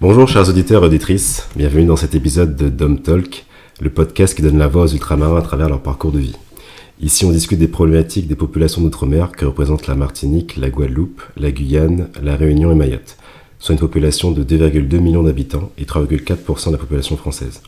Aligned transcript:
Bonjour 0.00 0.28
chers 0.28 0.48
auditeurs 0.48 0.82
et 0.82 0.86
auditrices, 0.86 1.48
bienvenue 1.56 1.86
dans 1.86 1.96
cet 1.96 2.14
épisode 2.14 2.56
de 2.56 2.68
Dom 2.68 3.00
Talk, 3.00 3.46
le 3.80 3.90
podcast 3.90 4.34
qui 4.34 4.42
donne 4.42 4.58
la 4.58 4.68
voix 4.68 4.82
aux 4.82 4.88
ultramarins 4.88 5.38
à 5.38 5.42
travers 5.42 5.68
leur 5.68 5.80
parcours 5.80 6.12
de 6.12 6.18
vie. 6.18 6.36
Ici 7.00 7.24
on 7.24 7.30
discute 7.30 7.58
des 7.58 7.68
problématiques 7.68 8.28
des 8.28 8.36
populations 8.36 8.82
d'outre-mer 8.82 9.32
que 9.32 9.46
représentent 9.46 9.86
la 9.86 9.94
Martinique, 9.94 10.56
la 10.56 10.70
Guadeloupe, 10.70 11.22
la 11.36 11.50
Guyane, 11.50 12.08
la 12.22 12.36
Réunion 12.36 12.70
et 12.70 12.74
Mayotte, 12.74 13.16
soit 13.58 13.72
une 13.72 13.80
population 13.80 14.30
de 14.30 14.44
2,2 14.44 14.98
millions 15.00 15.22
d'habitants 15.22 15.72
et 15.78 15.84
3,4% 15.84 16.66
de 16.66 16.72
la 16.72 16.78
population 16.78 17.16
française. 17.16 17.62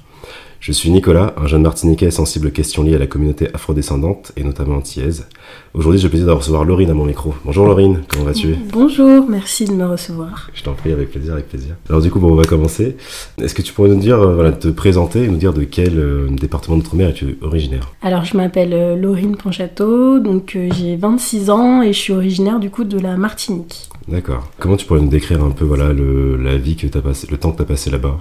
Je 0.58 0.72
suis 0.72 0.90
Nicolas, 0.90 1.34
un 1.36 1.46
jeune 1.46 1.62
Martiniquais 1.62 2.10
sensible 2.10 2.48
aux 2.48 2.50
questions 2.50 2.82
liées 2.82 2.94
à 2.96 2.98
la 2.98 3.06
communauté 3.06 3.48
afrodescendante 3.54 4.32
et 4.36 4.42
notamment 4.42 4.76
antillaise. 4.76 5.26
Aujourd'hui, 5.74 6.00
j'ai 6.00 6.06
le 6.06 6.10
plaisir 6.10 6.26
de 6.26 6.32
recevoir 6.32 6.64
Laurine 6.64 6.90
à 6.90 6.94
mon 6.94 7.04
micro. 7.04 7.34
Bonjour 7.44 7.66
Laurine, 7.66 8.02
comment 8.08 8.24
vas-tu? 8.24 8.56
Bonjour, 8.72 9.26
merci 9.28 9.66
de 9.66 9.72
me 9.72 9.86
recevoir. 9.86 10.50
Je 10.54 10.62
t'en 10.62 10.72
prie, 10.72 10.92
avec 10.92 11.10
plaisir, 11.10 11.34
avec 11.34 11.48
plaisir. 11.48 11.76
Alors 11.88 12.00
du 12.00 12.10
coup, 12.10 12.18
bon, 12.18 12.32
on 12.32 12.36
va 12.36 12.44
commencer. 12.44 12.96
Est-ce 13.40 13.54
que 13.54 13.62
tu 13.62 13.72
pourrais 13.72 13.90
nous 13.90 14.00
dire, 14.00 14.20
euh, 14.20 14.34
voilà, 14.34 14.52
te 14.52 14.68
présenter 14.68 15.24
et 15.24 15.28
nous 15.28 15.36
dire 15.36 15.52
de 15.52 15.64
quel 15.64 15.98
euh, 15.98 16.28
département 16.30 16.76
d'outre-mer 16.78 17.10
es-tu 17.10 17.38
originaire? 17.42 17.92
Alors, 18.02 18.24
je 18.24 18.36
m'appelle 18.36 18.72
euh, 18.72 18.96
Laurine 18.96 19.36
Ponchateau, 19.36 20.18
donc 20.18 20.58
j'ai 20.72 20.96
26 20.96 21.50
ans 21.50 21.82
et 21.82 21.92
je 21.92 21.98
suis 21.98 22.12
originaire 22.12 22.58
du 22.58 22.70
coup 22.70 22.84
de 22.84 22.98
la 22.98 23.16
Martinique. 23.16 23.88
D'accord. 24.08 24.44
Comment 24.60 24.76
tu 24.76 24.86
pourrais 24.86 25.00
nous 25.00 25.08
décrire 25.08 25.42
un 25.42 25.50
peu 25.50 25.64
voilà 25.64 25.92
le, 25.92 26.36
la 26.36 26.56
vie 26.56 26.76
que 26.76 26.86
as 26.96 27.00
passé, 27.00 27.26
le 27.28 27.38
temps 27.38 27.50
que 27.50 27.56
tu 27.56 27.62
as 27.62 27.66
passé 27.66 27.90
là-bas? 27.90 28.18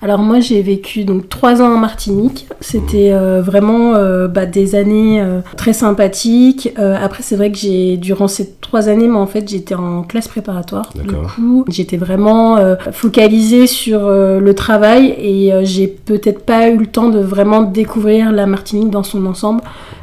Alors 0.00 0.20
moi 0.20 0.40
j'ai 0.40 0.62
vécu 0.62 1.04
donc 1.04 1.28
trois 1.28 1.60
ans 1.60 1.74
en 1.74 1.76
Martinique. 1.76 2.48
C'était 2.60 3.12
euh, 3.12 3.42
vraiment 3.42 3.94
euh, 3.94 4.26
bah, 4.26 4.46
des 4.46 4.74
années 4.74 5.20
euh, 5.20 5.40
très 5.58 5.74
sympathiques. 5.74 6.72
après 6.76 7.22
c'est 7.22 7.36
vrai 7.36 7.52
que 7.52 7.58
j'ai 7.58 7.98
durant 7.98 8.26
ces 8.26 8.54
trois 8.54 8.88
années, 8.88 9.06
mais 9.06 9.18
en 9.18 9.26
fait 9.26 9.46
j'étais 9.46 9.74
en 9.74 10.02
classe 10.02 10.28
préparatoire. 10.28 10.92
Du 10.94 11.12
coup 11.12 11.64
j'étais 11.68 11.98
vraiment 11.98 12.56
focalisée 12.92 13.66
sur 13.66 14.08
le 14.08 14.54
travail 14.54 15.14
et 15.18 15.52
j'ai 15.64 15.88
peut-être 15.88 16.44
pas 16.44 16.68
eu 16.70 16.78
le 16.78 16.86
temps 16.86 17.10
de 17.10 17.20
vraiment 17.20 17.62
découvrir 17.62 18.32
la 18.32 18.46
Martinique 18.46 18.90
dans 18.90 19.02
son 19.02 19.26
ensemble. 19.26 19.60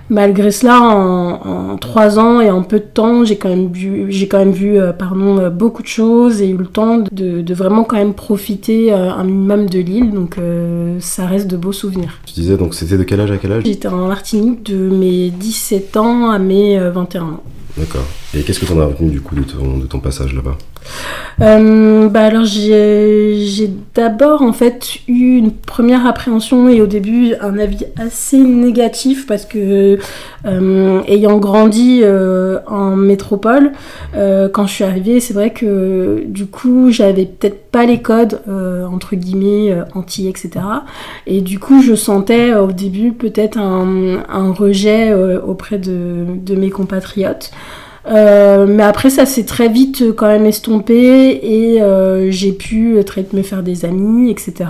Malgré 0.09 0.52
cela, 0.52 0.81
en, 0.81 1.78
trois 1.78 2.20
ans 2.20 2.39
et 2.39 2.52
en 2.52 2.61
peu 2.61 2.80
de 2.80 2.86
temps, 2.86 3.25
j'ai 3.25 3.38
quand 3.38 3.50
même 3.50 3.72
vu, 3.72 4.06
j'ai 4.09 4.28
quand 4.28 4.38
même 4.38 4.52
vu 4.52 4.78
euh, 4.78 4.94
pardon, 4.94 5.39
euh, 5.39 5.50
beaucoup 5.50 5.81
de 5.81 5.88
choses 5.88 6.42
et 6.42 6.50
eu 6.50 6.58
le 6.58 6.67
temps 6.67 7.03
de, 7.12 7.53
vraiment 7.53 7.84
quand 7.84 7.97
même 7.97 8.14
profiter 8.14 8.94
euh, 8.94 9.12
un 9.12 9.23
minimum 9.23 9.67
de 9.67 9.80
l'île. 9.80 10.12
Donc 10.12 10.38
ça 11.00 11.25
reste 11.25 11.47
de 11.47 11.58
beaux 11.58 11.72
souvenirs. 11.72 12.20
Tu 12.25 12.34
disais 12.34 12.58
donc 12.58 12.75
c'était 12.75 12.97
de 12.97 13.03
quel 13.03 13.20
âge 13.20 13.31
à 13.31 13.38
quel 13.38 13.52
âge? 13.52 13.64
J'étais 13.66 13.88
en 13.88 14.08
Martinique 14.08 14.64
de 14.64 14.89
mes 14.89 15.30
17 15.31 15.97
ans 15.97 16.30
à 16.30 16.40
mes 16.40 16.78
21 16.78 17.22
ans. 17.23 17.44
D'accord. 17.78 18.06
Et 18.34 18.42
qu'est-ce 18.44 18.59
que 18.59 18.66
tu 18.66 18.73
en 18.73 18.80
as 18.80 18.86
retenu 18.86 19.09
du 19.09 19.22
coup 19.22 19.36
de 19.36 19.44
ton, 19.44 19.78
de 19.78 19.86
ton 19.86 20.00
passage 20.00 20.34
là-bas? 20.34 20.58
Euh, 21.41 22.08
bah 22.08 22.23
alors 22.23 22.45
j'ai 22.45 23.69
d'abord 23.94 24.41
en 24.41 24.53
fait 24.53 25.00
eu 25.08 25.38
une 25.38 25.52
première 25.52 26.05
appréhension 26.05 26.69
et 26.69 26.81
au 26.81 26.88
début 26.88 27.33
un 27.41 27.58
avis 27.58 27.86
assez 27.97 28.38
négatif 28.38 29.28
parce 29.28 29.45
que 29.45 29.97
euh, 30.45 31.02
ayant 31.08 31.38
grandi 31.38 32.02
euh, 32.03 32.59
en 32.67 32.95
métropole, 32.95 33.72
quand 34.13 34.67
je 34.67 34.73
suis 34.73 34.83
arrivée, 34.83 35.19
c'est 35.19 35.33
vrai 35.33 35.52
que 35.52 36.23
du 36.28 36.45
coup 36.45 36.89
j'avais 36.89 37.25
peut-être 37.25 37.69
pas 37.72 37.86
les 37.86 38.02
codes 38.02 38.41
entre 38.47 39.16
guillemets 39.16 39.75
anti 39.94 40.28
etc. 40.28 40.50
Et 41.28 41.41
du 41.41 41.59
coup 41.59 41.81
je 41.81 41.95
sentais 41.95 42.53
au 42.53 42.72
début 42.72 43.11
peut-être 43.11 43.58
un, 43.58 44.53
rejet 44.53 45.13
auprès 45.13 45.78
de 45.78 46.56
mes 46.56 46.69
compatriotes. 46.69 47.52
Euh, 48.08 48.66
mais 48.67 48.84
après, 48.84 49.09
ça 49.09 49.25
s'est 49.25 49.45
très 49.45 49.67
vite 49.67 50.02
euh, 50.03 50.14
quand 50.14 50.28
même 50.28 50.45
estompé 50.45 51.39
et 51.42 51.81
euh, 51.81 52.30
j'ai 52.30 52.52
pu 52.52 53.00
très 53.06 53.25
me 53.34 53.42
faire 53.42 53.64
des 53.64 53.84
amis, 53.86 54.30
etc. 54.30 54.70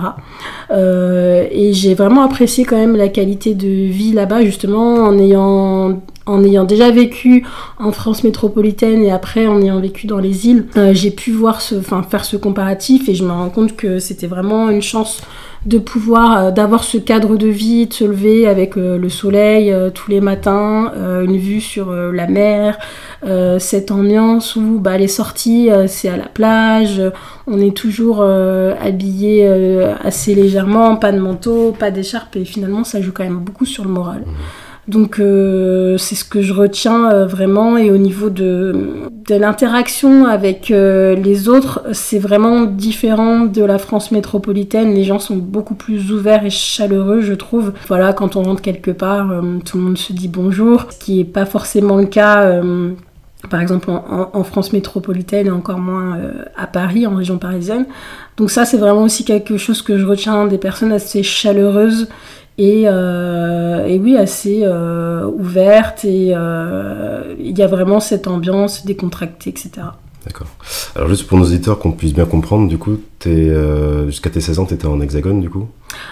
et 0.70 1.72
j'ai 1.72 1.94
vraiment 1.94 2.22
apprécié 2.22 2.64
quand 2.64 2.76
même 2.76 2.96
la 2.96 3.08
qualité 3.08 3.54
de 3.54 3.68
vie 3.68 4.12
là-bas, 4.12 4.42
justement, 4.42 4.94
en 4.94 5.18
ayant 5.18 6.00
en 6.26 6.44
ayant 6.44 6.64
déjà 6.64 6.90
vécu 6.90 7.46
en 7.78 7.92
France 7.92 8.24
métropolitaine 8.24 9.02
et 9.02 9.10
après 9.10 9.46
en 9.46 9.60
ayant 9.62 9.80
vécu 9.80 10.06
dans 10.06 10.18
les 10.18 10.46
îles, 10.46 10.66
j'ai 10.92 11.10
pu 11.10 11.30
voir 11.30 11.60
ce, 11.60 11.76
enfin, 11.76 12.02
faire 12.02 12.24
ce 12.24 12.36
comparatif 12.36 13.08
et 13.08 13.14
je 13.14 13.24
me 13.24 13.30
rends 13.30 13.48
compte 13.48 13.76
que 13.76 13.98
c'était 13.98 14.26
vraiment 14.26 14.68
une 14.68 14.82
chance 14.82 15.22
de 15.66 15.78
pouvoir 15.78 16.38
euh, 16.38 16.50
d'avoir 16.50 16.84
ce 16.84 16.96
cadre 16.96 17.36
de 17.36 17.48
vie, 17.48 17.86
de 17.86 17.92
se 17.92 18.04
lever 18.04 18.46
avec 18.46 18.76
euh, 18.76 18.96
le 18.96 19.08
soleil 19.08 19.72
euh, 19.72 19.90
tous 19.90 20.10
les 20.10 20.20
matins, 20.20 20.92
une 20.96 21.36
vue 21.36 21.60
sur 21.60 21.92
la 21.92 22.26
mer, 22.26 22.78
cette 23.58 23.90
ambiance 23.90 24.56
où 24.56 24.78
bah, 24.78 24.96
les 24.96 25.08
sorties 25.08 25.68
c'est 25.86 26.08
à 26.08 26.16
la 26.16 26.26
plage, 26.26 27.02
on 27.46 27.60
est 27.60 27.76
toujours 27.76 28.22
habillé 28.22 29.46
assez 30.04 30.34
légèrement, 30.34 30.96
pas 30.96 31.12
de 31.12 31.18
manteau, 31.18 31.72
pas 31.72 31.90
d'écharpe 31.90 32.36
et 32.36 32.44
finalement 32.44 32.84
ça 32.84 33.00
joue 33.00 33.12
quand 33.12 33.24
même 33.24 33.38
beaucoup 33.38 33.64
sur 33.64 33.84
le 33.84 33.90
moral. 33.90 34.22
Donc 34.88 35.18
euh, 35.18 35.98
c'est 35.98 36.14
ce 36.14 36.24
que 36.24 36.42
je 36.42 36.52
retiens 36.52 37.10
euh, 37.10 37.26
vraiment 37.26 37.76
et 37.76 37.90
au 37.90 37.96
niveau 37.96 38.30
de, 38.30 39.08
de 39.28 39.34
l'interaction 39.34 40.26
avec 40.26 40.70
euh, 40.70 41.16
les 41.16 41.48
autres, 41.48 41.82
c'est 41.92 42.20
vraiment 42.20 42.62
différent 42.62 43.40
de 43.40 43.64
la 43.64 43.78
France 43.78 44.12
métropolitaine. 44.12 44.94
Les 44.94 45.02
gens 45.02 45.18
sont 45.18 45.36
beaucoup 45.36 45.74
plus 45.74 46.12
ouverts 46.12 46.44
et 46.44 46.50
chaleureux, 46.50 47.20
je 47.20 47.34
trouve. 47.34 47.72
Voilà, 47.88 48.12
quand 48.12 48.36
on 48.36 48.44
rentre 48.44 48.62
quelque 48.62 48.92
part, 48.92 49.28
tout 49.64 49.76
le 49.76 49.82
monde 49.82 49.98
se 49.98 50.12
dit 50.12 50.28
bonjour, 50.28 50.86
ce 50.90 50.98
qui 50.98 51.18
n'est 51.18 51.24
pas 51.24 51.46
forcément 51.46 51.96
le 51.96 52.06
cas. 52.06 52.60
par 53.50 53.60
exemple 53.60 53.90
en, 53.90 54.44
France 54.44 54.72
métropolitaine 54.72 55.48
et 55.48 55.50
encore 55.50 55.78
moins 55.78 56.18
à 56.56 56.68
Paris, 56.68 57.06
en 57.06 57.16
région 57.16 57.38
parisienne. 57.38 57.86
Donc 58.36 58.50
ça 58.50 58.64
c'est 58.64 58.76
vraiment 58.76 59.02
aussi 59.02 59.24
quelque 59.24 59.56
chose 59.56 59.82
que 59.82 59.98
je 59.98 60.06
retiens 60.06 60.46
des 60.46 60.58
personnes 60.58 60.92
assez 60.92 61.24
chaleureuses 61.24 62.08
et, 62.58 62.84
euh, 62.86 63.86
et, 63.86 63.98
oui, 63.98 64.16
assez 64.16 64.60
euh, 64.62 65.26
ouverte 65.26 66.04
et 66.04 66.32
euh, 66.34 67.34
il 67.38 67.56
y 67.58 67.62
a 67.62 67.66
vraiment 67.66 68.00
cette 68.00 68.26
ambiance 68.26 68.86
décontractée, 68.86 69.50
etc. 69.50 69.70
D'accord. 70.24 70.48
Alors 70.94 71.08
juste 71.08 71.26
pour 71.26 71.38
nos 71.38 71.44
auditeurs 71.44 71.78
qu'on 71.78 71.92
puisse 71.92 72.14
bien 72.14 72.24
comprendre, 72.24 72.66
du 72.66 72.78
coup, 72.78 72.98
euh, 73.26 74.06
jusqu'à 74.06 74.30
tes 74.30 74.40
16 74.40 74.58
ans, 74.58 74.64
tu 74.66 74.74
étais 74.74 74.86
en 74.86 75.00
hexagone 75.00 75.40
du 75.40 75.50
coup? 75.50 75.66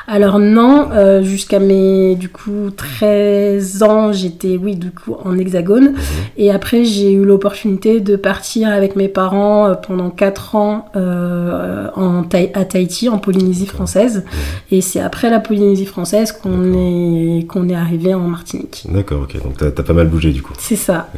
Alors 0.06 0.38
non, 0.38 0.88
euh, 0.92 1.22
jusqu'à 1.22 1.58
mes 1.58 2.14
du 2.14 2.28
coup 2.28 2.70
13 2.74 3.82
ans, 3.82 4.12
j'étais 4.12 4.56
oui 4.56 4.76
du 4.76 4.90
coup 4.90 5.16
en 5.24 5.36
hexagone. 5.36 5.90
Mhm. 5.90 5.98
Et 6.36 6.50
après, 6.50 6.84
j'ai 6.84 7.12
eu 7.12 7.24
l'opportunité 7.24 8.00
de 8.00 8.16
partir 8.16 8.68
avec 8.68 8.96
mes 8.96 9.08
parents 9.08 9.66
euh, 9.66 9.74
pendant 9.74 10.10
4 10.10 10.54
ans 10.56 10.86
en 10.94 12.22
à 12.54 12.64
Tahiti, 12.64 13.08
en 13.08 13.18
Polynésie 13.18 13.66
française. 13.66 14.24
Mhm. 14.24 14.32
Et 14.70 14.80
c'est 14.80 15.00
après 15.00 15.28
la 15.28 15.40
Polynésie 15.40 15.86
française 15.86 16.32
qu'on 16.32 16.72
est, 16.72 17.46
qu'on 17.46 17.68
est 17.68 17.74
arrivé 17.74 18.14
en 18.14 18.20
Martinique. 18.28 18.86
D'accord, 18.88 19.22
ok. 19.22 19.42
Donc 19.42 19.58
tu 19.58 19.64
as, 19.64 19.70
pas 19.70 19.92
mal 19.92 20.08
bougé 20.08 20.32
du 20.32 20.42
coup. 20.42 20.52
C'est 20.58 20.76
ça. 20.76 21.08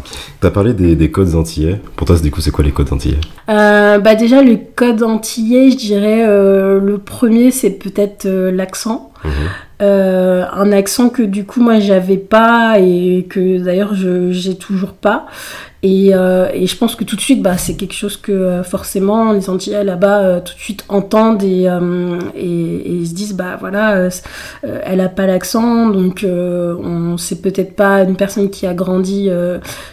Tu 0.41 0.46
as 0.46 0.50
parlé 0.50 0.75
des, 0.75 0.96
des, 0.96 1.10
codes 1.10 1.34
antillais. 1.34 1.80
Pour 1.94 2.06
toi, 2.06 2.19
du 2.19 2.30
coup, 2.30 2.41
c'est 2.41 2.50
quoi 2.50 2.64
les 2.64 2.72
codes 2.72 2.92
antillais? 2.92 3.19
Bah 3.46 4.14
déjà, 4.14 4.42
le 4.42 4.58
code 4.75 5.02
antillais, 5.02 5.75
je 5.78 5.87
dirais 5.87 6.25
euh, 6.26 6.81
le 6.81 6.98
premier, 6.98 7.50
c'est 7.50 7.70
peut-être 7.70 8.26
euh, 8.26 8.50
l'accent. 8.50 9.12
Mhm. 9.25 9.31
Euh, 9.82 10.47
un 10.54 10.72
accent 10.72 11.10
que 11.10 11.22
du 11.22 11.44
coup 11.44 11.60
moi 11.60 11.81
j'avais 11.81 12.16
pas 12.16 12.78
et 12.78 13.26
que 13.28 13.62
d'ailleurs 13.62 13.94
je 13.94 14.31
j'ai 14.31 14.56
toujours 14.56 14.94
pas 14.94 15.26
et, 15.82 16.10
euh, 16.14 16.48
et, 16.53 16.66
je 16.66 16.76
pense 16.76 16.97
que 16.97 17.04
tout 17.04 17.16
de 17.16 17.20
suite 17.20 17.42
bah, 17.42 17.56
c'est 17.59 17.75
quelque 17.75 17.94
chose 17.94 18.16
que 18.16 18.32
euh, 18.32 18.62
forcément 18.62 19.32
les 19.32 19.50
Antillais 19.50 19.84
là-bas 19.84 20.41
tout 20.41 20.54
de 20.54 20.59
suite 20.59 20.84
entendent 20.88 21.42
et, 21.42 21.66
se 21.66 23.14
disent 23.14 23.34
bah 23.34 23.56
voilà 23.59 24.09
elle 24.62 25.00
a 25.00 25.09
pas 25.09 25.26
l'accent 25.26 25.87
donc 25.87 26.25
on 26.26 27.16
c'est 27.16 27.41
peut-être 27.41 27.76
pas 27.76 28.03
une 28.03 28.16
personne 28.16 28.50
qui 28.50 28.66
a 28.66 28.75
grandi 28.75 29.31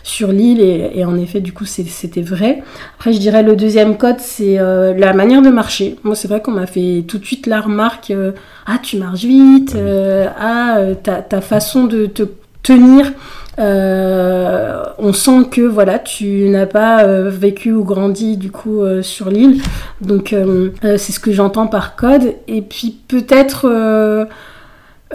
sur 0.04 0.32
l'île 0.32 0.62
et, 0.62 1.06
en 1.06 1.18
effet 1.18 1.42
du 1.42 1.54
coup 1.54 1.66
c'était 1.66 2.22
vrai 2.22 2.64
après 2.98 3.14
je 3.14 3.20
dirais 3.20 3.44
le 3.44 3.56
deuxième 3.56 3.98
code 3.98 4.20
c'est 4.20 4.56
la 4.56 5.14
manière 5.14 5.42
de 5.42 5.50
marcher 5.50 5.98
moi 6.04 6.16
c'est 6.16 6.28
vrai 6.28 6.42
qu'on 6.42 6.52
m'a 6.52 6.66
fait 6.66 7.04
tout 7.08 7.20
de 7.20 7.26
suite 7.26 7.46
la 7.46 7.62
remarque 7.62 8.12
ah 8.66 8.78
tu 8.82 8.98
marches 8.98 9.26
vite 9.26 9.76
euh, 9.76 10.28
à 10.38 10.78
euh, 10.78 10.96
ta, 10.96 11.42
façon 11.42 11.86
de 11.86 12.06
te 12.06 12.24
tenir. 12.62 13.12
Euh, 13.60 14.84
on 14.98 15.14
sent 15.14 15.46
que 15.52 15.62
voilà, 15.62 16.00
tu 16.00 16.50
n'as 16.50 16.66
pas 16.66 17.06
vécu 17.30 17.72
ou 17.72 17.84
grandi 17.84 18.38
du 18.38 18.52
coup 18.52 18.82
sur 19.02 19.30
l'île. 19.30 19.62
Donc 20.02 20.36
c'est 20.82 20.98
ce 21.12 21.20
que 21.20 21.32
j'entends 21.32 21.68
par 21.68 21.96
code. 21.96 22.34
Et 22.48 22.62
puis 22.62 22.98
peut-être 23.08 23.68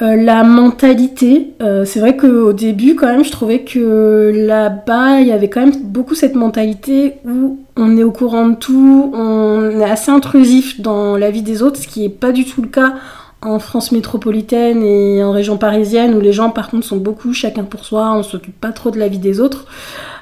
la 0.00 0.44
mentalité. 0.44 1.54
c'est 1.84 2.00
vrai 2.00 2.16
qu'au 2.16 2.52
début 2.52 2.94
quand 2.94 3.08
même, 3.08 3.24
je 3.24 3.32
trouvais 3.32 3.60
que 3.60 4.32
là-bas, 4.34 5.20
il 5.20 5.26
y 5.26 5.32
avait 5.32 5.48
quand 5.48 5.60
même 5.60 5.82
beaucoup 5.82 6.14
cette 6.14 6.34
mentalité 6.34 7.14
où 7.24 7.58
on 7.76 7.96
est 7.96 8.02
au 8.02 8.12
courant 8.12 8.48
de 8.48 8.54
tout, 8.56 9.10
on 9.14 9.80
est 9.80 9.90
assez 9.90 10.10
intrusif 10.10 10.80
dans 10.80 11.16
la 11.16 11.30
vie 11.30 11.42
des 11.42 11.62
autres, 11.62 11.80
ce 11.80 11.88
qui 11.88 12.02
n'est 12.02 12.08
pas 12.08 12.32
du 12.32 12.44
tout 12.44 12.62
le 12.62 12.68
cas 12.68 12.94
en 13.40 13.58
France 13.58 13.92
métropolitaine 13.92 14.82
et 14.82 15.22
en 15.22 15.30
région 15.30 15.58
parisienne 15.58 16.14
où 16.14 16.20
les 16.20 16.32
gens 16.32 16.50
par 16.50 16.68
contre 16.68 16.86
sont 16.86 16.96
beaucoup 16.96 17.32
chacun 17.32 17.64
pour 17.64 17.84
soi, 17.84 18.12
on 18.14 18.22
s'occupe 18.22 18.60
pas 18.60 18.72
trop 18.72 18.90
de 18.90 18.98
la 18.98 19.08
vie 19.08 19.18
des 19.18 19.40
autres. 19.40 19.66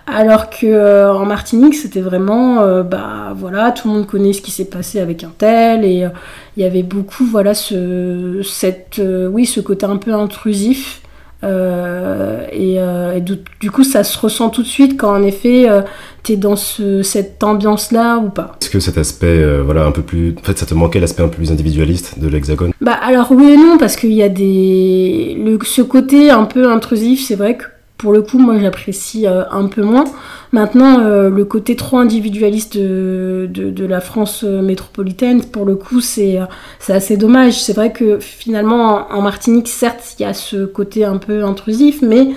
Alors 0.06 0.50
que 0.50 0.66
euh, 0.66 1.12
en 1.12 1.24
Martinique, 1.26 1.74
c'était 1.74 2.00
vraiment, 2.00 2.60
euh, 2.60 2.84
bah 2.84 3.32
voilà, 3.34 3.72
tout 3.72 3.88
le 3.88 3.94
monde 3.94 4.06
connaît 4.06 4.32
ce 4.32 4.40
qui 4.40 4.52
s'est 4.52 4.66
passé 4.66 5.00
avec 5.00 5.24
un 5.24 5.32
tel, 5.36 5.84
et 5.84 6.04
euh, 6.04 6.10
il 6.56 6.62
y 6.62 6.66
avait 6.66 6.84
beaucoup, 6.84 7.24
voilà, 7.24 7.54
ce, 7.54 8.40
cette, 8.44 9.00
oui, 9.02 9.46
ce 9.46 9.60
côté 9.60 9.84
un 9.84 9.96
peu 9.96 10.14
intrusif. 10.14 11.02
Et, 11.46 12.78
du, 13.60 13.70
coup, 13.70 13.84
ça 13.84 14.04
se 14.04 14.19
ressent 14.19 14.50
tout 14.50 14.62
de 14.62 14.66
suite 14.66 14.98
quand 14.98 15.10
en 15.10 15.22
effet 15.22 15.66
tu 16.22 16.32
es 16.32 16.37
dans 16.37 16.56
cette 16.56 17.43
ambiance-là 17.43 18.19
ou 18.19 18.31
pas? 18.31 18.56
Est-ce 18.60 18.70
que 18.70 18.81
cet 18.81 18.98
aspect, 18.98 19.60
voilà, 19.62 19.84
un 19.84 19.93
peu 19.93 20.02
plus. 20.02 20.34
En 20.38 20.44
fait, 20.44 20.58
ça 20.58 20.66
te 20.66 20.75
manquait 20.75 21.00
l'aspect 21.00 21.22
un 21.22 21.28
peu 21.28 21.37
plus 21.37 21.52
individualiste 21.52 22.19
de 22.19 22.28
l'hexagone? 22.28 22.72
Bah, 22.81 22.98
alors 23.02 23.32
oui 23.32 23.52
et 23.52 23.56
non, 23.56 23.78
parce 23.78 23.96
qu'il 23.96 24.12
y 24.12 24.22
a 24.22 24.28
des. 24.28 25.37
Le, 25.38 25.58
ce 25.64 25.82
côté 25.82 26.31
un 26.31 26.44
peu 26.44 26.70
intrusif, 26.70 27.25
c'est 27.26 27.37
vrai 27.37 27.56
que 27.56 27.64
pour 27.96 28.12
le 28.12 28.22
coup, 28.22 28.38
moi 28.38 28.58
j'apprécie 28.58 29.26
euh, 29.26 29.44
un 29.50 29.66
peu 29.66 29.82
moins. 29.82 30.04
Maintenant, 30.52 31.00
euh, 31.00 31.31
le 31.31 31.44
côté 31.44 31.76
trop 31.76 31.98
individualiste 31.98 32.76
de, 32.76 33.87
la 33.87 34.00
France 34.00 34.44
euh, 34.44 34.60
métropolitaine, 34.60 35.44
pour 35.44 35.64
le 35.64 35.76
coup, 35.76 36.00
c'est 36.00 36.38
assez 36.88 37.16
dommage. 37.16 37.60
C'est 37.60 37.72
vrai 37.72 37.93
que 37.93 38.19
finalement, 38.19 39.06
en, 39.10 39.22
Martinique, 39.22 39.69
certes, 39.69 40.16
il 40.19 40.22
y 40.22 40.26
a 40.26 40.34
ce 40.34 40.66
côté 40.66 41.04
un 41.04 41.16
peu 41.16 41.44
intrusif, 41.44 42.02
mais 42.02 42.28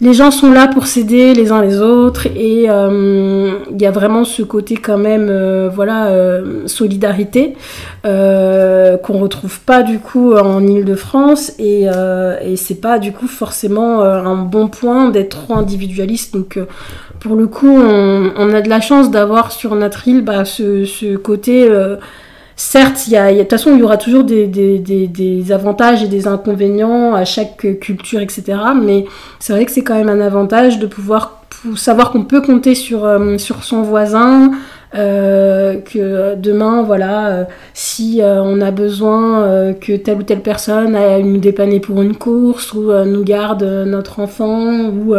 les 0.00 0.12
gens 0.12 0.30
sont 0.30 0.52
là 0.52 0.68
pour 0.68 0.86
s'aider 0.86 1.32
les 1.32 1.52
uns 1.52 1.62
les 1.62 1.80
autres 1.80 2.26
et 2.26 2.68
euh, 2.68 3.60
il 3.70 3.80
y 3.80 3.86
a 3.86 3.90
vraiment 3.90 4.24
ce 4.24 4.42
côté 4.42 4.76
quand 4.76 4.98
même 4.98 5.28
euh, 5.30 5.70
voilà 5.72 6.08
euh, 6.08 6.66
solidarité 6.66 7.56
qu'on 8.04 9.18
retrouve 9.18 9.60
pas 9.60 9.82
du 9.82 9.98
coup 9.98 10.34
en 10.34 10.64
Ile-de-France 10.64 11.54
et, 11.58 11.86
et 12.42 12.56
c'est 12.56 12.80
pas 12.80 12.98
du 12.98 13.12
coup 13.12 13.26
forcément 13.26 14.02
un 14.02 14.36
bon 14.36 14.68
point 14.68 15.10
d'être 15.10 15.40
trop 15.40 15.54
individualiste. 15.54 16.34
Donc 16.34 16.58
pour 17.18 17.34
le 17.34 17.48
coup 17.48 17.76
on, 17.76 18.54
a 18.54 18.60
de 18.60 18.68
la 18.68 18.80
chance 18.80 19.10
d'avoir 19.10 19.50
sur 19.50 19.74
notre 19.74 20.06
île 20.06 20.22
bah, 20.22 20.44
ce, 20.44 20.84
ce 20.84 21.16
côté 21.16 21.68
certes, 22.56 23.06
il 23.06 23.12
y 23.12 23.16
a, 23.16 23.32
de 23.32 23.38
toute 23.40 23.50
façon, 23.50 23.74
il 23.74 23.80
y 23.80 23.82
aura 23.82 23.98
toujours 23.98 24.24
des, 24.24 24.46
des, 24.46 24.78
des, 24.78 25.52
avantages 25.52 26.02
et 26.02 26.08
des 26.08 26.26
inconvénients 26.26 27.14
à 27.14 27.24
chaque 27.24 27.78
culture, 27.80 28.20
etc. 28.20 28.58
Mais 28.82 29.04
c'est 29.38 29.52
vrai 29.52 29.64
que 29.66 29.70
c'est 29.70 29.84
quand 29.84 29.94
même 29.94 30.08
un 30.08 30.20
avantage 30.20 30.78
de 30.78 30.86
pouvoir 30.86 31.42
savoir 31.74 32.10
qu'on 32.10 32.24
peut 32.24 32.40
compter 32.40 32.74
sur, 32.74 33.04
euh, 33.04 33.38
sur 33.38 33.64
son 33.64 33.82
voisin, 33.82 34.52
euh, 34.94 35.78
que 35.80 36.34
demain, 36.36 36.82
voilà, 36.82 37.28
euh, 37.28 37.44
si 37.74 38.20
on 38.22 38.60
a 38.60 38.70
besoin 38.70 39.74
que 39.74 39.96
telle 39.96 40.18
ou 40.18 40.22
telle 40.22 40.42
personne 40.42 40.96
nous 41.22 41.38
dépanner 41.38 41.80
pour 41.80 42.00
une 42.02 42.16
course 42.16 42.72
ou 42.72 42.92
nous 43.04 43.24
garde 43.24 43.62
notre 43.62 44.20
enfant 44.20 44.86
ou 44.88 45.14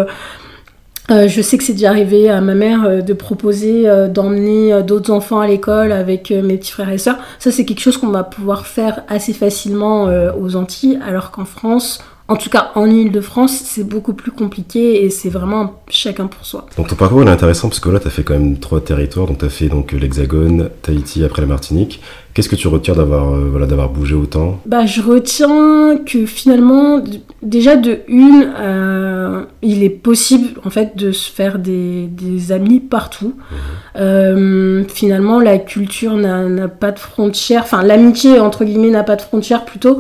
euh, 1.09 1.27
je 1.27 1.41
sais 1.41 1.57
que 1.57 1.63
c'est 1.63 1.73
déjà 1.73 1.89
arrivé 1.89 2.29
à 2.29 2.41
ma 2.41 2.53
mère 2.53 2.83
euh, 2.85 3.01
de 3.01 3.13
proposer 3.13 3.87
euh, 3.87 4.09
d'emmener 4.09 4.83
d'autres 4.83 5.11
enfants 5.11 5.39
à 5.39 5.47
l'école 5.47 5.91
avec 5.91 6.31
mes 6.31 6.57
petits 6.57 6.71
frères 6.71 6.89
et 6.89 6.97
sœurs. 6.97 7.17
Ça, 7.39 7.51
c'est 7.51 7.65
quelque 7.65 7.79
chose 7.79 7.97
qu'on 7.97 8.09
va 8.09 8.23
pouvoir 8.23 8.67
faire 8.67 9.03
assez 9.07 9.33
facilement 9.33 10.09
aux 10.39 10.55
Antilles, 10.55 10.99
alors 11.05 11.31
qu'en 11.31 11.45
France, 11.45 11.99
en 12.29 12.35
tout 12.35 12.49
cas, 12.49 12.71
en 12.75 12.89
Ile-de-France, 12.89 13.61
c'est 13.63 13.87
beaucoup 13.87 14.13
plus 14.13 14.31
compliqué 14.31 15.05
et 15.05 15.09
c'est 15.09 15.29
vraiment 15.29 15.81
chacun 15.89 16.27
pour 16.27 16.45
soi. 16.45 16.65
Donc 16.75 16.87
ton 16.87 16.95
parcours 16.95 17.23
est 17.23 17.29
intéressant 17.29 17.69
parce 17.69 17.79
que 17.79 17.89
là, 17.89 17.99
tu 17.99 18.07
as 18.07 18.09
fait 18.09 18.23
quand 18.23 18.33
même 18.33 18.59
trois 18.59 18.81
territoires. 18.81 19.27
Donc 19.27 19.37
tu 19.37 19.45
as 19.45 19.49
fait 19.49 19.69
donc 19.69 19.93
l'Hexagone, 19.93 20.69
Tahiti, 20.81 21.23
après 21.23 21.41
la 21.41 21.47
Martinique. 21.47 22.01
Qu'est-ce 22.33 22.49
que 22.49 22.55
tu 22.55 22.67
retiens 22.67 22.93
d'avoir 22.93 23.33
euh, 23.33 23.47
voilà, 23.49 23.65
d'avoir 23.65 23.89
bougé 23.89 24.13
autant? 24.13 24.59
Bah, 24.65 24.85
Je 24.85 25.01
retiens 25.01 25.97
que 26.05 26.25
finalement, 26.25 27.01
déjà 27.41 27.77
de 27.77 28.01
une, 28.07 28.53
euh, 28.59 29.45
il 29.63 29.83
est 29.83 29.89
possible 29.89 30.59
en 30.63 30.69
fait 30.69 30.95
de 30.95 31.11
se 31.11 31.31
faire 31.31 31.57
des, 31.57 32.07
des 32.07 32.51
amis 32.51 32.79
partout. 32.79 33.33
Mmh. 33.35 33.55
Euh, 33.99 34.83
finalement, 34.87 35.39
la 35.39 35.57
culture 35.57 36.13
n'a 36.15 36.67
pas 36.67 36.91
de 36.91 36.99
frontières, 36.99 37.63
enfin 37.63 37.81
l'amitié 37.81 38.39
entre 38.39 38.65
guillemets 38.65 38.91
n'a 38.91 39.03
pas 39.03 39.15
de 39.15 39.21
frontières 39.21 39.65
plutôt 39.65 39.97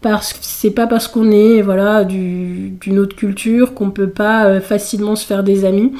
parce 0.00 0.32
que 0.32 0.38
c'est 0.42 0.70
pas 0.70 0.86
parce 0.86 1.08
qu'on 1.08 1.30
est 1.30 1.60
voilà 1.60 2.04
d'une 2.04 2.98
autre 2.98 3.16
culture 3.16 3.74
qu'on 3.74 3.90
peut 3.90 4.08
pas 4.08 4.46
euh, 4.46 4.60
facilement 4.60 5.16
se 5.16 5.26
faire 5.26 5.42
des 5.42 5.64
amis. 5.64 5.92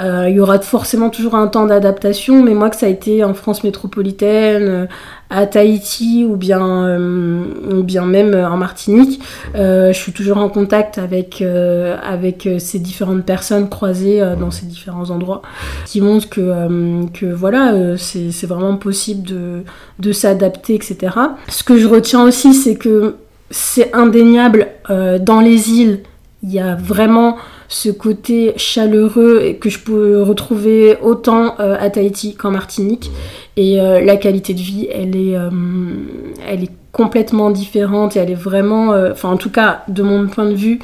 Euh, 0.00 0.26
il 0.28 0.36
y 0.36 0.40
aura 0.40 0.58
forcément 0.58 1.10
toujours 1.10 1.34
un 1.34 1.46
temps 1.46 1.66
d'adaptation, 1.66 2.42
mais 2.42 2.54
moi 2.54 2.70
que 2.70 2.76
ça 2.76 2.86
a 2.86 2.88
été 2.88 3.22
en 3.22 3.34
France 3.34 3.62
métropolitaine, 3.62 4.62
euh, 4.68 4.86
à 5.28 5.46
Tahiti 5.46 6.24
ou 6.28 6.36
bien, 6.36 6.98
ou 6.98 7.82
bien 7.82 8.04
même 8.04 8.34
en 8.34 8.58
Martinique, 8.58 9.22
je 9.54 9.92
suis 9.94 10.12
toujours 10.12 10.36
en 10.36 10.50
contact 10.50 10.98
avec, 10.98 11.40
avec 11.40 12.46
ces 12.58 12.78
différentes 12.78 13.24
personnes 13.24 13.70
croisées 13.70 14.20
dans 14.38 14.50
ces 14.50 14.66
différents 14.66 15.08
endroits 15.08 15.40
qui 15.86 16.02
montrent 16.02 16.28
que, 16.28 17.06
que 17.14 17.24
voilà, 17.24 17.96
c'est 17.96 18.46
vraiment 18.46 18.76
possible 18.76 19.26
de, 19.26 19.62
de 20.00 20.12
s'adapter, 20.12 20.74
etc. 20.74 21.16
Ce 21.48 21.64
que 21.64 21.78
je 21.78 21.88
retiens 21.88 22.24
aussi, 22.24 22.52
c'est 22.52 22.74
que 22.74 23.14
c'est 23.52 23.94
indéniable. 23.94 24.68
Euh, 24.90 25.18
dans 25.18 25.40
les 25.40 25.70
îles, 25.70 26.00
il 26.42 26.52
y 26.52 26.58
a 26.58 26.74
vraiment 26.74 27.36
ce 27.68 27.90
côté 27.90 28.52
chaleureux 28.56 29.56
que 29.60 29.70
je 29.70 29.78
peux 29.78 30.20
retrouver 30.22 30.96
autant 31.00 31.54
euh, 31.60 31.76
à 31.78 31.88
Tahiti 31.90 32.34
qu'en 32.34 32.50
Martinique. 32.50 33.10
Et 33.56 33.80
euh, 33.80 34.00
la 34.00 34.16
qualité 34.16 34.54
de 34.54 34.58
vie, 34.58 34.88
elle 34.90 35.14
est, 35.14 35.36
elle 36.48 36.64
est 36.64 36.72
complètement 36.90 37.50
différente 37.50 38.16
elle 38.16 38.30
est 38.30 38.34
vraiment, 38.34 38.92
en 39.22 39.36
tout 39.36 39.50
cas 39.50 39.82
de 39.88 40.02
mon 40.02 40.26
point 40.26 40.44
de 40.44 40.54
vue, 40.54 40.80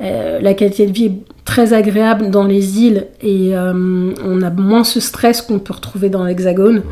la 0.00 0.54
qualité 0.54 0.86
de 0.86 0.92
vie 0.92 1.04
est 1.06 1.18
très 1.44 1.72
agréable 1.72 2.30
dans 2.30 2.44
les 2.44 2.80
îles 2.80 3.06
et 3.22 3.52
on 3.54 4.42
a 4.42 4.50
moins 4.50 4.84
ce 4.84 5.00
stress 5.00 5.42
qu'on 5.42 5.58
peut 5.58 5.74
retrouver 5.74 6.08
dans 6.08 6.24
l'Hexagone. 6.24 6.82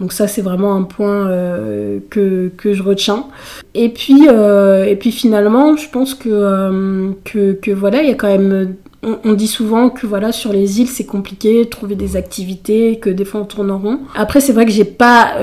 Donc 0.00 0.12
ça, 0.12 0.28
c'est 0.28 0.42
vraiment 0.42 0.74
un 0.76 0.82
point 0.82 1.28
euh, 1.28 1.98
que, 2.10 2.52
que, 2.56 2.72
je 2.72 2.82
retiens. 2.82 3.26
Et 3.74 3.88
puis, 3.88 4.28
euh, 4.28 4.84
et 4.84 4.94
puis 4.94 5.10
finalement, 5.10 5.76
je 5.76 5.88
pense 5.88 6.14
que, 6.14 6.28
euh, 6.30 7.10
que, 7.24 7.52
que, 7.52 7.72
voilà, 7.72 8.02
il 8.02 8.08
y 8.08 8.12
a 8.12 8.14
quand 8.14 8.28
même... 8.28 8.76
On, 9.04 9.32
dit 9.34 9.46
souvent 9.46 9.90
que 9.90 10.06
voilà 10.06 10.32
sur 10.32 10.52
les 10.52 10.80
îles 10.80 10.88
c'est 10.88 11.06
compliqué 11.06 11.64
de 11.64 11.68
trouver 11.68 11.94
des 11.94 12.16
activités, 12.16 12.98
que 12.98 13.08
des 13.08 13.24
fois 13.24 13.42
on 13.42 13.44
tourne 13.44 13.70
en 13.70 13.78
rond. 13.78 14.00
Après 14.16 14.40
c'est 14.40 14.52
vrai 14.52 14.66
que 14.66 14.72
j'ai 14.72 14.84
pas 14.84 15.34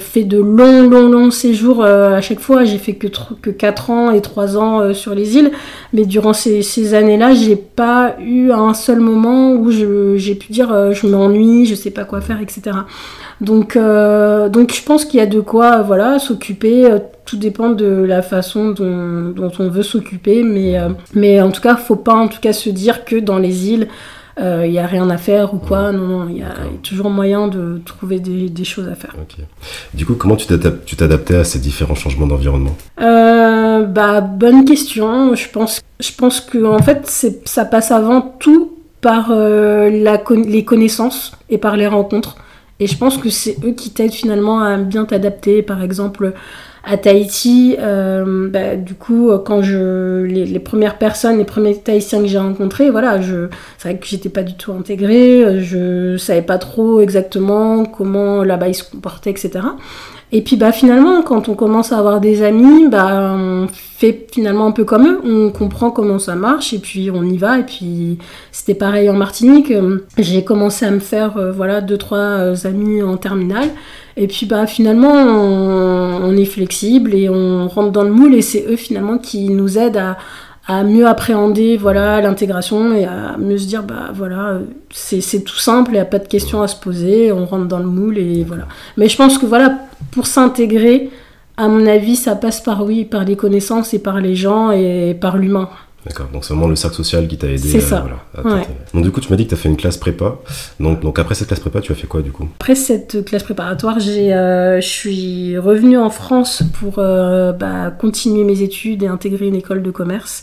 fait 0.00 0.24
de 0.24 0.38
longs 0.38 0.88
longs 0.88 1.08
longs 1.08 1.30
séjours 1.30 1.84
à 1.84 2.20
chaque 2.20 2.40
fois, 2.40 2.64
j'ai 2.64 2.78
fait 2.78 2.94
que, 2.94 3.06
que 3.40 3.50
4 3.50 3.90
ans 3.90 4.10
et 4.10 4.20
3 4.20 4.56
ans 4.58 4.94
sur 4.94 5.14
les 5.14 5.36
îles, 5.36 5.52
mais 5.92 6.04
durant 6.04 6.32
ces, 6.32 6.62
ces 6.62 6.94
années-là 6.94 7.34
j'ai 7.34 7.54
pas 7.54 8.16
eu 8.20 8.50
un 8.50 8.74
seul 8.74 8.98
moment 8.98 9.52
où 9.52 9.70
j'ai 9.70 10.34
pu 10.34 10.52
dire 10.52 10.92
je 10.92 11.06
m'ennuie, 11.06 11.66
je 11.66 11.76
sais 11.76 11.92
pas 11.92 12.04
quoi 12.04 12.20
faire, 12.20 12.40
etc. 12.40 12.72
Donc, 13.42 13.74
euh, 13.74 14.48
donc 14.48 14.72
je 14.72 14.82
pense 14.82 15.04
qu'il 15.04 15.18
y 15.18 15.22
a 15.22 15.26
de 15.26 15.40
quoi 15.40 15.82
voilà, 15.82 16.18
s'occuper. 16.18 16.88
Euh, 17.22 17.32
tout 17.32 17.36
dépend 17.36 17.70
de 17.70 17.86
la 17.86 18.22
façon 18.22 18.70
dont, 18.70 19.50
on 19.58 19.68
veut 19.68 19.82
s'occuper. 19.82 20.42
Mais, 20.42 20.78
euh, 20.78 20.90
mais 21.14 21.40
en 21.40 21.50
tout 21.50 21.60
cas, 21.60 21.76
faut 21.76 21.96
pas 21.96 22.14
en 22.14 22.28
tout 22.28 22.40
cas 22.40 22.52
se 22.52 22.70
dire 22.70 23.04
que 23.04 23.16
dans 23.16 23.38
les 23.38 23.68
îles, 23.70 23.88
il 24.38 24.70
n'y 24.70 24.78
a 24.78 24.86
rien 24.86 25.08
à 25.10 25.18
faire 25.18 25.52
ou 25.54 25.58
quoi. 25.58 25.92
Non, 25.92 26.06
non, 26.06 26.28
il 26.28 26.38
y, 26.38 26.42
a 26.42 26.54
toujours 26.82 27.10
moyen 27.10 27.48
de 27.48 27.80
trouver 27.84 28.18
des, 28.18 28.64
choses 28.64 28.88
à 28.88 28.94
faire. 28.94 29.14
Du 29.92 30.06
coup, 30.06 30.14
comment 30.14 30.36
tu 30.36 30.46
t'adaptais 30.46 31.36
à 31.36 31.44
ces 31.44 31.58
différents 31.58 31.94
changements 31.94 32.26
d'environnement? 32.26 32.74
Bah, 32.98 34.20
Bonne 34.22 34.64
question. 34.64 35.34
Je 35.34 35.48
pense, 35.48 35.80
je 36.00 36.10
pense 36.16 36.40
que 36.40 36.64
en 36.64 36.78
fait, 36.78 37.06
ça 37.44 37.64
passe 37.66 37.90
avant 37.90 38.22
tout 38.22 38.78
par 39.02 39.30
la, 39.30 40.22
les 40.46 40.64
connaissances 40.64 41.32
et 41.50 41.58
par 41.58 41.76
les 41.76 41.86
rencontres. 41.86 42.36
Et 42.82 42.88
je 42.88 42.98
pense 42.98 43.16
que 43.16 43.30
c'est 43.30 43.56
eux 43.64 43.70
qui 43.70 43.90
t'aident 43.90 44.12
finalement 44.12 44.60
à 44.60 44.76
bien 44.76 45.04
t'adapter. 45.04 45.62
Par 45.62 45.84
exemple, 45.84 46.32
à 46.82 46.96
Tahiti, 46.96 47.76
euh, 47.78 48.48
bah, 48.50 48.74
du 48.74 48.94
coup, 48.94 49.30
quand 49.44 49.62
je 49.62 50.24
les, 50.24 50.58
premières 50.58 50.98
personnes, 50.98 51.38
les 51.38 51.44
premiers 51.44 51.78
Tahitiens 51.78 52.20
que 52.22 52.26
j'ai 52.26 52.38
rencontrés, 52.38 52.90
voilà, 52.90 53.20
je, 53.20 53.46
c'est 53.78 53.90
vrai 53.90 53.98
que 54.00 54.06
j'étais 54.08 54.30
pas 54.30 54.42
du 54.42 54.54
tout 54.54 54.72
intégrée, 54.72 55.60
je 55.60 56.16
savais 56.16 56.42
pas 56.42 56.58
trop 56.58 57.00
exactement 57.00 57.84
comment 57.84 58.42
là-bas 58.42 58.66
ils 58.66 58.74
se 58.74 58.82
comportaient, 58.82 59.30
etc. 59.30 59.60
Et 60.34 60.40
puis 60.40 60.56
bah 60.56 60.72
finalement, 60.72 61.20
quand 61.20 61.50
on 61.50 61.54
commence 61.54 61.92
à 61.92 61.98
avoir 61.98 62.18
des 62.18 62.42
amis, 62.42 62.88
bah 62.88 63.34
on 63.36 63.66
fait 63.68 64.26
finalement 64.32 64.66
un 64.66 64.72
peu 64.72 64.84
comme 64.84 65.06
eux, 65.06 65.20
on 65.24 65.50
comprend 65.50 65.90
comment 65.90 66.18
ça 66.18 66.36
marche 66.36 66.72
et 66.72 66.78
puis 66.78 67.10
on 67.12 67.22
y 67.22 67.36
va. 67.36 67.58
Et 67.58 67.64
puis 67.64 68.16
c'était 68.50 68.74
pareil 68.74 69.10
en 69.10 69.14
Martinique, 69.14 69.70
j'ai 70.16 70.42
commencé 70.42 70.86
à 70.86 70.90
me 70.90 71.00
faire 71.00 71.36
euh, 71.36 71.52
voilà 71.52 71.82
deux 71.82 71.98
trois 71.98 72.18
euh, 72.18 72.56
amis 72.64 73.02
en 73.02 73.18
terminale. 73.18 73.68
Et 74.16 74.26
puis 74.26 74.46
bah 74.46 74.66
finalement 74.66 75.12
on, 75.12 76.34
est 76.34 76.46
flexible 76.46 77.14
et 77.14 77.28
on 77.28 77.68
rentre 77.68 77.92
dans 77.92 78.02
le 78.02 78.10
moule 78.10 78.34
et 78.34 78.42
c'est 78.42 78.64
eux 78.68 78.76
finalement 78.76 79.18
qui 79.18 79.50
nous 79.50 79.78
aident 79.78 79.98
à, 79.98 80.16
à 80.66 80.84
mieux 80.84 81.06
appréhender 81.06 81.76
voilà 81.76 82.20
l'intégration 82.20 82.94
et 82.94 83.04
à 83.04 83.36
mieux 83.38 83.58
se 83.58 83.66
dire 83.66 83.82
bah 83.82 84.10
voilà 84.14 84.60
c'est 84.90 85.44
tout 85.44 85.58
simple 85.58 85.90
il 85.90 85.94
n'y 85.94 86.00
a 86.00 86.04
pas 86.04 86.20
de 86.20 86.28
questions 86.28 86.62
à 86.62 86.68
se 86.68 86.76
poser 86.76 87.32
on 87.32 87.46
rentre 87.46 87.66
dans 87.66 87.80
le 87.80 87.86
moule 87.86 88.16
et 88.18 88.44
voilà 88.44 88.68
mais 88.96 89.08
je 89.08 89.16
pense 89.16 89.38
que 89.38 89.46
voilà 89.46 89.78
pour 90.12 90.26
s'intégrer 90.26 91.10
à 91.56 91.68
mon 91.68 91.86
avis, 91.86 92.16
ça 92.16 92.34
passe 92.34 92.60
par 92.60 92.84
oui, 92.84 93.04
par 93.04 93.24
les 93.24 93.36
connaissances 93.36 93.92
et 93.94 93.98
par 93.98 94.20
les 94.20 94.34
gens 94.34 94.70
et 94.70 95.16
par 95.20 95.36
l'humain. 95.36 95.68
D'accord, 96.04 96.26
donc 96.32 96.44
c'est 96.44 96.52
vraiment 96.52 96.68
le 96.68 96.74
cercle 96.74 96.96
social 96.96 97.28
qui 97.28 97.38
t'a 97.38 97.46
aidé. 97.46 97.58
C'est 97.58 97.80
ça. 97.80 98.04
Voilà, 98.34 98.56
Ouais. 98.56 98.66
Donc 98.92 99.04
du 99.04 99.12
coup, 99.12 99.20
tu 99.20 99.30
m'as 99.30 99.36
dit 99.36 99.44
que 99.44 99.50
tu 99.50 99.54
as 99.54 99.58
fait 99.58 99.68
une 99.68 99.76
classe 99.76 99.96
prépa. 99.96 100.36
Donc, 100.80 101.00
donc 101.00 101.18
après 101.18 101.34
cette 101.36 101.46
classe 101.46 101.60
prépa, 101.60 101.80
tu 101.80 101.92
as 101.92 101.94
fait 101.94 102.08
quoi 102.08 102.22
du 102.22 102.32
coup? 102.32 102.48
Après 102.58 102.74
cette 102.74 103.24
classe 103.24 103.44
préparatoire, 103.44 104.00
j'ai, 104.00 104.34
euh, 104.34 104.80
je 104.80 104.86
suis 104.86 105.58
revenue 105.58 105.98
en 105.98 106.10
France 106.10 106.64
pour 106.80 106.98
euh, 106.98 107.52
bah, 107.52 107.92
continuer 107.92 108.42
mes 108.42 108.62
études 108.62 109.04
et 109.04 109.06
intégrer 109.06 109.46
une 109.46 109.54
école 109.54 109.82
de 109.82 109.90
commerce, 109.92 110.42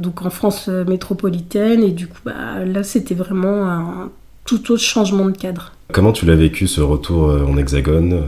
donc 0.00 0.22
en 0.22 0.30
France 0.30 0.66
euh, 0.68 0.84
métropolitaine. 0.84 1.84
Et 1.84 1.92
du 1.92 2.08
coup, 2.08 2.18
bah, 2.24 2.64
là, 2.64 2.82
c'était 2.82 3.14
vraiment 3.14 3.68
un 3.68 4.10
tout 4.44 4.72
autre 4.72 4.82
changement 4.82 5.26
de 5.26 5.36
cadre. 5.36 5.72
Comment 5.92 6.12
tu 6.12 6.26
l'as 6.26 6.34
vécu 6.34 6.66
ce 6.66 6.80
retour 6.80 7.28
euh, 7.30 7.44
en 7.46 7.56
hexagone 7.56 8.20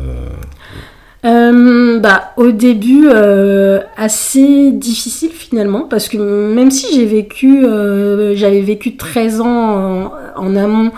euh, 1.29 1.99
bah, 1.99 2.33
au 2.37 2.51
début, 2.53 3.09
euh, 3.09 3.81
assez 3.97 4.71
difficile 4.73 5.31
finalement, 5.31 5.83
parce 5.83 6.09
que 6.09 6.17
même 6.17 6.71
si 6.71 6.95
j'ai 6.95 7.05
vécu, 7.05 7.65
euh, 7.65 8.35
j'avais 8.35 8.61
vécu 8.63 8.97
13 8.97 9.41
ans 9.41 9.47
en, 9.47 10.13
en 10.37 10.57
amont 10.57 10.91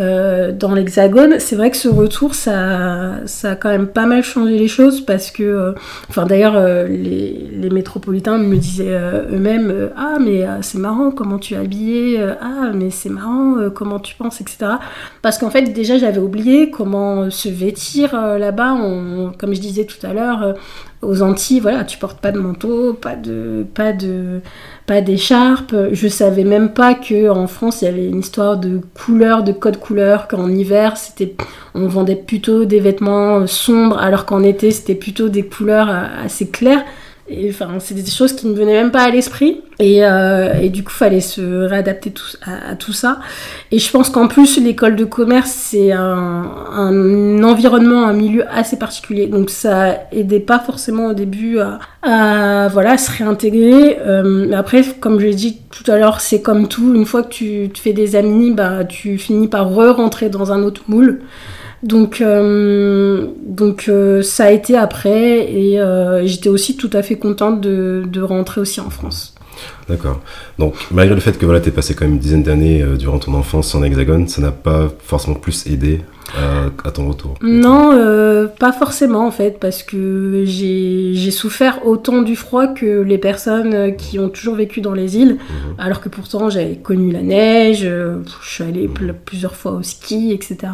euh, 0.00 0.50
dans 0.50 0.74
l'Hexagone, 0.74 1.38
c'est 1.38 1.54
vrai 1.54 1.70
que 1.70 1.76
ce 1.76 1.88
retour, 1.88 2.34
ça, 2.34 3.20
ça 3.26 3.52
a 3.52 3.56
quand 3.56 3.68
même 3.68 3.86
pas 3.86 4.06
mal 4.06 4.22
changé 4.22 4.58
les 4.58 4.66
choses, 4.66 5.00
parce 5.00 5.30
que, 5.30 5.42
euh, 5.42 6.24
d'ailleurs, 6.26 6.56
euh, 6.56 6.88
les, 6.88 7.70
métropolitains 7.70 8.38
me 8.38 8.56
disaient 8.56 8.96
eux-mêmes, 9.32 9.90
ah 9.96 10.18
mais 10.20 10.46
c'est 10.60 10.78
marrant 10.78 11.10
comment 11.10 11.38
tu 11.38 11.54
es 11.54 11.58
ah 12.40 12.70
mais 12.72 12.90
c'est 12.90 13.08
marrant 13.08 13.68
comment 13.74 13.98
tu 13.98 14.14
penses, 14.14 14.40
etc. 14.40 14.72
Parce 15.22 15.38
qu'en 15.38 15.50
fait, 15.50 15.72
déjà, 15.72 15.98
j'avais 15.98 16.20
oublié 16.20 16.70
comment 16.70 17.30
se 17.30 17.48
vêtir 17.48 18.14
là-bas. 18.14 18.76
Comme 19.38 19.54
je 19.54 19.60
disais 19.60 19.86
tout 19.86 20.06
à 20.06 20.12
l'heure, 20.12 20.54
aux 21.04 21.22
Antilles, 21.22 21.60
voilà, 21.60 21.84
tu 21.84 21.98
portes 21.98 22.20
pas 22.20 22.32
de 22.32 22.38
manteau, 22.38 22.94
pas 22.94 23.16
de, 23.16 23.66
pas 23.74 23.92
de, 23.92 24.40
pas 24.86 25.00
d'écharpe. 25.00 25.74
Je 25.92 26.08
savais 26.08 26.44
même 26.44 26.72
pas 26.72 26.94
que 26.94 27.28
en 27.30 27.46
France, 27.46 27.82
il 27.82 27.84
y 27.86 27.88
avait 27.88 28.06
une 28.06 28.20
histoire 28.20 28.56
de 28.56 28.80
couleur, 28.94 29.42
de 29.42 29.52
code 29.52 29.78
couleur. 29.78 30.28
Qu'en 30.28 30.50
hiver, 30.50 30.96
c'était, 30.96 31.34
on 31.74 31.86
vendait 31.88 32.16
plutôt 32.16 32.64
des 32.64 32.80
vêtements 32.80 33.40
euh, 33.40 33.46
sombres, 33.46 33.98
alors 33.98 34.26
qu'en 34.26 34.42
été, 34.42 34.70
c'était 34.70 34.94
plutôt 34.94 35.28
des 35.28 35.46
couleurs 35.46 35.88
euh, 35.88 36.24
assez 36.24 36.48
claires. 36.48 36.84
Enfin, 37.48 37.68
c'est 37.78 37.94
des 37.94 38.04
choses 38.04 38.34
qui 38.34 38.46
ne 38.46 38.54
venaient 38.54 38.74
même 38.74 38.90
pas 38.90 39.04
à 39.04 39.10
l'esprit. 39.10 39.62
Et, 39.78 40.04
euh, 40.04 40.52
et 40.60 40.68
du 40.68 40.84
coup, 40.84 40.92
fallait 40.92 41.22
se 41.22 41.40
réadapter 41.40 42.12
à, 42.42 42.76
tout 42.76 42.92
ça. 42.92 43.18
Et 43.70 43.78
je 43.78 43.90
pense 43.90 44.10
qu'en 44.10 44.28
plus, 44.28 44.60
l'école 44.60 44.94
de 44.94 45.04
commerce, 45.04 45.50
c'est 45.50 45.90
un, 45.90 46.44
un 46.72 47.42
environnement, 47.42 48.04
un 48.04 48.12
milieu 48.12 48.44
assez 48.50 48.78
particulier. 48.78 49.26
Donc 49.26 49.48
ça 49.48 50.00
aidait 50.12 50.38
pas 50.38 50.58
forcément 50.58 51.06
au 51.06 51.12
début 51.14 51.58
à, 51.60 51.78
à, 52.02 52.68
voilà, 52.68 52.98
se 52.98 53.10
réintégrer. 53.10 53.98
Euh, 54.06 54.52
après, 54.52 54.82
comme 55.00 55.18
je 55.18 55.26
l'ai 55.26 55.34
dit 55.34 55.60
tout 55.70 55.90
à 55.90 55.96
l'heure, 55.96 56.20
c'est 56.20 56.42
comme 56.42 56.68
tout. 56.68 56.94
Une 56.94 57.06
fois 57.06 57.22
que 57.22 57.30
tu 57.30 57.70
te 57.72 57.78
fais 57.78 57.94
des 57.94 58.16
amis, 58.16 58.50
bah, 58.50 58.84
tu 58.84 59.16
finis 59.16 59.48
par 59.48 59.70
re-rentrer 59.70 60.28
dans 60.28 60.52
un 60.52 60.62
autre 60.62 60.82
moule. 60.88 61.20
Donc, 61.84 62.22
euh, 62.22 63.26
donc 63.44 63.88
euh, 63.88 64.22
ça 64.22 64.46
a 64.46 64.50
été 64.50 64.74
après 64.74 65.52
et 65.52 65.78
euh, 65.78 66.26
j'étais 66.26 66.48
aussi 66.48 66.78
tout 66.78 66.88
à 66.94 67.02
fait 67.02 67.16
contente 67.16 67.60
de, 67.60 68.04
de 68.06 68.22
rentrer 68.22 68.62
aussi 68.62 68.80
en 68.80 68.88
France. 68.88 69.33
D'accord. 69.88 70.20
Donc 70.58 70.74
malgré 70.90 71.14
le 71.14 71.20
fait 71.20 71.36
que 71.38 71.44
voilà, 71.44 71.60
tu 71.60 71.70
passé 71.70 71.94
quand 71.94 72.04
même 72.04 72.14
une 72.14 72.20
dizaine 72.20 72.42
d'années 72.42 72.82
euh, 72.82 72.96
durant 72.96 73.18
ton 73.18 73.34
enfance 73.34 73.74
en 73.74 73.82
hexagone, 73.82 74.28
ça 74.28 74.40
n'a 74.40 74.50
pas 74.52 74.88
forcément 75.04 75.36
plus 75.36 75.66
aidé 75.66 76.00
euh, 76.38 76.70
à 76.84 76.90
ton 76.90 77.06
retour. 77.08 77.34
Non, 77.42 77.90
euh, 77.92 78.46
pas 78.46 78.72
forcément 78.72 79.26
en 79.26 79.30
fait, 79.30 79.58
parce 79.60 79.82
que 79.82 80.44
j'ai 80.46 81.30
souffert 81.30 81.86
autant 81.86 82.22
du 82.22 82.34
froid 82.34 82.68
que 82.68 83.02
les 83.02 83.18
personnes 83.18 83.94
qui 83.96 84.18
ont 84.18 84.30
toujours 84.30 84.54
vécu 84.54 84.80
dans 84.80 84.94
les 84.94 85.16
îles, 85.18 85.32
Mhm. 85.34 85.74
alors 85.78 86.00
que 86.00 86.08
pourtant 86.08 86.48
j'avais 86.48 86.76
connu 86.76 87.10
la 87.12 87.20
neige, 87.22 87.82
je 87.82 88.48
suis 88.48 88.64
allée 88.64 88.88
pl- 88.88 89.14
plusieurs 89.24 89.54
fois 89.54 89.72
au 89.72 89.82
ski, 89.82 90.32
etc. 90.32 90.72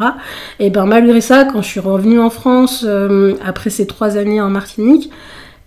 Et 0.61 0.71
ben 0.71 0.87
malgré 0.87 1.21
ça, 1.21 1.45
quand 1.45 1.63
je 1.63 1.69
suis 1.69 1.81
revenue 1.81 2.21
en 2.21 2.31
France 2.31 2.87
après 3.45 3.71
ces 3.71 3.87
trois 3.87 4.17
années 4.17 4.41
en 4.41 4.51
Martinique, 4.51 5.11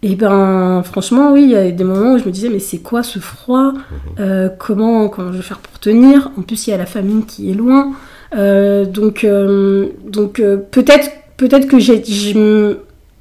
et 0.04 0.16
ben 0.16 0.84
franchement 0.84 1.32
oui, 1.32 1.44
il 1.44 1.50
y 1.52 1.56
a 1.56 1.72
des 1.72 1.84
moments 1.84 2.14
où 2.14 2.18
je 2.18 2.26
me 2.26 2.32
disais 2.32 2.50
mais 2.50 2.60
c'est 2.60 2.80
quoi 2.80 3.02
ce 3.04 3.20
froid? 3.20 3.74
Euh, 4.20 4.50
comment, 4.60 5.08
comment 5.10 5.32
je 5.32 5.38
vais 5.38 5.44
faire 5.44 5.60
pour 5.60 5.80
tenir? 5.80 6.30
En 6.38 6.42
plus 6.42 6.68
il 6.68 6.72
y 6.72 6.74
a 6.74 6.78
la 6.78 6.86
famille 6.86 7.24
qui 7.26 7.50
est 7.50 7.54
loin. 7.54 7.94
Euh, 8.36 8.84
donc, 8.86 9.24
euh, 9.24 9.88
donc 10.06 10.42
peut-être, 10.72 11.10
peut-être 11.38 11.68
que 11.68 11.80
j'ai, 11.80 12.04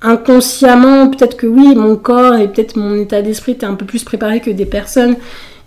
inconsciemment, 0.01 1.09
peut-être 1.09 1.37
que 1.37 1.47
oui, 1.47 1.75
mon 1.77 1.97
corps 1.97 2.35
et 2.35 2.49
peut-être 2.49 2.77
mon 2.77 2.97
état 2.97 3.23
d'esprit 3.23 3.53
était 3.53 3.67
un 3.67 3.75
peu 3.75 3.87
plus 3.87 4.03
préparé 4.05 4.41
que 4.41 4.51
des 4.51 4.67
personnes 4.67 5.17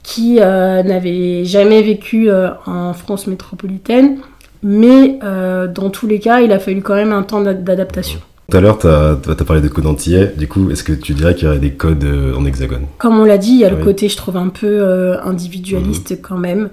qui 0.03 0.35
n'avaient 0.35 1.45
jamais 1.45 1.81
vécu 1.81 2.29
en 2.65 2.93
France 2.93 3.27
métropolitaine. 3.27 4.17
Mais 4.63 5.19
dans 5.73 5.89
tous 5.89 6.07
les 6.07 6.19
cas, 6.19 6.41
il 6.41 6.51
a 6.51 6.59
fallu 6.59 6.81
quand 6.81 6.95
même 6.95 7.13
un 7.13 7.23
temps 7.23 7.41
d'ad- 7.41 7.63
d'adaptation. 7.63 8.19
Tout 8.55 8.59
à 8.59 8.61
l'heure, 8.61 8.77
tu 8.79 8.87
as, 8.87 9.35
parlé 9.45 9.61
de 9.61 9.67
codes 9.67 9.85
antillais. 9.85 10.31
Du 10.37 10.47
coup, 10.47 10.71
est-ce 10.71 10.85
que 10.85 10.93
tu 10.93 11.13
dirais 11.13 11.35
qu'il 11.35 11.43
y 11.43 11.47
aurait 11.49 11.59
des 11.59 11.73
codes 11.73 12.05
euh, 12.05 12.33
en 12.37 12.45
hexagone? 12.45 12.85
Comme 12.99 13.19
on 13.19 13.25
l'a 13.25 13.37
dit, 13.37 13.49
il 13.49 13.59
y 13.59 13.65
a 13.65 13.69
le 13.69 13.75
Oui. 13.75 13.83
côté, 13.83 14.07
je 14.07 14.15
trouve, 14.15 14.37
un 14.37 14.47
peu 14.47 14.65
euh, 14.65 15.21
individualiste 15.23 16.21
quand 16.21 16.37
même. 16.37 16.69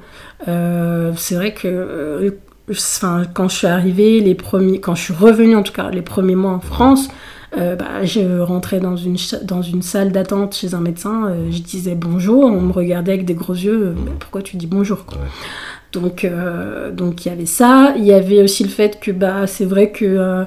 Euh, 0.47 1.11
c'est 1.17 1.35
vrai 1.35 1.53
que 1.55 2.37
enfin, 2.71 3.25
quand 3.35 3.49
je 3.49 3.57
suis 3.57 3.67
arrivée, 3.67 4.21
les 4.21 4.37
premiers, 4.37 4.79
quand 4.79 4.95
je 4.95 5.03
suis 5.03 5.13
revenue 5.13 5.57
en 5.57 5.65
tout 5.65 5.73
cas, 5.73 5.91
les 5.91 6.03
premiers 6.03 6.37
mois 6.37 6.53
en 6.53 6.61
France, 6.61 7.09
bah, 7.57 8.05
je 8.05 8.39
rentrais 8.39 8.79
dans 8.79 8.97
une, 8.97 9.17
dans 9.43 9.63
une 9.63 9.83
salle 9.83 10.13
d'attente 10.13 10.55
chez 10.55 10.75
un 10.75 10.81
médecin, 10.81 11.35
je 11.51 11.59
disais 11.63 11.97
bonjour, 11.97 12.45
on 12.45 12.61
me 12.61 12.73
regardait 12.73 13.13
avec 13.13 13.25
des 13.25 13.35
gros 13.35 13.55
yeux, 13.55 13.89
euh, 13.89 13.95
Mais 14.05 14.13
pourquoi 14.21 14.43
tu 14.43 14.57
dis 14.57 14.69
bonjour 14.69 15.05
quoi 15.05 15.19
Ouais. 15.19 15.29
Donc 15.93 16.25
donc 16.93 17.27
il 17.27 17.29
y 17.29 17.33
avait 17.33 17.45
ça, 17.45 17.93
il 17.99 18.05
y 18.05 18.13
avait 18.13 18.41
aussi 18.41 18.63
le 18.63 18.71
fait 18.71 19.01
que 19.01 19.11
bah, 19.11 19.49
c'est 19.49 19.65
vrai 19.67 19.91
que... 19.91 20.47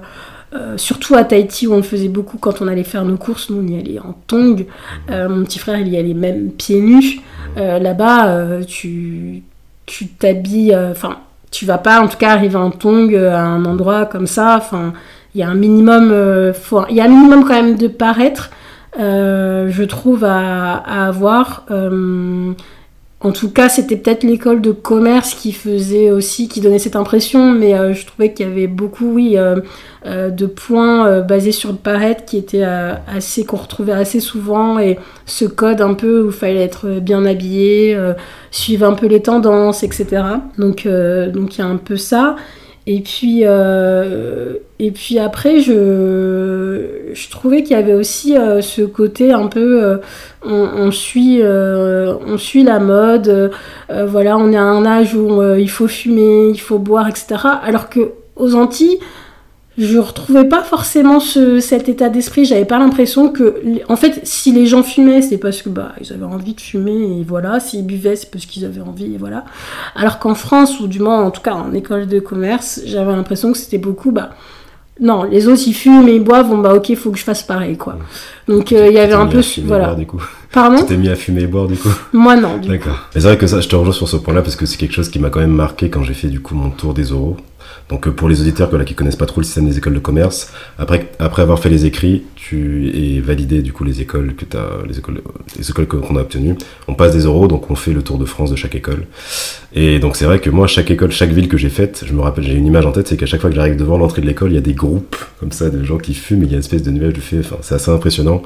euh, 0.54 0.78
surtout 0.78 1.16
à 1.16 1.24
Tahiti 1.24 1.68
où 1.68 1.74
on 1.74 1.78
le 1.78 1.82
faisait 1.82 2.08
beaucoup 2.08 2.38
quand 2.38 2.62
on 2.62 2.68
allait 2.68 2.84
faire 2.84 3.04
nos 3.04 3.18
courses, 3.18 3.50
nous 3.50 3.62
on 3.62 3.68
y 3.68 3.80
allait 3.80 4.00
en 4.00 4.14
tongs. 4.28 4.66
Euh, 5.10 5.28
mon 5.28 5.44
petit 5.44 5.60
frère 5.60 5.80
il 5.80 5.90
y 5.90 5.98
allait 5.98 6.14
même 6.14 6.52
pieds 6.52 6.82
nus. 6.82 7.20
Euh, 7.58 7.80
Là-bas, 7.80 8.28
euh, 8.28 8.64
tu 8.64 9.44
tu 9.86 10.08
t'habilles, 10.08 10.76
enfin 10.76 11.18
tu 11.52 11.66
vas 11.66 11.78
pas 11.78 12.02
en 12.02 12.08
tout 12.08 12.18
cas 12.18 12.32
arriver 12.32 12.56
en 12.56 12.72
tongs 12.72 13.14
à 13.14 13.42
un 13.42 13.66
endroit 13.66 14.06
comme 14.06 14.28
ça. 14.28 14.62
Il 15.34 15.42
y 15.42 15.44
a 15.44 15.50
un 15.50 15.56
minimum, 15.56 16.10
quand 16.64 17.50
même 17.50 17.78
de 17.78 17.88
paraître, 17.88 18.50
je 18.98 19.84
trouve 19.84 20.24
à 20.24 21.08
avoir. 21.08 21.66
En 23.26 23.32
tout 23.32 23.50
cas, 23.50 23.70
c'était 23.70 23.96
peut-être 23.96 24.24
l'école 24.24 24.62
de 24.62 24.72
commerce 24.72 25.34
qui 25.34 25.52
faisait 25.52 26.12
aussi, 26.12 26.48
qui 26.48 26.62
donnait 26.62 26.78
cette 26.78 26.96
impression, 26.96 27.52
mais 27.52 27.74
euh, 27.74 27.92
je 27.92 28.06
trouvais 28.06 28.32
qu'il 28.32 28.48
y 28.48 28.52
avait 28.52 28.68
beaucoup, 28.68 29.18
euh, 29.18 29.62
euh, 30.06 30.30
de 30.30 30.46
points 30.46 31.22
basés 31.22 31.52
sur 31.52 31.72
le 31.72 31.78
paraître 31.78 32.24
qui 32.26 32.38
étaient 32.38 32.62
assez, 32.64 33.44
qu'on 33.44 33.58
retrouvait 33.58 33.94
assez 33.94 34.20
souvent, 34.20 34.78
et 34.78 35.00
ce 35.26 35.46
code 35.46 35.82
un 35.82 35.96
peu 35.96 36.22
où 36.22 36.28
il 36.28 36.34
fallait 36.34 36.62
être 36.62 37.00
bien 37.00 37.26
habillé, 37.26 38.00
suivre 38.52 38.86
un 38.86 38.94
peu 38.94 39.08
les 39.08 39.24
tendances, 39.24 39.82
etc. 39.82 40.06
Donc, 40.60 40.88
donc 40.88 41.58
il 41.58 41.62
y 41.62 41.64
a 41.64 41.66
un 41.66 41.78
peu 41.78 41.98
ça. 41.98 42.36
Et 42.88 43.02
puis, 43.02 43.42
euh, 43.44 44.54
et 44.78 44.92
puis 44.92 45.18
après, 45.18 45.60
je, 45.60 47.12
je 47.14 47.30
trouvais 47.32 47.64
qu'il 47.64 47.76
y 47.76 47.80
avait 47.80 47.96
aussi 47.96 48.38
euh, 48.38 48.62
ce 48.62 48.84
côté 48.84 49.32
un 49.32 49.48
peu, 49.48 49.84
euh, 49.84 49.98
on, 50.44 50.54
on 50.54 50.92
suit, 50.92 51.42
on 51.44 52.38
suit 52.38 52.64
la 52.64 52.80
mode, 52.80 53.52
voilà, 53.90 54.38
on 54.38 54.52
est 54.52 54.58
à 54.58 54.64
un 54.64 54.86
âge 54.86 55.16
où 55.16 55.42
il 55.56 55.70
faut 55.70 55.88
fumer, 55.88 56.50
il 56.50 56.62
faut 56.62 56.78
boire, 56.78 57.08
etc. 57.08 57.38
Alors 57.64 57.90
que 57.90 58.12
aux 58.36 58.54
Antilles, 58.54 59.00
je 59.78 59.98
retrouvais 59.98 60.46
pas 60.46 60.64
forcément 60.64 61.20
ce, 61.20 61.60
cet 61.60 61.90
état 61.90 62.10
d'esprit. 62.10 62.46
J'avais 62.46 62.66
pas 62.66 62.80
l'impression 62.80 63.30
que, 63.30 63.62
en 63.90 63.96
fait, 63.96 64.22
si 64.24 64.52
les 64.52 64.68
gens 64.68 64.84
fumaient, 64.84 65.22
c'est 65.22 65.38
parce 65.38 65.62
que 65.62 65.70
bah 65.70 65.94
ils 66.00 66.14
avaient 66.14 66.24
envie 66.24 66.54
de 66.54 66.62
fumer 66.62 67.20
et 67.20 67.24
voilà. 67.28 67.60
S'ils 67.60 67.86
buvaient, 67.86 68.16
c'est 68.16 68.32
parce 68.32 68.46
qu'ils 68.46 68.66
avaient 68.66 68.82
envie 68.82 69.16
et 69.16 69.18
voilà. 69.18 69.44
Alors 69.96 70.20
qu'en 70.20 70.36
France, 70.36 70.80
ou 70.80 70.88
du 70.88 71.00
moins 71.00 71.22
en 71.24 71.32
tout 71.32 71.42
cas 71.42 71.54
en 71.54 71.74
école 71.74 72.08
de 72.08 72.20
commerce, 72.20 72.82
j'avais 72.86 73.12
l'impression 73.12 73.52
que 73.52 73.58
c'était 73.58 73.78
beaucoup 73.78 74.12
bah 74.12 74.32
non, 75.02 75.24
les 75.24 75.50
autres 75.50 75.64
ils 75.68 75.74
fument 75.74 76.08
et 76.08 76.16
ils 76.16 76.24
boivent, 76.24 76.48
bon 76.48 76.60
bah 76.60 76.74
ok, 76.74 76.88
il 76.88 76.96
faut 76.96 77.12
que 77.12 77.18
je 77.18 77.24
fasse 77.24 77.44
pareil 77.44 77.76
quoi. 77.76 77.98
Donc 78.48 78.72
euh, 78.72 78.88
il 78.88 78.94
y 78.94 78.98
avait 78.98 79.14
un 79.14 79.28
peu 79.28 79.42
voilà. 79.66 79.88
boire, 79.88 79.96
du 79.98 80.06
coup. 80.06 80.24
Pardon? 80.54 80.78
Tu 80.78 80.86
t'es 80.86 80.96
mis 80.96 81.10
à 81.10 81.16
fumer 81.16 81.42
et 81.42 81.48
boire 81.48 81.68
du 81.68 81.76
coup 81.76 81.90
Moi 82.14 82.38
non. 82.38 82.58
D'accord. 82.66 83.10
Et 83.14 83.20
c'est 83.20 83.28
vrai 83.28 83.38
que 83.38 83.46
ça, 83.46 83.60
je 83.60 83.68
te 83.68 83.76
rejoins 83.76 83.94
sur 83.94 84.08
ce 84.08 84.16
point-là 84.16 84.42
parce 84.42 84.56
que 84.56 84.66
c'est 84.66 84.78
quelque 84.78 84.94
chose 84.94 85.10
qui 85.10 85.20
m'a 85.20 85.30
quand 85.30 85.42
même 85.42 85.52
marqué 85.52 85.90
quand 85.90 86.02
j'ai 86.04 86.14
fait 86.14 86.30
du 86.30 86.40
coup 86.40 86.56
mon 86.56 86.70
tour 86.70 86.94
des 86.94 87.12
oraux. 87.12 87.36
Donc 87.90 88.10
pour 88.10 88.28
les 88.30 88.42
auditeurs 88.42 88.70
qui 88.86 88.96
connaissent 88.96 89.16
pas 89.16 89.28
trop 89.28 89.42
le 89.42 89.46
système 89.46 89.68
des 89.68 89.78
écoles 89.78 89.94
de 89.94 90.00
commerce, 90.00 90.52
après, 90.80 91.12
après 91.20 91.44
avoir 91.44 91.60
fait 91.60 91.70
les 91.70 91.86
écrits, 91.86 92.24
tu 92.36 92.90
es 92.90 93.20
validé 93.20 93.62
du 93.62 93.74
coup 93.74 93.84
les 93.84 94.02
écoles 94.02 94.36
que 94.36 94.46
as, 94.58 94.88
les 94.88 94.98
écoles, 94.98 95.22
les 95.58 95.70
écoles 95.70 95.88
qu'on 95.88 96.16
a 96.16 96.22
obtenues. 96.22 96.56
On 96.88 96.96
passe 96.96 97.14
des 97.14 97.26
euros, 97.26 97.48
donc 97.48 97.70
on 97.70 97.76
fait 97.76 97.94
le 97.94 98.02
tour 98.02 98.18
de 98.18 98.26
France 98.26 98.50
de 98.50 98.56
chaque 98.56 98.76
école. 98.76 99.06
Et 99.74 100.00
donc 100.00 100.16
c'est 100.16 100.26
vrai 100.26 100.40
que 100.40 100.50
moi, 100.50 100.66
chaque 100.68 100.90
école, 100.90 101.12
chaque 101.12 101.32
ville 101.32 101.48
que 101.48 101.58
j'ai 101.58 101.70
faite, 101.70 102.04
je 102.08 102.14
me 102.14 102.22
rappelle, 102.22 102.44
j'ai 102.44 102.54
une 102.54 102.66
image 102.66 102.86
en 102.86 102.92
tête, 102.92 103.08
c'est 103.08 103.18
qu'à 103.18 103.28
chaque 103.28 103.42
fois 103.42 103.50
que 103.50 103.56
j'arrive 103.56 103.78
devant 103.78 103.98
l'entrée 103.98 104.22
de 104.22 104.28
l'école, 104.28 104.52
il 104.52 104.56
y 104.56 104.60
a 104.60 104.62
des 104.62 104.74
groupes 104.74 105.18
comme 105.40 105.52
ça 105.52 105.70
de 105.70 105.84
gens 105.84 105.98
qui 105.98 106.14
fument, 106.14 106.44
il 106.44 106.50
y 106.50 106.52
a 106.52 106.54
une 106.54 106.60
espèce 106.60 106.84
de 106.84 106.92
nuage 106.92 107.14
de 107.14 107.20
feu. 107.20 107.40
Enfin, 107.40 107.58
c'est 107.62 107.76
assez 107.76 107.92
impressionnant. 107.92 108.42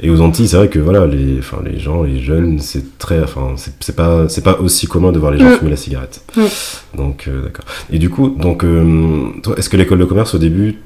Et 0.00 0.10
aux 0.10 0.20
Antilles, 0.20 0.48
c'est 0.48 0.56
vrai 0.56 0.68
que 0.68 0.78
voilà, 0.78 1.06
les, 1.06 1.38
enfin, 1.38 1.58
les 1.64 1.78
gens, 1.78 2.02
les 2.02 2.20
jeunes, 2.20 2.58
c'est 2.58 2.98
très, 2.98 3.22
enfin, 3.22 3.54
c'est 3.56 3.94
pas, 3.94 4.28
c'est 4.28 4.42
pas 4.42 4.58
aussi 4.60 4.86
commun 4.86 5.12
de 5.12 5.18
voir 5.18 5.32
les 5.32 5.38
gens 5.38 5.50
mm. 5.50 5.58
fumer 5.58 5.70
la 5.70 5.76
cigarette. 5.76 6.22
Mm. 6.36 6.96
Donc 6.96 7.28
euh, 7.28 7.42
d'accord. 7.42 7.64
Et 7.92 7.98
du 7.98 8.10
coup, 8.10 8.30
donc, 8.30 8.64
euh, 8.64 9.28
est-ce 9.56 9.68
que 9.68 9.76
l'école 9.76 9.98
de 9.98 10.04
commerce 10.04 10.34
au 10.34 10.38
début, 10.38 10.78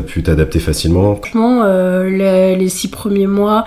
pu 0.00 0.22
t'adapter 0.22 0.58
facilement 0.58 1.16
Franchement, 1.16 1.62
euh, 1.64 2.56
les, 2.56 2.68
six 2.68 2.88
premiers 2.88 3.26
mois, 3.26 3.64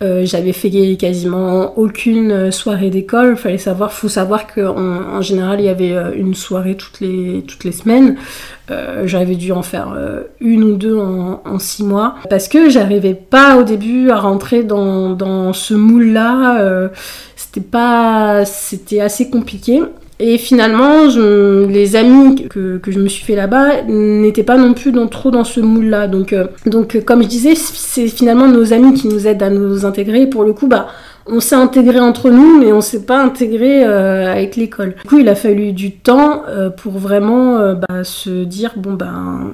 j'avais 0.00 0.52
fait 0.52 0.96
quasiment 0.96 1.78
aucune 1.78 2.50
soirée 2.50 2.90
d'école. 2.90 3.30
Il 3.32 3.36
fallait 3.36 3.58
savoir, 3.58 3.92
faut 3.92 4.08
savoir 4.08 4.46
qu'en 4.46 4.76
en 4.76 5.22
général, 5.22 5.60
il 5.60 5.66
y 5.66 5.68
avait 5.68 5.94
une 6.16 6.34
soirée 6.34 6.76
toutes 6.76 7.00
les, 7.00 7.72
semaines. 7.72 8.16
j'avais 9.04 9.36
dû 9.36 9.52
en 9.52 9.62
faire 9.62 9.96
une 10.40 10.64
ou 10.64 10.76
deux 10.76 10.98
en, 10.98 11.40
en, 11.44 11.58
six 11.58 11.82
mois 11.82 12.16
parce 12.28 12.48
que 12.48 12.68
j'arrivais 12.68 13.14
pas 13.14 13.56
au 13.56 13.62
début 13.62 14.10
à 14.10 14.16
rentrer 14.16 14.64
dans, 14.64 15.10
dans 15.10 15.52
ce 15.52 15.74
moule-là. 15.74 16.90
c'était 17.36 17.60
pas, 17.60 18.44
c'était 18.44 19.00
assez 19.00 19.30
compliqué. 19.30 19.82
Et 20.18 20.38
finalement, 20.38 21.06
les 21.68 21.94
amis 21.94 22.46
que, 22.48 22.78
que, 22.78 22.90
je 22.90 22.98
me 22.98 23.08
suis 23.08 23.22
fait 23.22 23.36
là-bas 23.36 23.82
n'étaient 23.86 24.44
pas 24.44 24.56
non 24.56 24.72
plus 24.72 24.90
dans, 24.90 25.08
trop 25.08 25.30
dans 25.30 25.44
ce 25.44 25.60
moule-là. 25.60 26.06
Donc, 26.08 26.32
euh, 26.32 26.46
donc, 26.64 27.04
comme 27.04 27.22
je 27.22 27.28
disais, 27.28 27.54
c'est 27.54 28.08
finalement 28.08 28.48
nos 28.48 28.72
amis 28.72 28.94
qui 28.94 29.08
nous 29.08 29.26
aident 29.26 29.42
à 29.42 29.50
nous 29.50 29.84
intégrer. 29.84 30.26
pour 30.26 30.44
le 30.44 30.54
coup, 30.54 30.68
bah, 30.68 30.86
on 31.26 31.40
s'est 31.40 31.56
intégré 31.56 32.00
entre 32.00 32.30
nous, 32.30 32.58
mais 32.58 32.72
on 32.72 32.80
s'est 32.80 33.04
pas 33.04 33.22
intégré 33.22 33.84
euh, 33.84 34.32
avec 34.32 34.56
l'école. 34.56 34.94
Du 35.02 35.08
coup, 35.08 35.18
il 35.18 35.28
a 35.28 35.34
fallu 35.34 35.72
du 35.72 35.92
temps 35.92 36.44
euh, 36.48 36.70
pour 36.70 36.92
vraiment 36.92 37.74
bah, 37.74 38.02
se 38.04 38.44
dire 38.44 38.72
bon 38.76 38.94
ben, 38.94 39.52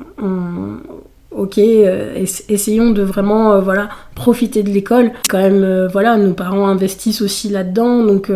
ok, 1.34 1.58
euh, 1.58 2.24
essayons 2.48 2.90
de 2.90 3.02
vraiment 3.02 3.52
euh, 3.52 3.60
voilà 3.60 3.88
profiter 4.14 4.62
de 4.62 4.70
l'école. 4.70 5.12
Quand 5.28 5.38
même, 5.38 5.62
euh, 5.62 5.88
voilà, 5.88 6.16
nos 6.16 6.34
parents 6.34 6.68
investissent 6.68 7.22
aussi 7.22 7.48
là-dedans, 7.48 8.04
donc 8.04 8.30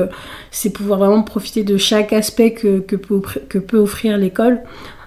c'est 0.50 0.70
pouvoir 0.70 1.00
vraiment 1.00 1.22
profiter 1.22 1.64
de 1.64 1.76
chaque 1.76 2.12
aspect 2.12 2.52
que, 2.52 2.78
peut, 2.78 3.78
offrir 3.78 4.16
l'école. 4.18 4.60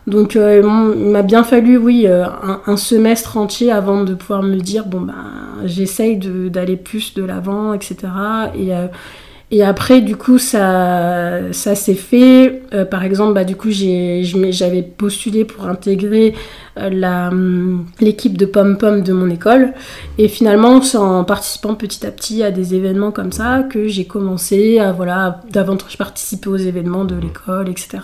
Donc 0.08 0.36
il 0.36 0.63
m'a 0.63 1.22
bien 1.22 1.43
fallu, 1.43 1.77
oui, 1.77 2.08
un, 2.08 2.77
semestre 2.77 3.38
entier 3.38 3.72
avant 3.72 4.03
de 4.03 4.15
pouvoir 4.15 4.41
me 4.41 4.55
dire, 4.58 4.86
bon, 4.86 5.01
ben, 5.01 5.13
j'essaye 5.65 6.17
d'aller 6.17 6.77
plus 6.77 7.13
de 7.13 7.24
l'avant, 7.24 7.74
etc. 7.74 7.98
Et, 8.58 8.72
et 9.51 9.63
après, 9.63 10.01
du 10.01 10.15
coup, 10.15 10.38
ça, 10.38 11.39
ça 11.51 11.75
s'est 11.75 11.96
fait. 11.96 12.62
par 12.89 13.03
exemple, 13.03 13.34
bah, 13.34 13.44
du 13.44 13.56
coup, 13.56 13.70
j'avais 13.72 14.84
postulé 14.84 15.46
pour 15.46 15.65
intégrer 15.65 16.36
euh, 16.82 17.77
l'équipe 18.00 18.38
de 18.38 18.46
pom-pom 18.46 19.01
de 19.01 19.13
mon 19.13 19.29
école. 19.29 19.74
Et 20.18 20.27
finalement, 20.27 20.82
c'est 20.82 20.98
en 20.98 21.24
participant 21.24 21.75
petit 21.75 22.06
à 22.06 22.12
petit 22.12 22.44
à 22.44 22.51
des 22.51 22.75
événements 22.75 23.12
comme 23.12 23.32
ça 23.32 23.63
que 23.70 23.88
j'ai 23.88 24.06
commencé 24.06 24.79
à 24.79 24.91
voilà, 24.91 25.41
davantage 25.50 25.98
participer 25.98 26.50
aux 26.50 26.58
événements 26.58 27.06
de 27.06 27.15
l'école, 27.15 27.70
etc. 27.70 28.00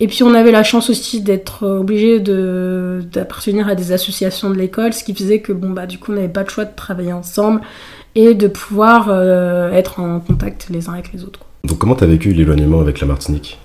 Et 0.00 0.06
puis 0.06 0.22
on 0.22 0.34
avait 0.34 0.52
la 0.52 0.62
chance 0.62 0.90
aussi 0.90 1.20
d'être 1.20 1.66
obligé 1.66 2.20
d'appartenir 2.20 3.68
à 3.68 3.74
des 3.74 3.92
associations 3.92 4.50
de 4.50 4.54
l'école, 4.54 4.92
ce 4.92 5.04
qui 5.04 5.14
faisait 5.14 5.40
que 5.40 5.52
bon 5.52 5.70
bah 5.70 5.86
du 5.86 5.98
coup 5.98 6.12
on 6.12 6.14
n'avait 6.14 6.28
pas 6.28 6.44
le 6.44 6.48
choix 6.48 6.64
de 6.64 6.74
travailler 6.74 7.12
ensemble 7.12 7.60
et 8.14 8.34
de 8.34 8.48
pouvoir 8.48 9.08
euh, 9.08 9.70
être 9.72 10.00
en 10.00 10.20
contact 10.20 10.68
les 10.70 10.88
uns 10.88 10.94
avec 10.94 11.12
les 11.12 11.24
autres. 11.24 11.40
Donc 11.64 11.78
comment 11.78 11.94
tu 11.94 12.04
as 12.04 12.06
vécu 12.06 12.32
l'éloignement 12.32 12.80
avec 12.80 13.00
la 13.00 13.06
Martinique? 13.06 13.58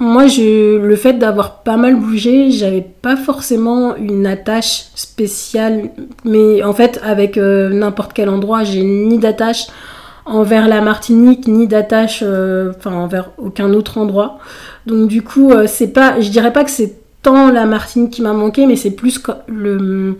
Moi, 0.00 0.26
je, 0.26 0.76
le 0.76 0.96
fait 0.96 1.14
d'avoir 1.14 1.62
pas 1.62 1.76
mal 1.76 1.94
bougé, 1.94 2.50
j'avais 2.50 2.80
pas 2.82 3.16
forcément 3.16 3.94
une 3.94 4.26
attache 4.26 4.86
spéciale. 4.96 5.90
Mais 6.24 6.64
en 6.64 6.72
fait, 6.72 7.00
avec 7.04 7.38
euh, 7.38 7.68
n'importe 7.68 8.12
quel 8.12 8.28
endroit, 8.28 8.64
j'ai 8.64 8.82
ni 8.82 9.18
d'attache 9.18 9.68
envers 10.26 10.68
la 10.68 10.80
Martinique, 10.80 11.46
ni 11.46 11.68
d'attache, 11.68 12.20
euh, 12.22 12.72
enfin 12.76 12.92
envers 12.92 13.30
aucun 13.38 13.72
autre 13.72 13.98
endroit. 13.98 14.38
Donc 14.86 15.08
du 15.08 15.22
coup, 15.22 15.52
euh, 15.52 15.66
c'est 15.68 15.92
pas, 15.92 16.20
je 16.20 16.30
dirais 16.30 16.52
pas 16.52 16.64
que 16.64 16.70
c'est 16.70 16.96
tant 17.22 17.52
la 17.52 17.64
Martinique 17.64 18.10
qui 18.10 18.22
m'a 18.22 18.32
manqué, 18.32 18.66
mais 18.66 18.76
c'est 18.76 18.90
plus 18.90 19.22
le 19.46 20.16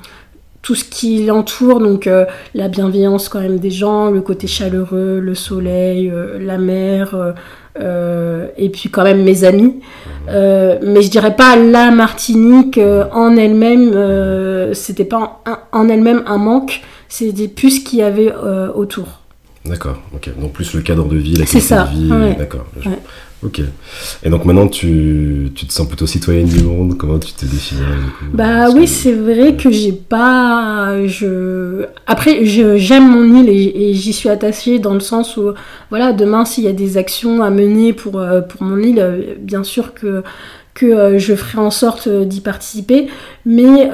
tout 0.64 0.74
ce 0.74 0.82
qui 0.84 1.24
l'entoure, 1.24 1.78
donc 1.78 2.08
la 2.54 2.68
bienveillance 2.68 3.28
quand 3.28 3.40
même 3.40 3.58
des 3.58 3.70
gens, 3.70 4.10
le 4.10 4.22
côté 4.22 4.48
chaleureux, 4.48 5.20
le 5.20 5.34
soleil, 5.36 6.12
la 6.40 6.58
mer 6.58 7.14
euh, 7.80 8.46
et 8.56 8.68
puis 8.68 8.88
quand 8.88 9.02
même 9.02 9.24
mes 9.24 9.44
amis. 9.44 9.80
Euh, 10.28 10.78
mais 10.82 11.02
je 11.02 11.10
dirais 11.10 11.34
pas 11.34 11.56
la 11.56 11.90
Martinique 11.90 12.78
euh, 12.78 13.04
en 13.12 13.36
elle-même, 13.36 14.74
c'était 14.74 15.04
pas 15.04 15.42
en, 15.72 15.88
elle-même 15.88 16.22
un 16.26 16.38
manque, 16.38 16.82
c'était 17.08 17.48
plus 17.48 17.78
ce 17.78 17.84
qu'il 17.84 17.98
y 17.98 18.02
avait 18.02 18.32
autour. 18.74 19.20
D'accord, 19.64 19.96
ok. 20.14 20.30
Donc 20.38 20.52
plus 20.52 20.74
le 20.74 20.82
cadre 20.82 21.06
de 21.06 21.16
vie, 21.16 21.36
la 21.36 21.46
qualité 21.46 21.74
de 21.74 22.28
vie. 22.28 22.36
D'accord. 22.38 22.66
Ok. 23.44 23.60
Et 24.22 24.30
donc 24.30 24.46
maintenant, 24.46 24.68
tu, 24.68 25.50
tu, 25.54 25.66
te 25.66 25.72
sens 25.72 25.86
plutôt 25.86 26.06
citoyenne 26.06 26.46
du 26.46 26.62
monde 26.62 26.96
Comment 26.96 27.18
tu 27.18 27.32
te 27.34 27.44
définis 27.44 27.82
Bah 28.32 28.70
oui, 28.70 28.86
c'est 28.86 29.12
vrai 29.12 29.54
que 29.54 29.70
j'ai 29.70 29.92
pas. 29.92 31.06
Je... 31.06 31.84
Après, 32.06 32.46
j'aime 32.46 33.10
mon 33.10 33.42
île 33.42 33.50
et, 33.50 33.92
j'y 33.92 34.14
suis 34.14 34.30
attachée 34.30 34.78
dans 34.78 34.94
le 34.94 35.00
sens 35.00 35.36
où, 35.36 35.52
voilà, 35.90 36.12
demain, 36.12 36.46
s'il 36.46 36.64
y 36.64 36.68
a 36.68 36.72
des 36.72 36.96
actions 36.96 37.42
à 37.42 37.50
mener 37.50 37.92
pour, 37.92 38.18
euh, 38.18 38.40
pour 38.40 38.62
mon 38.62 38.78
île, 38.78 39.00
euh, 39.00 39.34
bien 39.38 39.62
sûr 39.62 39.94
que 39.94 40.22
que 40.72 40.86
euh, 40.86 41.18
je 41.20 41.36
ferai 41.36 41.58
en 41.58 41.70
sorte 41.70 42.08
d'y 42.08 42.40
participer, 42.40 43.06
mais 43.46 43.88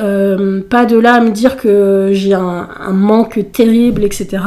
pas 0.71 0.87
de 0.87 0.97
là 0.97 1.15
à 1.15 1.21
me 1.21 1.31
dire 1.31 1.59
que 1.59 2.09
j'ai 2.13 2.33
un, 2.33 2.69
un, 2.81 2.93
manque 2.93 3.53
terrible, 3.53 4.03
etc. 4.03 4.39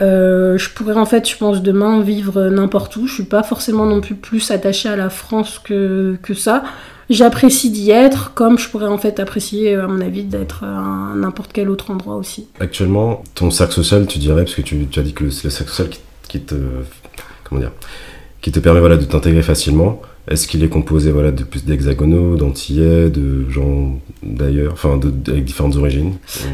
Euh, 0.00 0.58
je 0.58 0.70
pourrais 0.70 0.94
en 0.94 1.06
fait, 1.06 1.28
je 1.28 1.36
pense, 1.36 1.62
demain 1.62 2.00
vivre 2.00 2.48
n'importe 2.48 2.96
où. 2.96 3.06
Je 3.06 3.14
suis 3.14 3.22
pas 3.24 3.42
forcément 3.42 3.86
non 3.86 4.00
plus 4.00 4.14
plus 4.14 4.50
attachée 4.50 4.88
à 4.88 4.96
la 4.96 5.10
France 5.10 5.60
que, 5.62 6.16
que 6.22 6.34
ça. 6.34 6.64
J'apprécie 7.08 7.70
d'y 7.70 7.92
être, 7.92 8.34
comme 8.34 8.58
je 8.58 8.68
pourrais 8.68 8.88
en 8.88 8.98
fait 8.98 9.20
apprécier, 9.20 9.76
à 9.76 9.86
mon 9.86 10.00
avis, 10.00 10.24
d'être 10.24 10.64
à 10.64 11.14
n'importe 11.14 11.52
quel 11.52 11.70
autre 11.70 11.92
endroit 11.92 12.16
aussi. 12.16 12.48
Actuellement, 12.58 13.22
ton 13.34 13.52
cercle 13.52 13.74
social, 13.74 14.06
tu 14.06 14.18
dirais, 14.18 14.42
parce 14.42 14.56
que 14.56 14.62
tu, 14.62 14.88
as 14.96 15.02
dit 15.02 15.12
que 15.12 15.30
c'est 15.30 15.44
le 15.44 15.50
cercle 15.50 15.70
social 15.70 15.88
qui, 15.88 16.00
qui, 16.28 16.40
te, 16.40 16.56
comment 17.44 17.60
dire, 17.60 17.70
qui 18.46 18.52
te 18.52 18.60
permet 18.60 18.96
de 18.96 19.02
t'intégrer 19.02 19.42
facilement. 19.42 20.00
Est-ce 20.30 20.46
qu'il 20.46 20.62
est 20.62 20.68
composé 20.68 21.10
de 21.10 21.42
plus 21.42 21.64
d'hexagonaux, 21.64 22.36
d'antillais, 22.36 23.10
de 23.10 23.50
gens 23.50 23.98
d'ailleurs, 24.22 24.72
enfin 24.72 25.00
avec 25.26 25.44
différentes 25.44 25.74
origines 25.74 26.12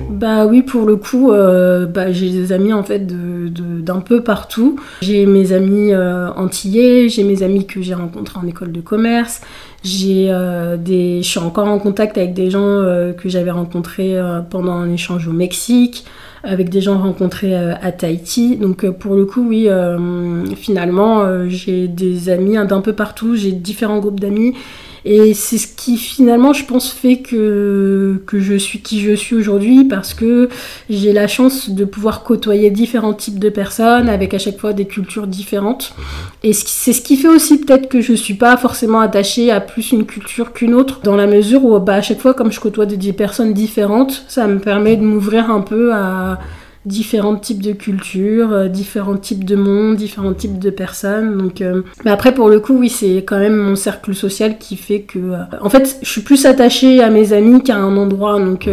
Bah 0.08 0.46
oui, 0.46 0.62
pour 0.62 0.86
le 0.86 0.96
coup, 0.96 1.32
euh, 1.32 1.84
bah, 1.84 2.10
j'ai 2.10 2.30
des 2.30 2.50
amis 2.50 2.72
en 2.72 2.82
fait 2.82 3.06
d'un 3.06 4.00
peu 4.00 4.22
partout. 4.22 4.80
J'ai 5.02 5.26
mes 5.26 5.52
amis 5.52 5.92
euh, 5.92 6.30
antillais, 6.30 7.10
j'ai 7.10 7.24
mes 7.24 7.42
amis 7.42 7.66
que 7.66 7.82
j'ai 7.82 7.92
rencontrés 7.92 8.40
en 8.42 8.46
école 8.46 8.72
de 8.72 8.80
commerce, 8.80 9.42
j'ai 9.84 10.28
euh, 10.30 10.78
des, 10.78 11.22
je 11.22 11.28
suis 11.28 11.40
encore 11.40 11.68
en 11.68 11.78
contact 11.78 12.16
avec 12.16 12.32
des 12.32 12.48
gens 12.48 12.80
que 13.18 13.28
j'avais 13.28 13.50
rencontrés 13.50 14.16
pendant 14.48 14.72
un 14.72 14.90
échange 14.90 15.28
au 15.28 15.32
Mexique 15.32 16.06
avec 16.44 16.70
des 16.70 16.80
gens 16.80 16.98
rencontrés 16.98 17.56
euh, 17.56 17.74
à 17.80 17.92
Tahiti. 17.92 18.56
Donc 18.56 18.84
euh, 18.84 18.92
pour 18.92 19.14
le 19.14 19.24
coup, 19.24 19.46
oui, 19.48 19.68
euh, 19.68 20.44
finalement, 20.56 21.48
j'ai 21.48 21.88
des 21.88 22.28
amis 22.28 22.54
d'un 22.66 22.80
peu 22.80 22.92
partout, 22.92 23.36
j'ai 23.36 23.52
différents 23.52 23.98
groupes 23.98 24.20
d'amis. 24.20 24.54
Et 25.04 25.34
c'est 25.34 25.58
ce 25.58 25.66
qui 25.66 25.96
finalement, 25.96 26.52
je 26.52 26.64
pense, 26.64 26.90
fait 26.90 27.18
que, 27.18 28.22
que 28.26 28.40
je 28.40 28.54
suis 28.54 28.80
qui 28.80 29.00
je 29.00 29.14
suis 29.14 29.34
aujourd'hui 29.34 29.84
parce 29.84 30.14
que 30.14 30.48
j'ai 30.88 31.12
la 31.12 31.26
chance 31.26 31.70
de 31.70 31.84
pouvoir 31.84 32.22
côtoyer 32.22 32.70
différents 32.70 33.14
types 33.14 33.38
de 33.38 33.48
personnes 33.48 34.08
avec 34.08 34.34
à 34.34 34.38
chaque 34.38 34.58
fois 34.58 34.72
des 34.72 34.86
cultures 34.86 35.26
différentes. 35.26 35.94
Et 36.42 36.52
c'est 36.52 36.92
ce 36.92 37.02
qui 37.02 37.16
fait 37.16 37.28
aussi 37.28 37.58
peut-être 37.58 37.88
que 37.88 38.00
je 38.00 38.12
suis 38.12 38.34
pas 38.34 38.56
forcément 38.56 39.00
attachée 39.00 39.50
à 39.50 39.60
plus 39.60 39.92
une 39.92 40.06
culture 40.06 40.52
qu'une 40.52 40.74
autre 40.74 41.00
dans 41.02 41.16
la 41.16 41.26
mesure 41.26 41.64
où 41.64 41.78
bah, 41.78 41.94
à 41.94 42.02
chaque 42.02 42.20
fois, 42.20 42.34
comme 42.34 42.52
je 42.52 42.60
côtoie 42.60 42.86
des 42.86 43.12
personnes 43.12 43.52
différentes, 43.52 44.24
ça 44.28 44.46
me 44.46 44.58
permet 44.58 44.96
de 44.96 45.02
m'ouvrir 45.02 45.50
un 45.50 45.60
peu 45.60 45.92
à 45.92 46.38
différents 46.84 47.36
types 47.36 47.62
de 47.62 47.72
cultures, 47.72 48.52
euh, 48.52 48.68
différents 48.68 49.16
types 49.16 49.44
de 49.44 49.54
mondes, 49.54 49.96
différents 49.96 50.32
types 50.32 50.58
de 50.58 50.70
personnes. 50.70 51.38
Donc, 51.38 51.60
euh, 51.60 51.82
mais 52.04 52.10
après 52.10 52.34
pour 52.34 52.48
le 52.48 52.58
coup, 52.60 52.76
oui, 52.76 52.88
c'est 52.88 53.18
quand 53.18 53.38
même 53.38 53.56
mon 53.56 53.76
cercle 53.76 54.14
social 54.14 54.58
qui 54.58 54.76
fait 54.76 55.02
que, 55.02 55.18
euh, 55.18 55.36
en 55.60 55.70
fait, 55.70 55.98
je 56.02 56.08
suis 56.08 56.22
plus 56.22 56.44
attachée 56.44 57.02
à 57.02 57.10
mes 57.10 57.32
amis 57.32 57.62
qu'à 57.62 57.76
un 57.76 57.96
endroit. 57.96 58.38
Donc, 58.40 58.68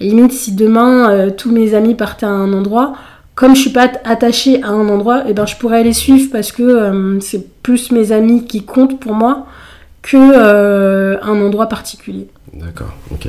limite, 0.00 0.32
si 0.32 0.54
demain 0.54 1.30
tous 1.36 1.50
mes 1.50 1.74
amis 1.74 1.94
partaient 1.94 2.26
à 2.26 2.30
un 2.30 2.52
endroit, 2.52 2.94
comme 3.34 3.54
je 3.54 3.60
suis 3.60 3.70
pas 3.70 3.90
attachée 4.04 4.62
à 4.62 4.68
un 4.68 4.88
endroit, 4.88 5.20
et 5.20 5.30
eh 5.30 5.34
ben 5.34 5.46
je 5.46 5.56
pourrais 5.56 5.82
les 5.82 5.92
suivre 5.92 6.30
parce 6.30 6.52
que 6.52 7.18
c'est 7.20 7.62
plus 7.62 7.90
mes 7.90 8.12
amis 8.12 8.44
qui 8.44 8.64
comptent 8.64 9.00
pour 9.00 9.14
moi 9.14 9.46
que 10.02 11.18
un 11.22 11.40
endroit 11.40 11.66
particulier. 11.66 12.28
D'accord, 12.52 12.94
ok. 13.10 13.28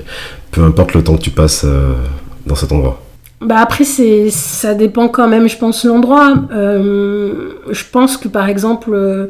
Peu 0.52 0.64
importe 0.64 0.94
le 0.94 1.04
temps 1.04 1.16
que 1.16 1.22
tu 1.22 1.32
passes 1.32 1.66
dans 2.46 2.56
cet 2.56 2.72
endroit. 2.72 3.02
Bah 3.44 3.58
après, 3.60 3.84
c'est, 3.84 4.30
ça 4.30 4.74
dépend 4.74 5.10
quand 5.10 5.28
même, 5.28 5.50
je 5.50 5.58
pense, 5.58 5.84
l'endroit. 5.84 6.34
Euh, 6.52 7.54
je 7.70 7.84
pense 7.92 8.16
que 8.16 8.30
par 8.30 8.48
exemple, 8.48 8.92
euh, 8.94 9.28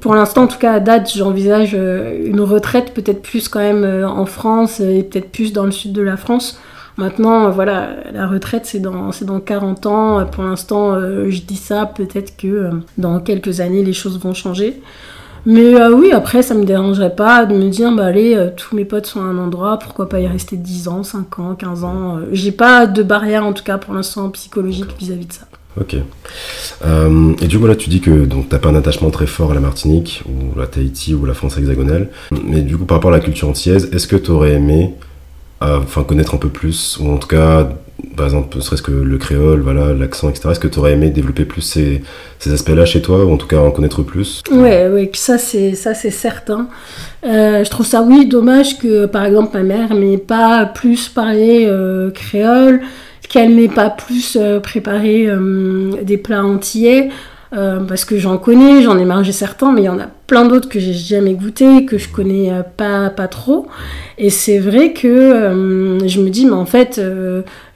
pour 0.00 0.14
l'instant, 0.14 0.44
en 0.44 0.46
tout 0.46 0.58
cas 0.58 0.74
à 0.74 0.80
date, 0.80 1.10
j'envisage 1.12 1.72
euh, 1.74 2.26
une 2.26 2.40
retraite 2.40 2.94
peut-être 2.94 3.22
plus 3.22 3.48
quand 3.48 3.58
même 3.58 4.04
en 4.04 4.26
France 4.26 4.78
et 4.80 5.02
peut-être 5.02 5.32
plus 5.32 5.52
dans 5.52 5.64
le 5.64 5.72
sud 5.72 5.92
de 5.92 6.02
la 6.02 6.16
France. 6.16 6.60
Maintenant, 6.96 7.50
voilà, 7.50 7.88
la 8.12 8.28
retraite, 8.28 8.66
c'est 8.66 8.80
dans, 8.80 9.10
c'est 9.10 9.24
dans 9.24 9.40
40 9.40 9.86
ans. 9.86 10.26
Pour 10.26 10.44
l'instant, 10.44 11.00
je 11.00 11.40
dis 11.40 11.56
ça, 11.56 11.86
peut-être 11.86 12.36
que 12.36 12.70
dans 12.98 13.20
quelques 13.20 13.60
années, 13.60 13.82
les 13.82 13.94
choses 13.94 14.20
vont 14.20 14.34
changer. 14.34 14.82
Mais 15.46 15.74
euh, 15.74 15.92
oui, 15.92 16.12
après, 16.12 16.42
ça 16.42 16.54
me 16.54 16.64
dérangerait 16.64 17.14
pas 17.14 17.46
de 17.46 17.54
me 17.54 17.68
dire, 17.68 17.92
bah 17.92 18.06
allez, 18.06 18.34
euh, 18.34 18.50
tous 18.54 18.76
mes 18.76 18.84
potes 18.84 19.06
sont 19.06 19.20
à 19.20 19.24
un 19.24 19.38
endroit, 19.38 19.78
pourquoi 19.78 20.08
pas 20.08 20.20
y 20.20 20.26
rester 20.26 20.56
10 20.56 20.88
ans, 20.88 21.02
5 21.02 21.38
ans, 21.38 21.54
15 21.54 21.84
ans. 21.84 22.18
Euh. 22.18 22.20
J'ai 22.32 22.52
pas 22.52 22.86
de 22.86 23.02
barrière, 23.02 23.44
en 23.44 23.52
tout 23.52 23.64
cas, 23.64 23.78
pour 23.78 23.94
l'instant, 23.94 24.28
psychologique 24.30 24.94
vis-à-vis 24.98 25.26
de 25.26 25.32
ça. 25.32 25.46
Ok. 25.80 25.94
et 25.94 27.46
du 27.46 27.58
coup, 27.58 27.66
là, 27.66 27.76
tu 27.76 27.90
dis 27.90 28.00
que 28.00 28.24
donc 28.24 28.48
t'as 28.48 28.58
pas 28.58 28.70
un 28.70 28.74
attachement 28.74 29.10
très 29.10 29.26
fort 29.26 29.52
à 29.52 29.54
la 29.54 29.60
Martinique, 29.60 30.24
ou 30.26 30.58
la 30.58 30.66
Tahiti, 30.66 31.14
ou 31.14 31.24
la 31.24 31.32
France 31.32 31.56
hexagonale. 31.58 32.08
Mais 32.44 32.62
du 32.62 32.76
coup, 32.76 32.86
par 32.86 32.96
rapport 32.96 33.12
à 33.12 33.16
la 33.16 33.20
culture 33.20 33.48
antillaise, 33.48 33.88
est-ce 33.92 34.08
que 34.08 34.16
tu 34.16 34.32
aurais 34.32 34.54
aimé 34.54 34.94
enfin 35.60 36.04
connaître 36.04 36.34
un 36.34 36.38
peu 36.38 36.48
plus, 36.48 36.98
ou 37.00 37.10
en 37.10 37.18
tout 37.18 37.28
cas 37.28 37.68
par 38.16 38.26
exemple, 38.26 38.56
ne 38.56 38.62
serait-ce 38.62 38.82
que 38.82 38.92
le 38.92 39.18
créole, 39.18 39.60
voilà, 39.60 39.92
l'accent, 39.92 40.28
etc. 40.28 40.50
Est-ce 40.50 40.60
que 40.60 40.68
tu 40.68 40.78
aurais 40.78 40.92
aimé 40.92 41.10
développer 41.10 41.44
plus 41.44 41.62
ces, 41.62 42.02
aspects-là 42.52 42.84
chez 42.84 43.02
toi, 43.02 43.24
ou 43.24 43.32
en 43.32 43.36
tout 43.36 43.46
cas 43.46 43.58
en 43.58 43.70
connaître 43.70 44.02
plus? 44.02 44.42
Ouais, 44.50 44.88
ouais, 44.88 45.10
ça 45.14 45.38
c'est 45.38 45.74
ça 45.74 45.94
c'est 45.94 46.10
certain. 46.10 46.68
Euh, 47.24 47.64
je 47.64 47.70
trouve 47.70 47.86
ça 47.86 48.02
oui 48.02 48.26
dommage 48.26 48.78
que 48.78 49.06
par 49.06 49.24
exemple 49.24 49.56
ma 49.56 49.62
mère 49.62 49.94
m'ait 49.94 50.18
pas 50.18 50.66
plus 50.66 51.08
parlé 51.08 51.66
euh, 51.66 52.10
créole, 52.10 52.80
qu'elle 53.28 53.54
m'ait 53.54 53.68
pas 53.68 53.90
plus 53.90 54.36
euh, 54.40 54.60
préparé 54.60 55.28
des 56.02 56.16
plats 56.16 56.44
antillais. 56.44 57.10
Euh, 57.52 57.80
parce 57.80 58.04
que 58.04 58.16
j'en 58.16 58.38
connais, 58.38 58.80
j'en 58.82 58.96
ai 58.96 59.04
mangé 59.04 59.32
certains, 59.32 59.72
mais 59.72 59.82
il 59.82 59.86
y 59.86 59.88
en 59.88 59.98
a 59.98 60.06
plein 60.26 60.44
d'autres 60.44 60.68
que 60.68 60.78
j'ai 60.78 60.92
jamais 60.92 61.34
goûté, 61.34 61.84
que 61.84 61.98
je 61.98 62.08
connais 62.08 62.52
euh, 62.52 62.62
pas, 62.62 63.10
pas 63.10 63.26
trop. 63.26 63.66
Et 64.18 64.30
c'est 64.30 64.58
vrai 64.58 64.92
que 64.92 65.08
euh, 65.08 66.06
je 66.06 66.20
me 66.20 66.30
dis, 66.30 66.46
mais 66.46 66.52
en 66.52 66.66
fait, 66.66 67.00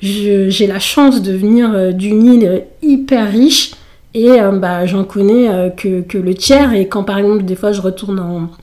j'ai 0.00 0.66
la 0.66 0.78
chance 0.78 1.22
de 1.22 1.32
venir 1.32 1.92
d'une 1.92 2.24
île 2.24 2.64
hyper 2.82 3.30
riche. 3.30 3.72
Et 4.16 4.38
bah, 4.60 4.86
j'en 4.86 5.02
connais 5.02 5.72
que, 5.76 6.18
le 6.18 6.34
tiers. 6.34 6.72
Et 6.72 6.86
quand 6.86 7.02
par 7.02 7.18
exemple, 7.18 7.42
des 7.42 7.56
fois, 7.56 7.72
je 7.72 7.80
retourne 7.80 8.20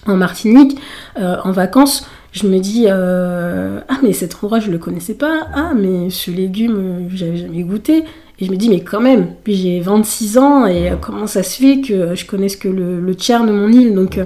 en, 0.08 0.16
Martinique 0.16 0.80
en 1.20 1.52
vacances, 1.52 2.08
je 2.32 2.48
me 2.48 2.60
dis 2.60 2.88
ah 2.88 3.98
mais 4.02 4.14
cet 4.14 4.36
endroit 4.42 4.62
je 4.62 4.72
le 4.72 4.78
connaissais 4.78 5.16
pas 5.16 5.48
ah 5.54 5.74
mais 5.76 6.10
ce 6.10 6.32
légume 6.32 7.10
j'avais 7.14 7.36
jamais 7.36 7.64
goûté 7.64 8.06
et 8.42 8.46
je 8.46 8.52
me 8.52 8.58
dis, 8.58 8.70
mais 8.70 8.82
quand 8.82 9.02
même, 9.02 9.28
puis 9.44 9.56
j'ai 9.56 9.80
26 9.80 10.38
ans 10.40 10.66
et 10.66 10.92
comment 11.00 11.28
ça 11.28 11.44
se 11.44 11.62
fait 11.62 11.82
que 11.82 12.16
je 12.16 12.26
connaisse 12.26 12.56
que 12.56 12.68
le, 12.68 13.16
tiers 13.16 13.46
de 13.46 13.52
mon 13.52 13.70
île 13.70 13.94
Donc 13.94 14.18
euh, 14.18 14.26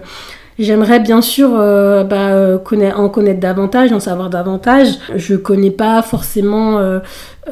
j'aimerais 0.60 1.00
bien 1.00 1.22
sûr 1.22 1.52
euh, 1.54 2.04
bah, 2.04 2.58
en 2.96 3.10
connaître 3.10 3.40
davantage, 3.40 3.92
en 3.92 4.00
savoir 4.00 4.30
davantage. 4.30 4.88
Je 5.16 5.36
connais 5.36 5.72
pas 5.72 6.02
forcément 6.02 6.80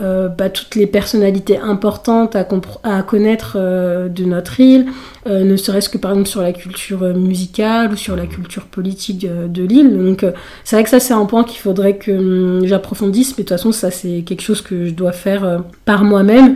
euh, 0.02 0.28
bah, 0.28 0.50
toutes 0.50 0.74
les 0.74 0.88
personnalités 0.88 1.60
importantes 1.60 2.36
à, 2.36 2.48
à 2.84 3.04
connaître 3.04 3.58
euh, 3.60 4.10
de 4.10 4.24
notre 4.24 4.60
île, 4.60 4.88
euh, 5.28 5.44
ne 5.44 5.56
serait-ce 5.56 5.88
que 5.88 6.00
par 6.00 6.12
exemple 6.12 6.30
sur 6.30 6.42
la 6.42 6.52
culture 6.52 7.02
musicale 7.14 7.92
ou 7.92 7.96
sur 7.96 8.16
la 8.16 8.26
culture 8.26 8.64
politique 8.64 9.28
de 9.30 9.64
l'île. 9.64 9.96
Donc 9.96 10.26
c'est 10.64 10.76
vrai 10.76 10.84
que 10.84 10.90
ça 10.90 11.00
c'est 11.00 11.14
un 11.14 11.26
point 11.26 11.44
qu'il 11.44 11.60
faudrait 11.60 11.98
que 11.98 12.12
hum, 12.12 12.66
j'approfondisse, 12.66 13.38
mais 13.38 13.44
de 13.44 13.50
toute 13.50 13.56
façon 13.56 13.72
ça 13.72 13.92
c'est 13.92 14.24
quelque 14.26 14.42
chose 14.42 14.64
que 14.64 14.88
je 14.88 14.94
dois 14.94 15.12
faire 15.12 15.64
par 15.86 16.04
moi-même. 16.04 16.56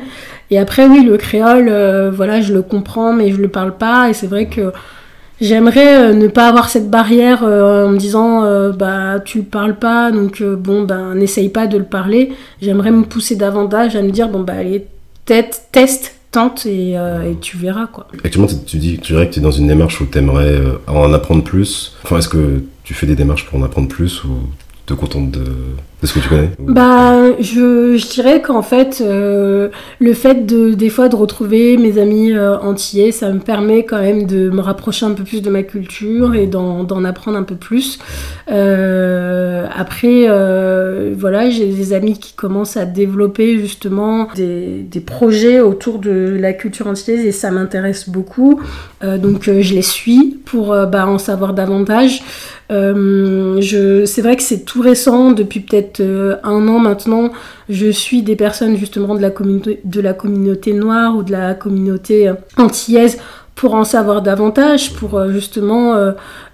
Et 0.50 0.58
après 0.58 0.88
oui, 0.88 1.04
le 1.04 1.18
créole, 1.18 1.70
voilà, 2.10 2.42
je 2.42 2.54
le 2.54 2.64
comprends 2.64 3.14
mais 3.14 3.32
je 3.32 3.38
le 3.38 3.50
parle 3.50 3.78
pas, 3.78 4.10
et 4.10 4.14
c'est 4.14 4.28
vrai 4.28 4.48
que 4.48 4.72
J'aimerais 5.40 6.12
euh, 6.12 6.14
ne 6.14 6.28
pas 6.28 6.48
avoir 6.48 6.70
cette 6.70 6.90
barrière 6.90 7.44
euh, 7.44 7.86
en 7.86 7.92
me 7.92 7.98
disant 7.98 8.44
euh, 8.44 8.72
bah 8.72 9.20
tu 9.24 9.44
parles 9.44 9.78
pas 9.78 10.12
donc 10.12 10.42
bon 10.42 10.84
ben 10.84 11.14
n'essaye 11.16 11.50
pas 11.50 11.68
de 11.68 11.78
le 11.78 11.84
parler. 11.84 12.34
J'aimerais 12.62 12.92
me 12.92 13.04
pousser 13.04 13.36
davantage 13.36 13.96
à 13.96 14.02
me 14.02 14.10
dire 14.10 14.30
bon 14.30 14.42
bah 14.42 14.54
allez 14.54 14.86
tête, 15.26 15.68
teste 15.72 16.16
tente 16.32 16.66
et, 16.66 16.96
tu 17.42 17.58
verras 17.58 17.88
quoi. 17.88 18.08
Actuellement 18.24 18.48
tu, 18.48 18.78
dis 18.78 18.98
tu 19.00 19.14
dirais 19.14 19.28
que 19.28 19.34
tu 19.34 19.40
es 19.40 19.44
dans 19.44 19.52
une 19.52 19.68
démarche 19.68 20.02
où 20.02 20.06
tu 20.06 20.18
aimerais 20.18 20.60
en 20.88 21.14
apprendre 21.14 21.44
plus. 21.44 21.96
Enfin 22.04 22.18
est-ce 22.18 22.30
que 22.30 22.64
tu 22.84 22.94
fais 22.94 23.06
des 23.06 23.16
démarches 23.16 23.46
pour 23.46 23.60
en 23.60 23.64
apprendre 23.64 23.88
plus 23.88 24.24
ou 24.24 24.40
te 24.86 24.94
contentes 24.94 25.32
de, 25.32 25.44
de 26.02 26.06
ce 26.06 26.14
que 26.14 26.20
tu 26.20 26.30
connais 26.30 26.52
Bah, 26.60 27.32
je, 27.40 27.98
je 27.98 28.08
dirais 28.08 28.42
qu'en 28.42 28.62
fait, 28.62 29.02
euh, 29.02 29.70
le 30.00 30.14
fait 30.14 30.46
de 30.46 30.76
des 30.76 30.90
fois 30.90 31.10
de 31.10 31.16
retrouver 31.16 31.76
mes 31.78 31.98
amis 31.98 32.32
euh, 32.34 32.58
antillais, 32.60 33.12
ça 33.12 33.32
me 33.32 33.40
permet 33.40 33.84
quand 33.84 34.00
même 34.00 34.28
de 34.28 34.52
me 34.52 34.62
rapprocher 34.62 35.08
un 35.08 35.12
peu 35.12 35.24
plus 35.24 35.42
de 35.42 35.50
ma 35.50 35.64
culture 35.64 36.36
et 36.36 36.46
d'en 36.46 37.04
apprendre 37.04 37.38
un 37.38 37.44
peu 37.44 37.56
plus. 37.56 37.98
Euh, 38.52 39.66
après, 39.76 40.28
voilà, 41.16 41.50
j'ai 41.50 41.68
des 41.68 41.94
amis 41.94 42.20
qui 42.20 42.34
commencent 42.34 42.78
à 42.78 42.86
développer 42.86 43.58
justement 43.58 44.28
des, 44.36 44.84
des, 44.84 45.00
projets 45.00 45.62
autour 45.62 46.00
de 46.00 46.38
la 46.40 46.54
culture 46.54 46.88
antillaise 46.88 47.26
et 47.26 47.32
ça 47.32 47.50
m'intéresse 47.50 48.10
beaucoup. 48.10 48.62
donc, 49.02 49.44
je 49.46 49.74
les 49.74 49.82
suis 49.82 50.40
pour 50.46 50.76
bah, 50.88 51.08
en 51.08 51.18
savoir 51.18 51.54
davantage. 51.54 52.22
Euh, 52.70 54.06
c'est 54.06 54.22
vrai 54.22 54.36
que 54.36 54.44
c'est 54.44 54.66
tout 54.66 54.82
récent, 54.82 55.32
depuis 55.32 55.62
peut-être 55.62 55.87
euh, 56.00 56.38
un 56.44 56.68
an 56.68 56.80
maintenant, 56.80 57.32
je 57.70 57.90
suis 57.90 58.22
des 58.22 58.36
personnes 58.36 58.76
justement 58.78 59.16
de 59.16 59.22
la, 59.22 59.30
communauté, 59.30 59.82
de 59.84 60.02
la 60.02 60.14
communauté 60.14 60.74
noire 60.74 61.16
ou 61.16 61.24
de 61.24 61.32
la 61.32 61.54
communauté 61.54 62.28
euh, 62.28 62.34
antillaise 62.58 63.20
pour 63.56 63.74
en 63.74 63.84
savoir 63.84 64.22
davantage, 64.22 64.94
pour 64.94 65.32
justement 65.32 65.96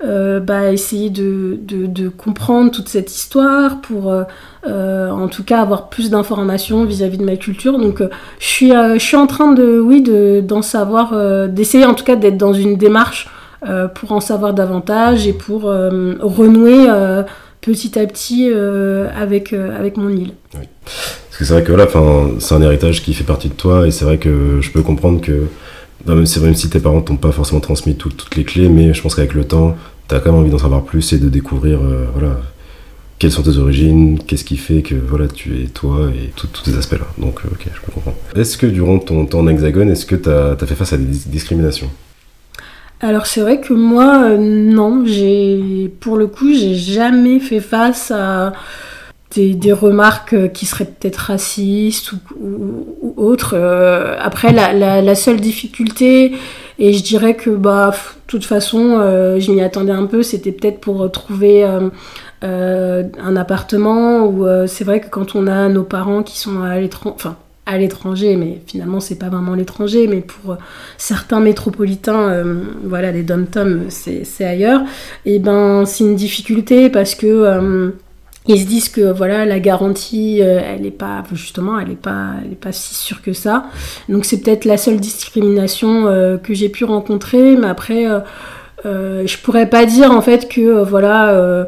bah, 0.02 0.72
essayer 0.72 1.10
de, 1.10 1.60
de, 1.62 2.08
comprendre 2.08 2.72
toute 2.72 2.88
cette 2.88 3.14
histoire, 3.14 3.82
pour 3.82 4.10
en 4.66 5.28
tout 5.28 5.44
cas 5.44 5.60
avoir 5.60 5.90
plus 5.90 6.10
d'informations 6.10 6.86
vis-à-vis 6.86 7.18
de 7.18 7.26
ma 7.26 7.36
culture. 7.36 7.78
Donc 7.78 8.02
je, 8.40 8.48
suis, 8.48 8.70
je 8.70 9.00
suis 9.00 9.18
en 9.18 9.28
train 9.28 9.52
de, 9.52 9.82
oui, 9.82 10.02
d'en 10.44 10.62
savoir, 10.62 11.50
d'essayer 11.50 11.84
en 11.84 11.94
tout 11.94 12.06
cas 12.06 12.16
d'être 12.16 12.38
dans 12.38 12.54
une 12.54 12.78
démarche 12.78 13.28
euh, 13.70 13.88
pour 13.88 14.12
en 14.12 14.20
savoir 14.20 14.54
davantage 14.54 15.26
et 15.26 15.32
pour 15.32 15.70
euh, 15.70 16.16
renouer 16.20 16.86
euh, 16.90 17.24
petit 17.64 17.98
à 17.98 18.06
petit 18.06 18.52
avec, 19.16 19.54
avec 19.54 19.98
mon 19.98 20.10
île. 20.10 20.34
Oui. 20.54 20.66
Parce 20.86 21.38
que 21.40 21.46
c'est 21.46 21.54
vrai 21.54 21.64
que 21.64 21.72
voilà, 21.72 21.88
c'est 22.40 22.54
un 22.54 22.62
héritage 22.62 23.02
qui 23.02 23.14
fait 23.14 23.24
partie 23.24 23.50
de 23.50 23.54
toi 23.54 23.88
et 23.88 23.92
c'est 23.92 24.06
vrai 24.06 24.18
que 24.18 24.60
je 24.62 24.70
peux 24.72 24.82
comprendre 24.82 25.22
que 25.22 25.48
même 26.06 26.26
si, 26.26 26.70
tes 26.70 26.80
parents 26.80 27.02
t'ont 27.02 27.16
pas 27.16 27.32
forcément 27.32 27.62
transmis 27.62 27.96
toutes 27.96 28.36
les 28.36 28.44
clés, 28.44 28.70
mais 28.70 28.94
je 28.94 29.02
pense 29.02 29.16
qu'avec 29.16 29.34
le 29.34 29.46
temps, 29.46 29.76
tu 30.10 30.16
as 30.16 30.20
quand 30.20 30.32
même 30.32 30.42
envie 30.42 30.52
d'en 30.52 30.58
savoir 30.58 30.84
plus 30.84 31.14
et 31.14 31.18
de 31.18 31.30
découvrir 31.30 31.80
voilà, 32.14 32.42
quelles 33.24 33.32
sont 33.32 33.44
tes 33.44 33.58
origines, 33.58 34.20
qu'est-ce 34.20 34.44
qui 34.44 34.58
fait 34.58 34.82
que 34.82 34.96
voilà, 34.96 35.30
tu 35.30 35.64
es 35.64 35.68
toi 35.68 36.10
et 36.14 36.32
tous 36.36 36.50
ces 36.66 36.78
aspects-là. 36.78 37.08
Donc, 37.18 37.40
ok, 37.46 37.68
je 37.74 37.82
peux 37.82 37.92
comprendre. 37.94 38.18
Est-ce 38.36 38.58
que 38.58 38.66
durant 38.66 39.00
ton 39.00 39.26
temps 39.26 39.40
en 39.40 39.48
hexagone, 39.48 39.90
est-ce 39.90 40.06
que 40.06 40.16
tu 40.16 40.30
as, 40.30 40.58
as, 40.60 40.66
fait 40.66 40.76
face 40.76 40.92
à 40.92 40.98
des 40.98 41.06
discriminations? 41.06 41.90
Alors 43.04 43.26
c'est 43.26 43.42
vrai 43.42 43.60
que 43.60 43.74
moi, 43.74 44.24
euh, 44.24 44.38
non, 44.38 45.04
j'ai 45.06 45.94
pour 46.00 46.16
le 46.16 46.28
coup, 46.28 46.54
j'ai 46.54 46.74
jamais 46.74 47.40
fait 47.40 47.60
face 47.60 48.12
à 48.12 48.54
des, 49.36 49.74
remarques 49.74 50.54
qui 50.54 50.66
seraient 50.66 50.86
peut-être 50.86 51.18
racistes 51.18 52.14
ou, 52.40 53.14
autres. 53.18 53.56
Euh, 53.58 54.16
après, 54.22 54.54
la, 54.54 55.16
seule 55.16 55.42
difficulté, 55.42 56.34
et 56.80 56.94
je 56.94 57.04
dirais 57.04 57.36
que 57.36 57.50
bah, 57.50 57.94
toute 58.28 58.46
façon, 58.46 58.98
euh, 59.00 59.38
je 59.38 59.52
m'y 59.52 59.62
attendais 59.62 59.92
un 59.92 60.06
peu, 60.06 60.24
c'était 60.24 60.54
peut-être 60.54 60.80
pour 60.80 61.12
trouver 61.12 61.66
un 62.42 63.36
appartement, 63.36 64.26
ou 64.28 64.46
c'est 64.66 64.86
vrai 64.86 65.02
que 65.02 65.10
quand 65.10 65.36
on 65.36 65.48
a 65.48 65.68
nos 65.68 65.84
parents 65.84 66.24
qui 66.24 66.40
sont 66.40 66.62
à 66.62 66.80
l'étranger, 66.80 67.18
à 67.66 67.78
l'étranger, 67.78 68.36
mais 68.36 68.62
finalement 68.66 69.00
c'est 69.00 69.18
pas 69.18 69.30
vraiment 69.30 69.56
l'étranger, 69.56 70.08
mais 70.08 70.22
pour 70.22 70.54
euh, 70.54 70.58
certains 70.98 71.40
métropolitains, 71.40 72.30
euh, 72.30 72.64
voilà, 72.84 73.12
les 73.12 73.24
dom-tom, 73.24 73.86
c'est 73.90 74.46
ailleurs, 74.46 74.82
et 75.26 75.40
ben 75.40 75.86
c'est 75.86 76.04
une 76.04 76.16
difficulté 76.16 76.90
parce 76.90 77.16
que 77.16 77.28
euh, 77.28 77.92
ils 78.48 78.60
se 78.60 78.66
disent 78.66 78.90
que 78.90 79.14
voilà 79.14 79.46
la 79.46 79.62
garantie, 79.62 80.40
elle 80.42 80.86
est 80.86 80.92
pas 80.92 81.24
justement, 81.32 81.80
elle 81.80 81.92
est 81.92 81.96
pas, 81.96 82.32
elle 82.44 82.52
est 82.52 82.56
pas 82.56 82.74
si 82.74 82.94
sûre 82.94 83.22
que 83.22 83.32
ça. 83.32 83.68
Donc 84.10 84.26
c'est 84.26 84.42
peut-être 84.42 84.66
la 84.66 84.76
seule 84.76 85.00
discrimination 85.00 86.38
que 86.44 86.54
j'ai 86.54 86.68
pu 86.68 86.84
rencontrer, 86.84 87.56
mais 87.56 87.68
après 87.68 88.06
je 88.84 89.38
pourrais 89.38 89.70
pas 89.70 89.86
dire 89.86 90.12
en 90.12 90.22
fait 90.22 90.50
que 90.50 90.62
euh, 90.62 90.84
voilà 90.84 91.32
euh, 91.32 91.66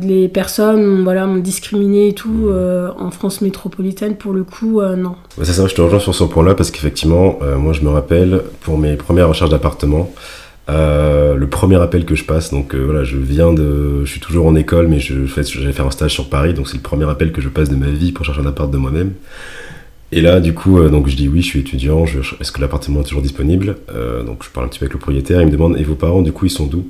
les 0.00 0.28
personnes 0.28 1.02
voilà 1.02 1.26
m'ont 1.26 1.40
discriminé 1.40 2.08
et 2.08 2.12
tout 2.12 2.50
en 2.98 3.10
France 3.10 3.40
métropolitaine 3.40 4.16
pour 4.16 4.32
le 4.32 4.44
coup 4.44 4.80
non. 4.96 5.16
c'est 5.42 5.52
ça, 5.52 5.66
je 5.66 5.74
te 5.74 5.80
rejoins 5.80 5.98
sur 5.98 6.14
ce 6.14 6.24
point-là 6.24 6.54
parce 6.54 6.70
qu'effectivement 6.70 7.38
moi 7.56 7.72
je 7.72 7.82
me 7.82 7.88
rappelle 7.88 8.42
pour 8.60 8.78
mes 8.78 8.94
premières 8.96 9.28
recherches 9.28 9.50
d'appartement 9.50 10.10
Euh, 10.68 11.34
le 11.34 11.48
premier 11.48 11.76
appel 11.76 12.04
que 12.04 12.14
je 12.14 12.24
passe, 12.24 12.50
donc 12.50 12.74
euh, 12.74 12.78
voilà, 12.84 13.02
je 13.02 13.16
viens 13.16 13.54
de, 13.54 14.04
je 14.04 14.10
suis 14.10 14.20
toujours 14.20 14.46
en 14.46 14.54
école, 14.54 14.86
mais 14.86 15.00
je, 15.00 15.24
fais, 15.24 15.42
j'allais 15.42 15.72
faire 15.72 15.86
un 15.86 15.90
stage 15.90 16.12
sur 16.12 16.28
Paris, 16.28 16.52
donc 16.52 16.68
c'est 16.68 16.76
le 16.76 16.82
premier 16.82 17.08
appel 17.08 17.32
que 17.32 17.40
je 17.40 17.48
passe 17.48 17.70
de 17.70 17.76
ma 17.76 17.86
vie 17.86 18.12
pour 18.12 18.26
chercher 18.26 18.42
un 18.42 18.46
appart 18.46 18.70
de 18.70 18.76
moi-même. 18.76 19.12
Et 20.10 20.20
là, 20.20 20.40
du 20.40 20.54
coup, 20.54 20.78
euh, 20.78 20.88
donc 20.88 21.08
je 21.08 21.16
dis 21.16 21.28
oui, 21.28 21.42
je 21.42 21.46
suis 21.46 21.60
étudiant, 21.60 22.06
je, 22.06 22.20
est-ce 22.40 22.50
que 22.50 22.60
l'appartement 22.60 23.00
est 23.00 23.04
toujours 23.04 23.22
disponible? 23.22 23.76
Donc 24.26 24.42
je 24.44 24.50
parle 24.50 24.66
un 24.66 24.68
petit 24.68 24.78
peu 24.78 24.84
avec 24.84 24.94
le 24.94 24.98
propriétaire, 24.98 25.40
il 25.42 25.46
me 25.46 25.52
demande, 25.52 25.76
et 25.78 25.82
vos 25.82 25.94
parents, 25.94 26.22
du 26.22 26.32
coup, 26.32 26.46
ils 26.46 26.50
sont 26.50 26.66
d'où? 26.66 26.88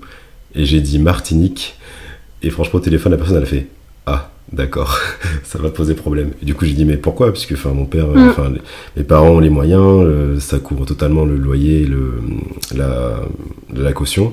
Et 0.54 0.64
j'ai 0.64 0.80
dit 0.80 0.98
Martinique, 0.98 1.76
et 2.42 2.50
franchement, 2.50 2.78
au 2.78 2.82
téléphone, 2.82 3.12
la 3.12 3.18
personne, 3.18 3.36
elle 3.36 3.42
a 3.42 3.46
fait 3.46 3.66
Ah, 4.06 4.30
d'accord, 4.52 4.98
ça 5.42 5.58
va 5.58 5.70
poser 5.70 5.94
problème. 5.94 6.30
Et 6.42 6.44
du 6.44 6.54
coup, 6.54 6.64
j'ai 6.64 6.74
dit, 6.74 6.84
mais 6.84 6.96
pourquoi? 6.96 7.32
Puisque 7.32 7.52
enfin, 7.52 7.70
mon 7.70 7.86
père, 7.86 8.06
mm. 8.06 8.28
enfin, 8.28 8.52
mes 8.96 9.02
parents 9.02 9.30
ont 9.30 9.40
les 9.40 9.50
moyens, 9.50 10.40
ça 10.40 10.58
couvre 10.58 10.84
totalement 10.84 11.24
le 11.24 11.36
loyer, 11.36 11.86
le, 11.86 12.20
la, 12.74 13.20
la 13.74 13.92
caution. 13.92 14.32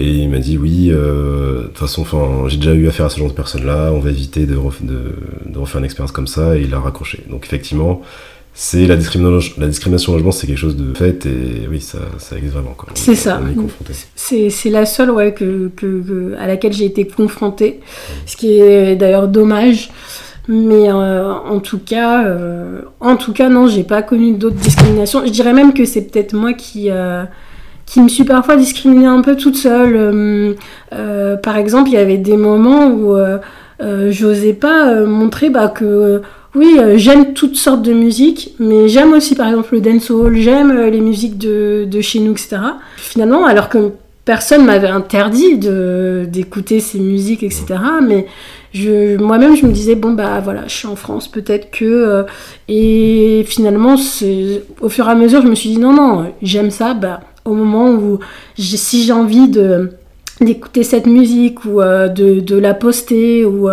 Et 0.00 0.08
il 0.08 0.30
m'a 0.30 0.38
dit, 0.38 0.56
oui, 0.56 0.90
euh, 0.92 1.62
de 1.62 1.66
toute 1.66 1.78
façon, 1.78 2.48
j'ai 2.48 2.56
déjà 2.56 2.72
eu 2.72 2.86
affaire 2.86 3.06
à 3.06 3.10
ce 3.10 3.18
genre 3.18 3.28
de 3.28 3.34
personnes-là, 3.34 3.90
on 3.92 3.98
va 3.98 4.10
éviter 4.10 4.46
de, 4.46 4.54
de, 4.54 5.14
de 5.46 5.58
refaire 5.58 5.80
une 5.80 5.84
expérience 5.84 6.12
comme 6.12 6.28
ça, 6.28 6.56
et 6.56 6.62
il 6.62 6.72
a 6.72 6.78
raccroché. 6.78 7.24
Donc, 7.28 7.44
effectivement, 7.44 8.00
c'est 8.54 8.86
la 8.86 8.96
discrimination, 8.96 9.54
la 9.58 9.68
discrimination 9.68 10.12
au 10.12 10.16
logement, 10.16 10.32
c'est 10.32 10.46
quelque 10.46 10.58
chose 10.58 10.76
de 10.76 10.92
fait 10.92 11.26
et 11.26 11.68
oui, 11.70 11.80
ça, 11.80 11.98
ça 12.18 12.36
existe 12.36 12.54
vraiment. 12.54 12.76
C'est 12.94 13.14
ça. 13.14 13.40
C'est 14.16 14.70
la 14.70 14.84
seule 14.84 15.10
ouais, 15.10 15.32
que, 15.32 15.70
que, 15.76 16.34
à 16.38 16.46
laquelle 16.46 16.72
j'ai 16.72 16.84
été 16.84 17.06
confrontée, 17.06 17.80
ce 18.26 18.36
qui 18.36 18.58
est 18.58 18.96
d'ailleurs 18.96 19.28
dommage. 19.28 19.90
Mais 20.48 20.88
euh, 20.90 21.30
en 21.30 21.60
tout 21.60 21.78
cas, 21.78 22.24
euh, 22.24 22.80
en 23.00 23.16
tout 23.16 23.32
cas, 23.32 23.48
non, 23.48 23.68
j'ai 23.68 23.84
pas 23.84 24.02
connu 24.02 24.32
d'autres 24.32 24.56
discriminations. 24.56 25.24
Je 25.24 25.30
dirais 25.30 25.52
même 25.52 25.74
que 25.74 25.84
c'est 25.84 26.10
peut-être 26.10 26.32
moi 26.32 26.54
qui 26.54 26.90
euh, 26.90 27.24
qui 27.88 28.00
me 28.00 28.08
suis 28.08 28.24
parfois 28.24 28.56
discriminée 28.56 29.06
un 29.06 29.22
peu 29.22 29.36
toute 29.36 29.56
seule. 29.56 30.56
par 31.42 31.56
exemple, 31.56 31.88
il 31.90 31.94
y 31.94 31.98
avait 31.98 32.18
des 32.18 32.36
moments 32.36 32.88
où 32.88 33.16
j'osais 34.10 34.52
pas 34.52 35.04
montrer 35.04 35.50
bah, 35.50 35.68
que 35.68 36.22
oui, 36.54 36.76
euh, 36.78 36.96
j'aime 36.96 37.34
toutes 37.34 37.56
sortes 37.56 37.82
de 37.82 37.92
musiques, 37.92 38.54
mais 38.58 38.88
j'aime 38.88 39.12
aussi 39.12 39.34
par 39.34 39.48
exemple 39.48 39.74
le 39.74 39.80
dancehall, 39.80 40.36
j'aime 40.36 40.70
euh, 40.70 40.90
les 40.90 41.00
musiques 41.00 41.36
de, 41.36 41.86
de, 41.88 42.00
chez 42.00 42.20
nous, 42.20 42.32
etc. 42.32 42.56
Finalement, 42.96 43.46
alors 43.46 43.68
que 43.68 43.92
personne 44.24 44.64
m'avait 44.64 44.88
interdit 44.88 45.56
d'écouter 45.56 46.80
ces 46.80 46.98
musiques, 46.98 47.42
etc. 47.42 47.76
Mais 48.06 48.26
moi-même, 49.18 49.56
je 49.56 49.66
me 49.66 49.72
disais, 49.72 49.94
bon, 49.94 50.12
bah 50.12 50.40
voilà, 50.42 50.64
je 50.66 50.74
suis 50.74 50.86
en 50.86 50.96
France, 50.96 51.28
peut-être 51.28 51.70
que. 51.70 51.84
Euh, 51.84 52.22
et 52.68 53.44
finalement, 53.46 53.96
au 54.80 54.88
fur 54.88 55.08
et 55.08 55.10
à 55.10 55.14
mesure, 55.14 55.42
je 55.42 55.48
me 55.48 55.54
suis 55.54 55.70
dit, 55.70 55.78
non, 55.78 55.92
non, 55.92 56.32
j'aime 56.42 56.70
ça, 56.70 56.94
bah, 56.94 57.20
au 57.48 57.54
moment 57.54 57.90
où, 57.90 58.18
si 58.56 59.04
j'ai 59.04 59.12
envie 59.12 59.48
de 59.48 59.90
d'écouter 60.40 60.84
cette 60.84 61.06
musique 61.06 61.64
ou 61.64 61.80
de, 61.80 62.38
de, 62.38 62.56
la 62.56 62.72
poster 62.72 63.44
ou, 63.44 63.68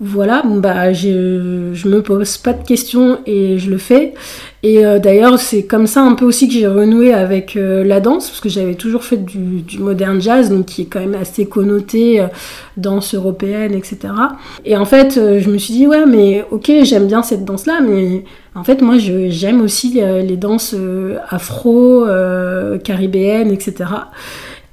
voilà, 0.00 0.42
bah, 0.44 0.92
je, 0.92 1.88
me 1.88 2.02
pose 2.02 2.36
pas 2.38 2.52
de 2.52 2.64
questions 2.64 3.18
et 3.26 3.58
je 3.58 3.68
le 3.68 3.78
fais. 3.78 4.14
Et 4.62 4.86
euh, 4.86 5.00
d'ailleurs, 5.00 5.38
c'est 5.40 5.64
comme 5.64 5.88
ça 5.88 6.02
un 6.02 6.14
peu 6.14 6.24
aussi 6.24 6.46
que 6.46 6.54
j'ai 6.54 6.68
renoué 6.68 7.12
avec 7.12 7.56
euh, 7.56 7.82
la 7.82 7.98
danse, 7.98 8.28
parce 8.28 8.40
que 8.40 8.48
j'avais 8.48 8.74
toujours 8.74 9.02
fait 9.02 9.16
du, 9.16 9.62
du 9.62 9.78
modern 9.80 10.20
jazz, 10.20 10.50
donc 10.50 10.66
qui 10.66 10.82
est 10.82 10.84
quand 10.86 11.00
même 11.00 11.16
assez 11.16 11.46
connoté, 11.46 12.20
euh, 12.20 12.26
danse 12.76 13.14
européenne, 13.14 13.74
etc. 13.74 13.98
Et 14.64 14.76
en 14.76 14.84
fait, 14.84 15.14
je 15.14 15.50
me 15.50 15.58
suis 15.58 15.74
dit, 15.74 15.86
ouais, 15.88 16.06
mais 16.06 16.44
ok, 16.52 16.70
j'aime 16.84 17.08
bien 17.08 17.22
cette 17.22 17.44
danse-là, 17.44 17.80
mais 17.80 18.24
en 18.54 18.62
fait, 18.62 18.82
moi, 18.82 18.96
j'aime 18.98 19.60
aussi 19.60 20.00
les 20.00 20.36
danses 20.36 20.74
afro, 21.28 22.04
caribéennes, 22.84 23.50
etc. 23.52 23.84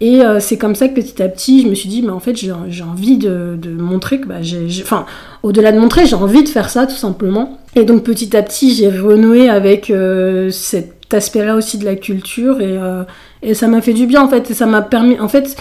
Et 0.01 0.21
euh, 0.21 0.39
c'est 0.39 0.57
comme 0.57 0.75
ça 0.75 0.89
que 0.89 0.93
petit 0.93 1.21
à 1.23 1.29
petit, 1.29 1.63
je 1.63 1.69
me 1.69 1.75
suis 1.75 1.87
dit, 1.87 2.01
mais 2.01 2.11
en 2.11 2.19
fait, 2.19 2.35
j'ai 2.35 2.51
envie 2.51 3.17
de, 3.17 3.57
montrer 3.77 4.19
que, 4.19 4.27
bah, 4.27 4.41
j'ai, 4.41 4.67
enfin, 4.81 5.05
au-delà 5.41 5.71
de 5.71 5.79
montrer, 5.79 6.05
j'ai 6.05 6.15
envie 6.15 6.43
de 6.43 6.49
faire 6.49 6.69
ça 6.69 6.85
tout 6.85 6.95
simplement. 6.95 7.59
Et 7.75 7.83
donc 7.83 8.03
petit 8.03 8.35
à 8.35 8.41
petit, 8.41 8.73
j'ai 8.73 8.89
renoué 8.89 9.49
avec 9.49 9.89
euh, 9.89 10.49
cet 10.49 11.13
aspect-là 11.13 11.55
aussi 11.55 11.77
de 11.77 11.85
la 11.85 11.95
culture 11.95 12.61
et, 12.61 12.77
euh, 12.77 13.03
et 13.41 13.53
ça 13.53 13.67
m'a 13.67 13.81
fait 13.81 13.93
du 13.93 14.05
bien 14.05 14.21
en 14.21 14.27
fait. 14.27 14.51
Et 14.51 14.53
ça 14.53 14.65
m'a 14.65 14.81
permis, 14.81 15.17
en 15.19 15.29
fait, 15.29 15.55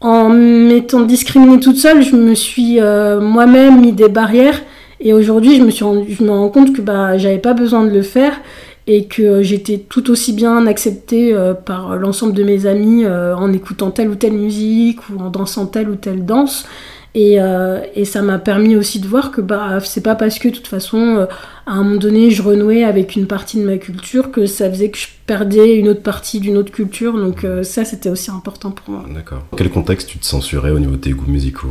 en 0.00 0.28
m'étant 0.28 1.02
discriminée 1.02 1.60
toute 1.60 1.76
seule, 1.76 2.02
je 2.02 2.16
me 2.16 2.34
suis 2.34 2.80
moi-même 2.80 3.80
mis 3.80 3.92
des 3.92 4.08
barrières. 4.08 4.60
Et 5.04 5.12
aujourd'hui, 5.12 5.56
je 5.56 5.62
me 5.62 5.70
suis 5.70 5.84
je 6.08 6.22
me 6.22 6.30
rends 6.30 6.48
compte 6.48 6.72
que 6.72 6.80
bah, 6.80 7.18
j'avais 7.18 7.38
pas 7.38 7.54
besoin 7.54 7.84
de 7.84 7.90
le 7.90 8.02
faire 8.02 8.40
et 8.86 9.06
que 9.06 9.42
j'étais 9.42 9.78
tout 9.78 10.10
aussi 10.10 10.32
bien 10.32 10.66
acceptée 10.66 11.32
euh, 11.32 11.54
par 11.54 11.96
l'ensemble 11.96 12.32
de 12.32 12.42
mes 12.42 12.66
amis 12.66 13.04
euh, 13.04 13.34
en 13.36 13.52
écoutant 13.52 13.90
telle 13.90 14.08
ou 14.08 14.16
telle 14.16 14.32
musique 14.32 15.08
ou 15.08 15.20
en 15.20 15.30
dansant 15.30 15.66
telle 15.66 15.88
ou 15.88 15.96
telle 15.96 16.24
danse. 16.24 16.66
Et, 17.14 17.40
euh, 17.40 17.80
et 17.94 18.06
ça 18.06 18.22
m'a 18.22 18.38
permis 18.38 18.74
aussi 18.74 18.98
de 18.98 19.06
voir 19.06 19.32
que 19.32 19.42
bah, 19.42 19.80
c'est 19.84 20.02
pas 20.02 20.14
parce 20.14 20.38
que 20.38 20.48
de 20.48 20.54
toute 20.54 20.66
façon, 20.66 21.26
à 21.66 21.72
un 21.72 21.82
moment 21.82 21.96
donné, 21.96 22.30
je 22.30 22.42
renouais 22.42 22.84
avec 22.84 23.16
une 23.16 23.26
partie 23.26 23.58
de 23.58 23.64
ma 23.64 23.76
culture 23.76 24.30
que 24.30 24.46
ça 24.46 24.70
faisait 24.70 24.90
que 24.90 24.98
je 24.98 25.08
perdais 25.26 25.76
une 25.76 25.88
autre 25.88 26.02
partie 26.02 26.40
d'une 26.40 26.56
autre 26.56 26.72
culture. 26.72 27.12
Donc 27.12 27.46
ça, 27.62 27.84
c'était 27.84 28.08
aussi 28.08 28.30
important 28.30 28.70
pour 28.70 28.94
moi. 28.94 29.04
D'accord. 29.14 29.42
Dans 29.50 29.58
quel 29.58 29.70
contexte 29.70 30.08
tu 30.08 30.18
te 30.18 30.24
censurais 30.24 30.70
au 30.70 30.78
niveau 30.78 30.92
de 30.92 31.00
tes 31.00 31.10
goûts 31.10 31.30
musicaux 31.30 31.68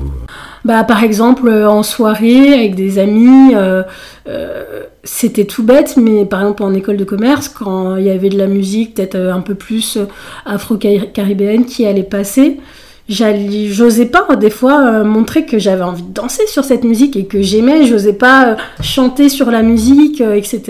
Bah 0.63 0.83
par 0.83 1.03
exemple 1.03 1.49
en 1.49 1.81
soirée 1.81 2.53
avec 2.53 2.75
des 2.75 2.99
amis 2.99 3.55
c'était 5.03 5.45
tout 5.45 5.63
bête, 5.63 5.97
mais 5.97 6.25
par 6.25 6.41
exemple 6.41 6.63
en 6.63 6.73
école 6.73 6.97
de 6.97 7.03
commerce, 7.03 7.49
quand 7.49 7.95
il 7.95 8.05
y 8.05 8.09
avait 8.09 8.29
de 8.29 8.37
la 8.37 8.47
musique 8.47 8.95
peut-être 8.95 9.15
euh, 9.15 9.33
un 9.33 9.41
peu 9.41 9.55
plus 9.55 9.97
euh, 9.97 10.05
afro-caribéenne 10.45 11.65
qui 11.65 11.85
allait 11.85 12.03
passer, 12.03 12.59
j'osais 13.11 14.05
pas 14.05 14.35
des 14.35 14.49
fois 14.49 14.81
euh, 14.81 15.03
montrer 15.03 15.45
que 15.45 15.59
j'avais 15.59 15.83
envie 15.83 16.03
de 16.03 16.13
danser 16.13 16.47
sur 16.47 16.63
cette 16.63 16.83
musique 16.83 17.15
et 17.15 17.25
que 17.25 17.41
j'aimais, 17.41 17.85
j'osais 17.85 18.13
pas 18.13 18.57
chanter 18.81 19.29
sur 19.29 19.51
la 19.51 19.61
musique, 19.61 20.21
etc. 20.21 20.61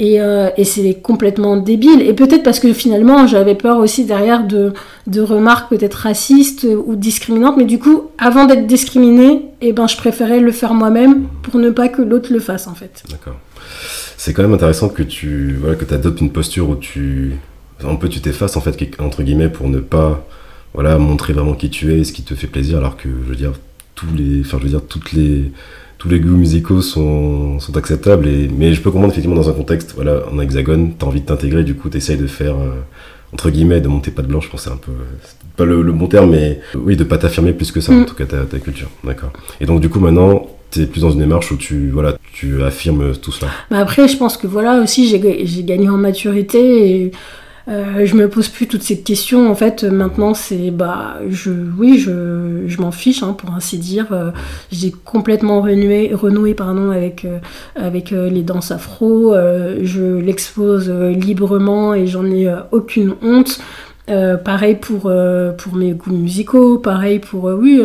Et, 0.00 0.18
et 0.56 0.64
c'est 0.64 0.94
complètement 1.02 1.56
débile. 1.56 2.02
Et 2.02 2.12
peut-être 2.12 2.44
parce 2.44 2.60
que 2.60 2.72
finalement, 2.72 3.26
j'avais 3.26 3.56
peur 3.56 3.78
aussi 3.78 4.04
derrière 4.04 4.46
de, 4.46 4.72
de 5.08 5.20
remarques 5.20 5.70
peut-être 5.70 5.94
racistes 5.94 6.64
ou 6.86 6.94
discriminantes. 6.94 7.56
Mais 7.56 7.64
du 7.64 7.80
coup, 7.80 8.04
avant 8.16 8.44
d'être 8.44 8.68
discriminée, 8.68 9.46
eh 9.60 9.72
ben, 9.72 9.88
je 9.88 9.96
préférais 9.96 10.38
le 10.38 10.52
faire 10.52 10.72
moi-même 10.72 11.24
pour 11.42 11.56
ne 11.58 11.70
pas 11.70 11.88
que 11.88 12.00
l'autre 12.00 12.32
le 12.32 12.38
fasse, 12.38 12.68
en 12.68 12.74
fait. 12.74 13.02
D'accord 13.10 13.34
c'est 14.18 14.32
quand 14.34 14.42
même 14.42 14.52
intéressant 14.52 14.88
que 14.88 15.02
tu 15.02 15.56
voilà, 15.60 15.76
que 15.76 15.94
adoptes 15.94 16.20
une 16.20 16.32
posture 16.32 16.68
où 16.68 16.76
tu 16.76 17.36
un 17.84 17.94
peu 17.94 18.08
tu 18.08 18.20
t'effaces 18.20 18.56
en 18.56 18.60
fait 18.60 18.76
entre 18.98 19.22
guillemets 19.22 19.48
pour 19.48 19.68
ne 19.68 19.78
pas 19.78 20.26
voilà 20.78 20.96
montrer 20.96 21.32
vraiment 21.32 21.54
qui 21.54 21.70
tu 21.70 21.92
es 21.92 21.98
et 21.98 22.04
ce 22.04 22.12
qui 22.12 22.22
te 22.22 22.36
fait 22.36 22.46
plaisir 22.46 22.78
alors 22.78 22.96
que 22.96 23.08
je 23.08 23.28
veux 23.28 23.34
dire 23.34 23.50
tous 23.96 24.06
les 24.16 24.42
enfin 24.42 24.58
je 24.58 24.62
veux 24.62 24.68
dire 24.68 24.82
toutes 24.88 25.10
les 25.10 25.50
tous 25.98 26.08
les 26.08 26.20
goûts 26.20 26.36
musicaux 26.36 26.82
sont, 26.82 27.58
sont 27.58 27.76
acceptables 27.76 28.28
et 28.28 28.48
mais 28.48 28.72
je 28.74 28.80
peux 28.80 28.92
comprendre 28.92 29.12
effectivement 29.12 29.34
dans 29.34 29.50
un 29.50 29.54
contexte 29.54 29.94
voilà 29.96 30.22
en 30.32 30.38
hexagone 30.38 30.92
t'as 30.96 31.06
envie 31.06 31.20
de 31.20 31.26
t'intégrer 31.26 31.64
du 31.64 31.74
coup 31.74 31.88
t'essayes 31.88 32.16
de 32.16 32.28
faire 32.28 32.54
euh, 32.54 32.76
entre 33.32 33.50
guillemets 33.50 33.80
de 33.80 33.88
monter 33.88 34.12
pas 34.12 34.22
de 34.22 34.28
blanche 34.28 34.44
je 34.44 34.50
pense 34.50 34.62
c'est 34.62 34.70
un 34.70 34.76
peu 34.76 34.92
pas 35.56 35.64
le, 35.64 35.82
bon 35.82 36.06
terme 36.06 36.30
mais 36.30 36.60
oui 36.76 36.96
de 36.96 37.02
pas 37.02 37.18
t'affirmer 37.18 37.54
plus 37.54 37.72
que 37.72 37.80
ça 37.80 37.90
en 37.90 37.96
mm. 37.96 38.06
tout 38.06 38.14
cas 38.14 38.26
ta, 38.26 38.44
ta 38.44 38.60
culture 38.60 38.88
d'accord 39.02 39.32
et 39.60 39.66
donc 39.66 39.80
du 39.80 39.88
coup 39.88 39.98
maintenant 39.98 40.46
tu 40.70 40.82
es 40.82 40.86
plus 40.86 41.00
dans 41.00 41.10
une 41.10 41.20
démarche 41.20 41.50
où 41.50 41.56
tu, 41.56 41.88
voilà, 41.88 42.18
tu 42.34 42.62
affirmes 42.62 43.16
tout 43.16 43.32
cela. 43.32 43.50
Bah 43.70 43.78
après, 43.78 44.06
je 44.06 44.18
pense 44.18 44.36
que 44.36 44.46
voilà 44.46 44.82
aussi, 44.82 45.08
j'ai 45.08 45.64
gagné 45.64 45.88
en 45.88 45.96
maturité 45.96 46.90
et 46.90 47.12
euh, 47.68 48.06
je 48.06 48.14
me 48.14 48.28
pose 48.28 48.48
plus 48.48 48.66
toutes 48.66 48.82
ces 48.82 49.00
questions. 49.00 49.50
En 49.50 49.54
fait, 49.54 49.84
maintenant, 49.84 50.32
c'est 50.34 50.70
bah, 50.70 51.18
je, 51.28 51.50
oui, 51.78 51.98
je, 51.98 52.64
je 52.66 52.80
m'en 52.80 52.92
fiche, 52.92 53.22
hein, 53.22 53.34
pour 53.34 53.52
ainsi 53.52 53.78
dire. 53.78 54.06
Euh, 54.12 54.30
j'ai 54.72 54.90
complètement 54.90 55.60
renoué, 55.60 56.10
renoué 56.14 56.54
pardon, 56.54 56.90
avec, 56.90 57.24
euh, 57.24 57.38
avec 57.74 58.10
les 58.10 58.42
danses 58.42 58.70
afro. 58.70 59.34
je 59.34 60.18
l'expose 60.18 60.90
librement 60.90 61.94
et 61.94 62.06
j'en 62.06 62.24
ai 62.26 62.52
aucune 62.72 63.14
honte. 63.22 63.60
Euh, 64.10 64.36
pareil 64.36 64.76
pour, 64.76 65.02
euh, 65.06 65.52
pour 65.52 65.74
mes 65.74 65.92
goûts 65.92 66.12
musicaux, 66.12 66.78
pareil 66.78 67.18
pour 67.18 67.48
euh, 67.48 67.58
oui, 67.60 67.82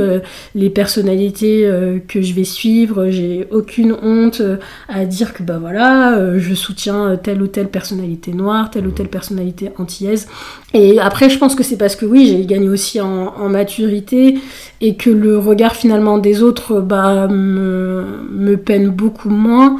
les 0.55 0.69
personnalités 0.69 1.69
que 2.07 2.21
je 2.21 2.33
vais 2.33 2.43
suivre. 2.43 3.09
J'ai 3.09 3.47
aucune 3.51 3.93
honte 4.01 4.41
à 4.87 5.05
dire 5.05 5.33
que 5.33 5.43
bah 5.43 5.57
voilà, 5.59 6.37
je 6.37 6.53
soutiens 6.53 7.17
telle 7.17 7.41
ou 7.41 7.47
telle 7.47 7.67
personnalité 7.67 8.33
noire, 8.33 8.69
telle 8.69 8.87
ou 8.87 8.91
telle 8.91 9.09
personnalité 9.09 9.71
antillaise. 9.77 10.27
Et 10.73 10.99
après, 10.99 11.29
je 11.29 11.37
pense 11.37 11.55
que 11.55 11.63
c'est 11.63 11.77
parce 11.77 11.95
que 11.95 12.05
oui, 12.05 12.25
j'ai 12.27 12.45
gagné 12.45 12.69
aussi 12.69 12.99
en, 13.01 13.33
en, 13.37 13.49
maturité 13.49 14.39
et 14.81 14.95
que 14.95 15.09
le 15.09 15.37
regard 15.37 15.75
finalement 15.75 16.17
des 16.17 16.41
autres 16.41 16.81
bah, 16.81 17.27
me, 17.27 18.03
me 18.31 18.57
peine 18.57 18.89
beaucoup 18.89 19.29
moins. 19.29 19.77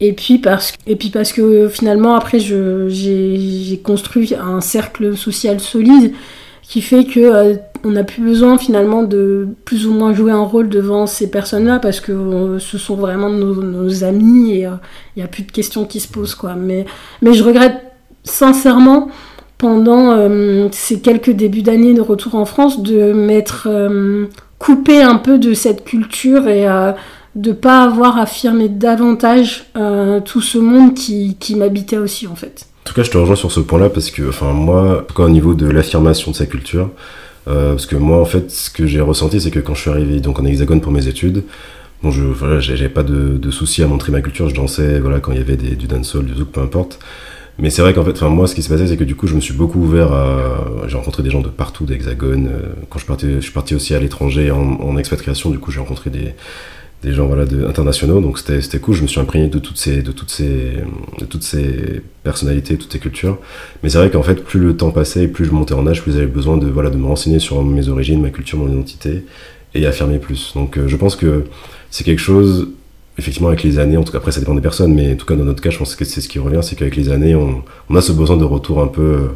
Et 0.00 0.12
puis 0.12 0.38
parce, 0.38 0.74
et 0.86 0.96
puis 0.96 1.10
parce 1.10 1.32
que 1.32 1.68
finalement, 1.68 2.14
après, 2.14 2.38
j'ai 2.38 3.80
construit 3.82 4.34
un 4.34 4.60
cercle 4.60 5.16
social 5.16 5.60
solide 5.60 6.12
qui 6.62 6.82
fait 6.82 7.04
que 7.04 7.20
euh, 7.20 7.54
on 7.84 7.92
n'a 7.92 8.02
plus 8.02 8.22
besoin 8.22 8.58
finalement 8.58 9.04
de 9.04 9.46
plus 9.64 9.86
ou 9.86 9.92
moins 9.92 10.12
jouer 10.12 10.32
un 10.32 10.42
rôle 10.42 10.68
devant 10.68 11.06
ces 11.06 11.30
personnes-là 11.30 11.78
parce 11.78 12.00
que 12.00 12.10
euh, 12.10 12.58
ce 12.58 12.76
sont 12.76 12.96
vraiment 12.96 13.30
nos, 13.30 14.02
amis 14.02 14.50
et 14.50 14.58
il 14.60 14.66
euh, 14.66 14.72
n'y 15.16 15.22
a 15.22 15.28
plus 15.28 15.44
de 15.44 15.52
questions 15.52 15.84
qui 15.84 16.00
se 16.00 16.08
posent 16.08 16.34
quoi. 16.34 16.56
Mais, 16.56 16.84
mais 17.22 17.34
je 17.34 17.44
regrette 17.44 17.80
sincèrement 18.24 19.08
pendant 19.58 20.10
euh, 20.10 20.68
ces 20.72 21.00
quelques 21.00 21.30
débuts 21.30 21.62
d'année 21.62 21.94
de 21.94 22.00
retour 22.00 22.34
en 22.34 22.44
France, 22.44 22.82
de 22.82 23.12
m'être 23.12 23.68
euh, 23.70 24.26
coupé 24.58 25.02
un 25.02 25.16
peu 25.16 25.38
de 25.38 25.54
cette 25.54 25.84
culture 25.84 26.48
et 26.48 26.68
euh, 26.68 26.92
de 27.36 27.52
pas 27.52 27.84
avoir 27.84 28.18
affirmé 28.18 28.68
davantage 28.68 29.66
tout 30.24 30.40
ce 30.40 30.58
monde 30.58 30.94
qui, 30.94 31.36
m'habitait 31.56 31.98
aussi 31.98 32.26
en 32.26 32.34
fait. 32.34 32.66
En 32.84 32.88
tout 32.88 32.94
cas, 32.94 33.02
je 33.02 33.10
te 33.10 33.18
rejoins 33.18 33.36
sur 33.36 33.52
ce 33.52 33.60
point-là 33.60 33.90
parce 33.90 34.10
que, 34.10 34.28
enfin, 34.28 34.52
moi, 34.52 35.06
en 35.16 35.22
au 35.22 35.28
niveau 35.28 35.54
de 35.54 35.66
l'affirmation 35.66 36.30
de 36.30 36.36
sa 36.36 36.46
culture, 36.46 36.90
parce 37.44 37.86
que 37.86 37.96
moi, 37.96 38.20
en 38.20 38.24
fait, 38.24 38.50
ce 38.50 38.70
que 38.70 38.86
j'ai 38.86 39.00
ressenti, 39.00 39.40
c'est 39.40 39.50
que 39.50 39.60
quand 39.60 39.74
je 39.74 39.82
suis 39.82 39.90
arrivé 39.90 40.20
donc 40.20 40.40
en 40.40 40.44
Hexagone 40.44 40.80
pour 40.80 40.92
mes 40.92 41.08
études, 41.08 41.44
je, 42.10 42.22
voilà, 42.22 42.60
j'avais 42.60 42.88
pas 42.88 43.02
de, 43.02 43.36
de 43.36 43.50
soucis 43.50 43.82
à 43.82 43.86
montrer 43.86 44.12
ma 44.12 44.20
culture, 44.20 44.48
je 44.48 44.54
dansais, 44.54 45.00
voilà, 45.00 45.20
quand 45.20 45.32
il 45.32 45.38
y 45.38 45.40
avait 45.40 45.56
des, 45.56 45.76
du 45.76 45.86
dancehall, 45.86 46.24
du 46.24 46.34
zouk, 46.34 46.50
peu 46.50 46.60
importe. 46.60 46.98
Mais 47.58 47.70
c'est 47.70 47.80
vrai 47.80 47.94
qu'en 47.94 48.04
fait, 48.04 48.12
enfin 48.12 48.28
moi, 48.28 48.46
ce 48.46 48.54
qui 48.54 48.62
s'est 48.62 48.68
passé, 48.68 48.86
c'est 48.86 48.98
que 48.98 49.04
du 49.04 49.14
coup, 49.14 49.26
je 49.26 49.34
me 49.34 49.40
suis 49.40 49.54
beaucoup 49.54 49.80
ouvert 49.80 50.12
à. 50.12 50.66
J'ai 50.88 50.96
rencontré 50.96 51.22
des 51.22 51.30
gens 51.30 51.40
de 51.40 51.48
partout, 51.48 51.86
d'Hexagone. 51.86 52.48
Euh, 52.48 52.74
quand 52.90 52.98
je 52.98 53.06
partais, 53.06 53.40
suis 53.40 53.52
parti 53.52 53.74
aussi 53.74 53.94
à 53.94 53.98
l'étranger 53.98 54.50
en, 54.50 54.58
en, 54.58 54.98
expatriation. 54.98 55.48
Du 55.50 55.58
coup, 55.58 55.70
j'ai 55.70 55.80
rencontré 55.80 56.10
des, 56.10 56.34
des 57.02 57.12
gens 57.12 57.26
voilà 57.26 57.44
de, 57.44 57.64
internationaux. 57.66 58.20
Donc 58.20 58.38
c'était 58.38 58.78
cool. 58.78 58.94
Je 58.94 59.02
me 59.02 59.06
suis 59.06 59.20
imprégné 59.20 59.48
de 59.48 59.58
toutes 59.58 59.78
ces 59.78 60.02
de 60.02 60.12
toutes 60.12 60.30
ces 60.30 60.72
de 61.18 61.24
toutes 61.24 61.42
ces 61.42 62.02
personnalités, 62.22 62.76
toutes 62.76 62.92
ces 62.92 62.98
cultures. 62.98 63.38
Mais 63.82 63.88
c'est 63.88 63.98
vrai 63.98 64.10
qu'en 64.10 64.22
fait, 64.22 64.42
plus 64.42 64.60
le 64.60 64.76
temps 64.76 64.90
passait 64.90 65.24
et 65.24 65.28
plus 65.28 65.44
je 65.44 65.50
montais 65.50 65.74
en 65.74 65.86
âge, 65.86 66.02
plus 66.02 66.12
j'avais 66.12 66.26
besoin 66.26 66.56
de 66.56 66.66
voilà 66.66 66.90
de 66.90 66.96
me 66.96 67.06
renseigner 67.06 67.38
sur 67.38 67.62
mes 67.62 67.88
origines, 67.88 68.20
ma 68.20 68.30
culture, 68.30 68.58
mon 68.58 68.68
identité 68.68 69.24
et 69.74 69.86
affirmer 69.86 70.18
plus. 70.18 70.52
Donc 70.54 70.78
euh, 70.78 70.88
je 70.88 70.96
pense 70.96 71.16
que 71.16 71.44
c'est 71.90 72.04
quelque 72.04 72.20
chose 72.20 72.68
effectivement, 73.18 73.48
avec 73.48 73.62
les 73.62 73.78
années, 73.78 73.96
en 73.96 74.04
tout 74.04 74.12
cas, 74.12 74.18
après, 74.18 74.32
ça 74.32 74.40
dépend 74.40 74.54
des 74.54 74.60
personnes, 74.60 74.94
mais 74.94 75.12
en 75.12 75.16
tout 75.16 75.26
cas, 75.26 75.34
dans 75.34 75.44
notre 75.44 75.62
cas, 75.62 75.70
je 75.70 75.78
pense 75.78 75.96
que 75.96 76.04
c'est 76.04 76.20
ce 76.20 76.28
qui 76.28 76.38
revient, 76.38 76.60
c'est 76.62 76.76
qu'avec 76.76 76.96
les 76.96 77.08
années, 77.10 77.34
on, 77.34 77.62
on, 77.88 77.96
a 77.96 78.00
ce 78.00 78.12
besoin 78.12 78.36
de 78.36 78.44
retour 78.44 78.82
un 78.82 78.88
peu 78.88 79.02
euh, 79.02 79.28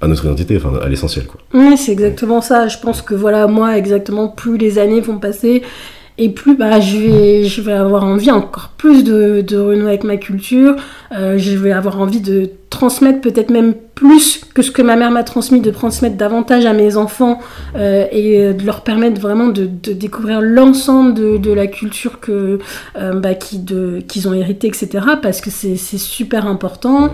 à 0.00 0.08
notre 0.08 0.24
identité, 0.24 0.56
enfin, 0.56 0.74
à 0.82 0.88
l'essentiel, 0.88 1.26
quoi. 1.26 1.40
Oui, 1.54 1.76
c'est 1.78 1.92
exactement 1.92 2.40
ça. 2.40 2.68
Je 2.68 2.78
pense 2.78 3.00
que, 3.00 3.14
voilà, 3.14 3.46
moi, 3.46 3.78
exactement, 3.78 4.28
plus 4.28 4.58
les 4.58 4.78
années 4.78 5.00
vont 5.00 5.18
passer, 5.18 5.62
et 6.22 6.28
plus 6.28 6.56
bah, 6.56 6.80
je, 6.80 6.98
vais, 6.98 7.44
je 7.44 7.60
vais 7.60 7.72
avoir 7.72 8.04
envie 8.04 8.30
encore 8.30 8.70
plus 8.76 9.02
de, 9.04 9.56
renouer 9.56 9.88
avec 9.88 10.04
ma 10.04 10.16
culture, 10.16 10.76
euh, 11.12 11.36
je 11.36 11.56
vais 11.56 11.72
avoir 11.72 12.00
envie 12.00 12.20
de 12.20 12.48
transmettre 12.70 13.20
peut-être 13.20 13.50
même 13.50 13.74
plus 13.94 14.42
que 14.54 14.62
ce 14.62 14.70
que 14.70 14.82
ma 14.82 14.96
mère 14.96 15.10
m'a 15.10 15.24
transmis, 15.24 15.60
de 15.60 15.70
transmettre 15.70 16.16
davantage 16.16 16.64
à 16.64 16.72
mes 16.72 16.96
enfants 16.96 17.38
euh, 17.76 18.06
et 18.10 18.52
de 18.54 18.64
leur 18.64 18.82
permettre 18.82 19.20
vraiment 19.20 19.48
de, 19.48 19.66
découvrir 19.66 20.40
l'ensemble 20.40 21.14
de, 21.14 21.52
la 21.52 21.66
culture 21.66 22.20
que 22.20 22.58
euh, 22.96 23.12
bah, 23.14 23.34
qu'ils 23.34 24.28
ont 24.28 24.32
hérité, 24.32 24.68
etc. 24.68 24.88
Parce 25.20 25.40
que 25.40 25.50
c'est 25.50 25.76
super 25.76 26.46
important. 26.46 27.10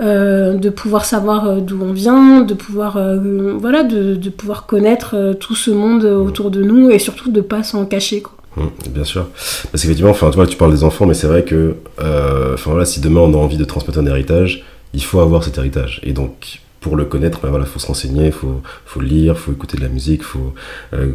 Euh, 0.00 0.54
de 0.54 0.70
pouvoir 0.70 1.04
savoir 1.04 1.46
euh, 1.46 1.60
d'où 1.60 1.82
on 1.82 1.92
vient, 1.92 2.42
de 2.42 2.54
pouvoir, 2.54 2.98
euh, 2.98 3.56
voilà, 3.58 3.82
de, 3.82 4.28
pouvoir 4.30 4.66
connaître 4.66 5.16
euh, 5.16 5.34
tout 5.34 5.56
ce 5.56 5.72
monde 5.72 6.04
autour 6.04 6.52
de 6.52 6.62
nous 6.62 6.88
et 6.88 7.00
surtout 7.00 7.32
de 7.32 7.40
pas 7.40 7.64
s'en 7.64 7.84
cacher. 7.84 8.22
Mmh, 8.58 8.90
bien 8.90 9.04
sûr. 9.04 9.28
Parce 9.70 9.82
qu'effectivement, 9.82 10.10
enfin, 10.10 10.30
tu, 10.30 10.56
parles 10.56 10.72
des 10.72 10.84
enfants, 10.84 11.06
mais 11.06 11.14
c'est 11.14 11.26
vrai 11.26 11.44
que 11.44 11.76
enfin, 11.98 12.70
voilà, 12.70 12.84
si 12.84 13.00
demain 13.00 13.20
on 13.20 13.34
a 13.34 13.36
envie 13.36 13.56
de 13.56 13.64
transmettre 13.64 13.98
un 13.98 14.06
héritage, 14.06 14.64
il 14.94 15.02
faut 15.02 15.20
avoir 15.20 15.44
cet 15.44 15.58
héritage. 15.58 16.00
Et 16.02 16.12
donc, 16.12 16.60
pour 16.80 16.96
le 16.96 17.04
connaître, 17.04 17.40
ben 17.42 17.50
voilà, 17.50 17.64
faut 17.64 17.78
se 17.78 17.86
renseigner, 17.86 18.30
faut, 18.30 18.62
faut 18.86 19.00
lire, 19.00 19.38
faut 19.38 19.52
écouter 19.52 19.76
de 19.76 19.82
la 19.82 19.88
musique, 19.88 20.22
faut 20.22 20.54
euh, 20.92 21.12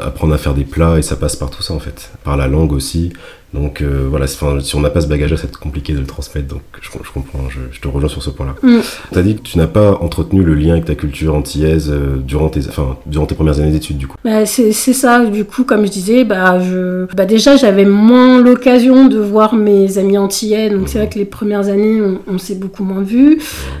apprendre 0.00 0.34
à 0.34 0.38
faire 0.38 0.54
des 0.54 0.64
plats 0.64 0.98
et 0.98 1.02
ça 1.02 1.16
passe 1.16 1.36
par 1.36 1.50
tout 1.50 1.62
ça 1.62 1.74
en 1.74 1.78
fait, 1.78 2.10
par 2.24 2.36
la 2.36 2.48
langue 2.48 2.72
aussi. 2.72 3.12
Donc 3.54 3.80
euh, 3.80 4.06
voilà, 4.10 4.26
si 4.26 4.76
on 4.76 4.80
n'a 4.80 4.90
pas 4.90 5.00
ce 5.00 5.06
bagage-là, 5.06 5.38
c'est 5.40 5.56
compliqué 5.56 5.94
de 5.94 6.00
le 6.00 6.06
transmettre. 6.06 6.48
Donc 6.48 6.60
je, 6.82 6.90
je 6.90 7.10
comprends, 7.12 7.48
je, 7.48 7.60
je, 7.72 7.80
te 7.80 7.88
rejoins 7.88 8.10
sur 8.10 8.22
ce 8.22 8.28
point-là. 8.28 8.54
Mm. 8.62 8.80
Tu 9.12 9.18
as 9.18 9.22
dit 9.22 9.36
que 9.36 9.40
tu 9.40 9.56
n'as 9.56 9.66
pas 9.66 9.92
entretenu 10.02 10.42
le 10.42 10.54
lien 10.54 10.72
avec 10.72 10.84
ta 10.84 10.94
culture 10.94 11.34
antillaise 11.34 11.90
euh, 11.90 12.18
durant, 12.18 12.50
tes, 12.50 12.60
enfin, 12.68 12.98
durant 13.06 13.24
tes 13.24 13.34
premières 13.34 13.58
années 13.58 13.70
d'études 13.70 13.96
du 13.96 14.06
coup. 14.06 14.16
Bah, 14.22 14.44
c'est 14.44 14.72
ça, 14.72 15.24
du 15.24 15.46
coup, 15.46 15.64
comme 15.64 15.86
je 15.86 15.90
disais, 15.90 16.24
bah, 16.24 16.60
je, 16.60 17.06
bah, 17.14 17.24
déjà 17.24 17.56
j'avais 17.56 17.86
moins 17.86 18.38
l'occasion 18.38 19.08
de 19.08 19.18
voir 19.18 19.54
mes 19.54 19.96
amis 19.96 20.18
antillais. 20.18 20.68
Donc 20.68 20.82
mm. 20.82 20.86
c'est 20.88 20.98
vrai 20.98 21.08
que 21.08 21.18
les 21.18 21.24
premières 21.24 21.68
années, 21.68 22.02
on, 22.02 22.20
on 22.26 22.36
s'est 22.36 22.54
beaucoup 22.54 22.84
moins 22.84 23.02
vu. 23.02 23.38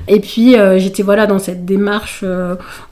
Et 0.08 0.20
puis 0.20 0.56
euh, 0.56 0.78
j'étais 0.78 1.02
voilà 1.02 1.26
dans 1.26 1.38
cette 1.38 1.66
démarche 1.66 2.24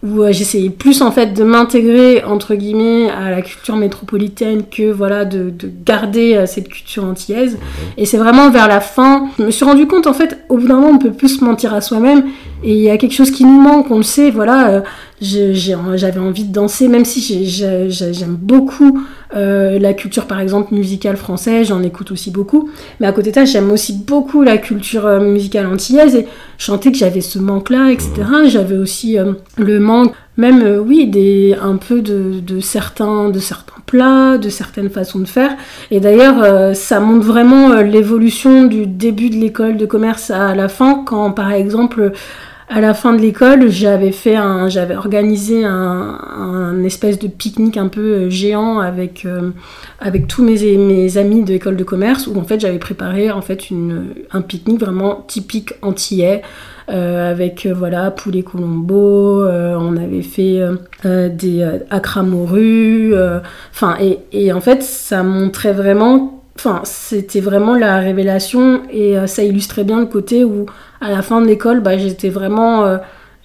où 0.03 0.23
j'essayais 0.31 0.69
plus 0.69 1.01
en 1.01 1.11
fait 1.11 1.33
de 1.33 1.43
m'intégrer 1.43 2.23
entre 2.23 2.55
guillemets 2.55 3.09
à 3.09 3.31
la 3.31 3.41
culture 3.41 3.77
métropolitaine 3.77 4.65
que 4.71 4.93
voilà 4.93 5.25
de, 5.25 5.49
de 5.49 5.71
garder 5.85 6.45
cette 6.47 6.66
culture 6.69 7.05
antillaise. 7.05 7.55
Mhm. 7.55 7.61
Et 7.97 8.07
c'est 8.07 8.19
vraiment 8.19 8.51
vers 8.51 8.69
la 8.69 8.81
fin, 8.81 9.29
je 9.39 9.45
me 9.45 9.51
suis 9.51 9.65
rendu 9.65 9.87
compte 9.87 10.07
en 10.07 10.13
fait, 10.13 10.39
au 10.49 10.59
bout 10.59 10.69
d'un 10.69 10.77
moment, 10.77 10.93
on 10.95 10.99
peut 10.99 11.13
plus 11.13 11.39
se 11.39 11.45
mentir 11.45 11.75
à 11.75 11.81
soi-même. 11.81 12.25
Et 12.63 12.73
il 12.73 12.83
y 12.83 12.91
a 12.91 12.97
quelque 12.97 13.15
chose 13.15 13.31
qui 13.31 13.45
nous 13.45 13.61
manque, 13.61 13.91
on 13.91 13.99
le 13.99 14.03
sait, 14.03 14.31
voilà. 14.31 14.69
Euh, 14.69 14.81
j'avais 15.21 16.21
envie 16.21 16.45
de 16.45 16.53
danser, 16.53 16.89
même 16.89 17.05
si 17.05 17.47
j'aime 17.49 18.37
beaucoup 18.37 19.01
euh, 19.35 19.79
la 19.79 19.93
culture, 19.95 20.27
par 20.27 20.41
exemple, 20.41 20.75
musicale 20.75 21.17
française, 21.17 21.69
j'en 21.69 21.83
écoute 21.83 22.11
aussi 22.11 22.31
beaucoup. 22.31 22.71
Mais 23.01 23.07
à 23.07 23.13
côté 23.13 23.31
de 23.31 23.35
ça, 23.35 23.45
j'aime 23.45 23.71
aussi 23.71 23.95
beaucoup 23.95 24.43
la 24.43 24.59
culture 24.59 25.07
euh, 25.07 25.21
musicale 25.21 25.67
antillaise 25.67 26.15
et 26.15 26.27
sentais 26.59 26.93
que 26.93 26.99
j'avais 26.99 27.21
ce 27.21 27.39
manque-là, 27.39 27.91
etc. 27.91 28.11
J'avais 28.47 28.77
aussi 28.77 29.19
euh, 29.19 29.33
le 29.59 29.81
manque, 29.81 30.13
même, 30.37 30.63
euh, 30.63 30.79
oui, 30.79 31.07
des, 31.07 31.57
un 31.61 31.77
peu 31.77 32.03
de, 32.03 32.41
de, 32.41 32.61
certains, 32.61 33.31
de 33.31 33.39
certains 33.39 33.81
plats, 33.87 34.39
de 34.39 34.49
certaines 34.49 34.91
façons 34.91 35.19
de 35.19 35.27
faire. 35.27 35.57
Et 35.91 35.99
d'ailleurs, 35.99 36.75
ça 36.75 37.01
montre 37.01 37.25
vraiment 37.25 37.81
l'évolution 37.81 38.65
du 38.65 38.87
début 38.87 39.31
de 39.31 39.37
l'école 39.37 39.77
de 39.77 39.87
commerce 39.87 40.31
à 40.31 40.55
la 40.55 40.69
fin, 40.69 41.03
quand, 41.05 41.31
par 41.31 41.53
exemple, 41.53 42.13
à 42.69 42.81
la 42.81 42.95
fin 42.95 43.13
de 43.13 43.21
l'école, 43.21 43.69
j'avais 43.69 44.13
fait 44.13 44.35
un, 44.37 44.69
j'avais 44.69 44.97
organisé 44.97 45.65
un, 45.65 45.71
un, 45.71 46.83
espèce 46.85 47.19
de 47.19 47.29
pique-nique 47.29 47.77
un 47.77 47.89
peu 47.89 48.01
euh, 48.01 48.31
géant 48.31 48.81
avec 48.81 49.25
euh, 49.25 49.51
avec 50.01 50.27
tous 50.27 50.43
mes, 50.43 50.77
mes 50.77 51.17
amis 51.17 51.45
de 51.45 51.53
l'école 51.53 51.77
de 51.77 51.85
commerce 51.85 52.27
où 52.27 52.37
en 52.39 52.45
fait 52.45 52.61
j'avais 52.61 52.79
préparé 52.79 53.31
en 53.31 53.41
fait 53.41 53.71
une, 53.71 54.15
un 54.33 54.43
pique-nique 54.43 54.81
vraiment 54.81 55.25
typique 55.27 55.75
antillais. 55.83 56.43
Euh, 56.89 57.33
avec 57.33 57.67
euh, 57.67 57.75
voilà 57.75 58.13
poulet 58.13 58.45
colombo, 58.45 59.43
euh, 59.43 59.77
on 59.77 59.97
avait 59.97 60.23
fait 60.23 60.61
des 61.05 61.69
acras 61.91 62.23
morus, 62.23 63.15
enfin 63.73 63.97
et, 64.01 64.21
et 64.33 64.53
en 64.53 64.61
fait 64.61 64.83
ça 64.83 65.23
montrait 65.23 65.73
vraiment 65.73 66.36
enfin 66.57 66.81
c'était 66.85 67.41
vraiment 67.41 67.75
la 67.75 67.99
révélation 67.99 68.83
et 68.91 69.17
ça 69.27 69.43
illustrait 69.45 69.85
bien 69.85 70.01
le 70.01 70.07
côté 70.07 70.45
où 70.45 70.67
à 71.01 71.11
la 71.11 71.23
fin 71.23 71.41
de 71.41 71.47
l'école, 71.47 71.81
bah, 71.81 71.97
j'étais 71.99 72.29
vraiment. 72.29 72.85
Euh, 72.85 72.99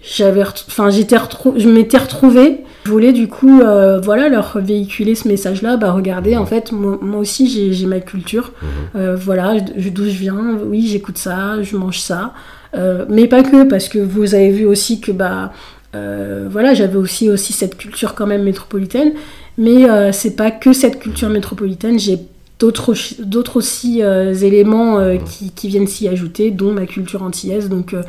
j'avais 0.03 0.41
enfin 0.41 0.89
j'étais 0.89 1.15
je 1.57 1.69
m'étais 1.69 1.97
retrouvée. 1.97 2.61
Je 2.85 2.89
voulais 2.89 3.13
du 3.13 3.27
coup 3.27 3.61
euh, 3.61 3.99
voilà 3.99 4.29
leur 4.29 4.57
véhiculer 4.57 5.13
ce 5.13 5.27
message 5.27 5.61
là 5.61 5.77
bah 5.77 5.91
regardez 5.91 6.35
en 6.35 6.47
fait 6.47 6.71
moi, 6.71 6.97
moi 7.01 7.19
aussi 7.19 7.71
j'ai 7.71 7.85
ma 7.85 7.99
culture. 7.99 8.51
Euh, 8.95 9.15
voilà 9.15 9.59
d'où 9.59 10.05
je 10.05 10.09
viens. 10.09 10.57
Oui 10.65 10.87
j'écoute 10.87 11.19
ça 11.19 11.61
je 11.61 11.77
mange 11.77 11.99
ça. 11.99 12.33
Euh, 12.73 13.05
mais 13.09 13.27
pas 13.27 13.43
que 13.43 13.63
parce 13.63 13.89
que 13.89 13.99
vous 13.99 14.33
avez 14.33 14.49
vu 14.49 14.65
aussi 14.65 15.01
que 15.01 15.11
bah 15.11 15.51
euh, 15.93 16.47
voilà 16.49 16.73
j'avais 16.73 16.95
aussi 16.95 17.29
aussi 17.29 17.53
cette 17.53 17.77
culture 17.77 18.15
quand 18.15 18.25
même 18.25 18.41
métropolitaine. 18.41 19.11
Mais 19.59 19.87
euh, 19.87 20.11
c'est 20.11 20.35
pas 20.35 20.49
que 20.49 20.73
cette 20.73 20.97
culture 20.99 21.29
métropolitaine. 21.29 21.99
J'ai 21.99 22.17
d'autres 22.61 23.57
aussi 23.57 24.03
euh, 24.03 24.33
éléments 24.33 24.99
euh, 24.99 25.17
qui, 25.17 25.51
qui, 25.51 25.67
viennent 25.67 25.87
s'y 25.87 26.07
ajouter, 26.07 26.51
dont 26.51 26.73
ma 26.73 26.85
culture 26.85 27.23
antillaise. 27.23 27.69
Donc 27.69 27.93
euh, 27.93 28.03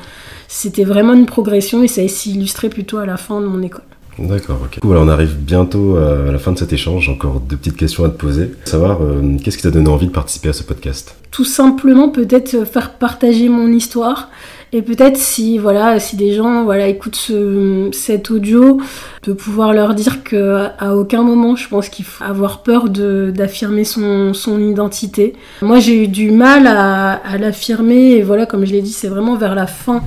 c'était 0.49 0.85
vraiment 0.85 1.15
une 1.15 1.27
progression 1.27 1.83
et 1.83 1.89
ça 1.89 2.07
s'illustrait 2.07 2.69
plutôt 2.69 2.99
à 2.99 3.07
la 3.07 3.17
fin 3.17 3.41
de 3.41 3.47
mon 3.47 3.63
école. 3.63 3.83
D'accord, 4.19 4.59
ok. 4.65 4.79
On 4.85 5.09
arrive 5.09 5.37
bientôt 5.39 5.97
à 5.97 6.31
la 6.31 6.39
fin 6.39 6.53
de 6.53 6.59
cet 6.59 6.75
échange. 6.75 7.09
Encore 7.09 7.41
deux 7.41 7.57
petites 7.57 7.79
questions 7.79 8.05
à 8.05 8.11
te 8.11 8.19
poser. 8.19 8.53
Savoir, 8.67 8.99
qu'est-ce 9.43 9.57
qui 9.57 9.63
t'a 9.63 9.71
donné 9.71 9.89
envie 9.89 10.07
de 10.07 10.13
participer 10.13 10.51
à 10.51 10.53
ce 10.53 10.63
podcast? 10.63 11.17
Tout 11.31 11.47
simplement, 11.47 12.11
peut-être 12.11 12.67
faire 12.67 12.93
partager 12.99 13.49
mon 13.49 13.69
histoire. 13.69 14.29
Et 14.75 14.81
peut-être 14.81 15.19
si 15.19 15.59
voilà 15.59 16.01
si 16.01 16.17
des 16.17 16.33
gens 16.33 16.65
voilà 16.65 16.89
écoutent 16.89 17.17
ce, 17.17 17.91
cet 17.93 18.31
audio, 18.31 18.81
de 19.23 19.35
pouvoir 19.35 19.75
leur 19.75 19.95
dire 19.95 20.25
que 20.25 20.69
à 20.79 20.97
aucun 20.97 21.23
moment 21.23 21.57
je 21.57 21.69
pense 21.69 21.91
qu'il 21.91 22.07
faut 22.07 22.25
avoir 22.25 22.63
peur 22.63 22.89
d'affirmer 22.89 23.85
son, 23.85 24.33
son 24.33 24.61
identité. 24.61 25.35
Moi 25.61 25.79
j'ai 25.79 26.05
eu 26.05 26.09
du 26.09 26.31
mal 26.31 26.67
à, 26.67 27.13
à 27.13 27.37
l'affirmer 27.37 28.13
et 28.13 28.23
voilà 28.23 28.47
comme 28.47 28.65
je 28.65 28.73
l'ai 28.73 28.81
dit 28.81 28.93
c'est 28.93 29.09
vraiment 29.09 29.37
vers 29.37 29.55
la 29.55 29.67
fin 29.67 30.03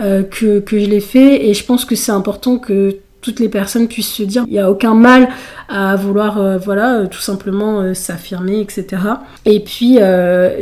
euh, 0.00 0.22
que, 0.22 0.60
que 0.60 0.78
je 0.78 0.86
l'ai 0.86 1.00
fait 1.00 1.46
et 1.46 1.54
je 1.54 1.64
pense 1.64 1.84
que 1.86 1.94
c'est 1.94 2.12
important 2.12 2.58
que 2.58 2.96
toutes 3.22 3.38
les 3.38 3.48
personnes 3.48 3.88
puissent 3.88 4.12
se 4.12 4.24
dire 4.24 4.44
il 4.48 4.52
n'y 4.52 4.58
a 4.58 4.70
aucun 4.70 4.94
mal 4.94 5.28
à 5.68 5.96
vouloir 5.96 6.38
euh, 6.38 6.58
voilà 6.58 6.96
euh, 6.96 7.06
tout 7.06 7.20
simplement 7.20 7.80
euh, 7.80 7.94
s'affirmer 7.94 8.60
etc 8.60 9.00
et 9.46 9.60
puis 9.60 9.98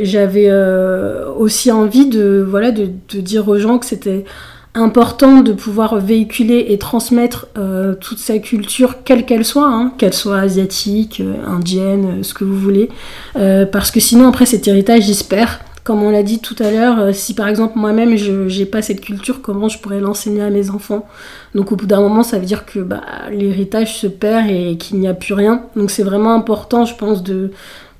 j'avais 0.03 0.51
aussi 1.37 1.71
envie 1.71 2.07
de 2.07 2.45
voilà 2.47 2.71
de, 2.71 2.85
dire 3.19 3.47
aux 3.49 3.57
gens 3.57 3.79
que 3.79 3.85
c'était 3.85 4.23
important 4.73 5.41
de 5.41 5.51
pouvoir 5.51 5.99
véhiculer 5.99 6.67
et 6.69 6.77
transmettre 6.77 7.47
toute 7.99 8.19
sa 8.19 8.37
culture 8.37 9.03
quelle 9.03 9.25
qu'elle 9.25 9.43
soit 9.43 9.67
hein, 9.67 9.93
qu'elle 9.97 10.13
soit 10.13 10.37
asiatique 10.37 11.21
indienne 11.45 12.23
ce 12.23 12.33
que 12.33 12.43
vous 12.43 12.57
voulez. 12.57 12.89
Parce 13.33 13.91
que 13.91 13.99
sinon 13.99 14.29
après 14.29 14.45
cet 14.45 14.67
héritage 14.67 15.03
j'espère 15.03 15.59
comme 15.83 16.03
on 16.03 16.11
l'a 16.11 16.23
dit 16.23 16.39
tout 16.39 16.55
à 16.59 16.69
l'heure, 16.71 17.13
si 17.13 17.33
par 17.33 17.47
exemple 17.47 17.77
moi-même 17.77 18.15
je 18.15 18.59
n'ai 18.59 18.65
pas 18.65 18.81
cette 18.81 19.01
culture, 19.01 19.41
comment 19.41 19.67
je 19.67 19.79
pourrais 19.79 19.99
l'enseigner 19.99 20.41
à 20.41 20.49
mes 20.49 20.69
enfants? 20.69 21.07
Donc 21.55 21.71
au 21.71 21.75
bout 21.75 21.87
d'un 21.87 22.01
moment, 22.01 22.23
ça 22.23 22.37
veut 22.37 22.45
dire 22.45 22.65
que 22.65 22.79
bah, 22.79 23.01
l'héritage 23.31 23.97
se 23.97 24.07
perd 24.07 24.49
et 24.49 24.77
qu'il 24.77 24.99
n'y 24.99 25.07
a 25.07 25.13
plus 25.13 25.33
rien. 25.33 25.63
Donc 25.75 25.91
c'est 25.91 26.03
vraiment 26.03 26.33
important, 26.33 26.85
je 26.85 26.95
pense, 26.95 27.23
de 27.23 27.51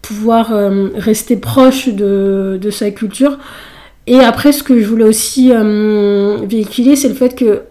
pouvoir 0.02 0.52
rester 0.96 1.38
proche 1.38 1.90
de, 1.90 2.60
de, 2.62 2.70
sa 2.70 2.92
culture. 2.92 3.38
Et 4.08 4.20
après, 4.20 4.52
ce 4.52 4.64
que 4.64 4.80
je 4.80 4.88
voulais 4.88 5.04
aussi 5.04 5.52
véhiculer, 6.44 6.96
c'est 6.96 7.10
le 7.10 7.16
fait 7.16 7.36
que 7.36 7.64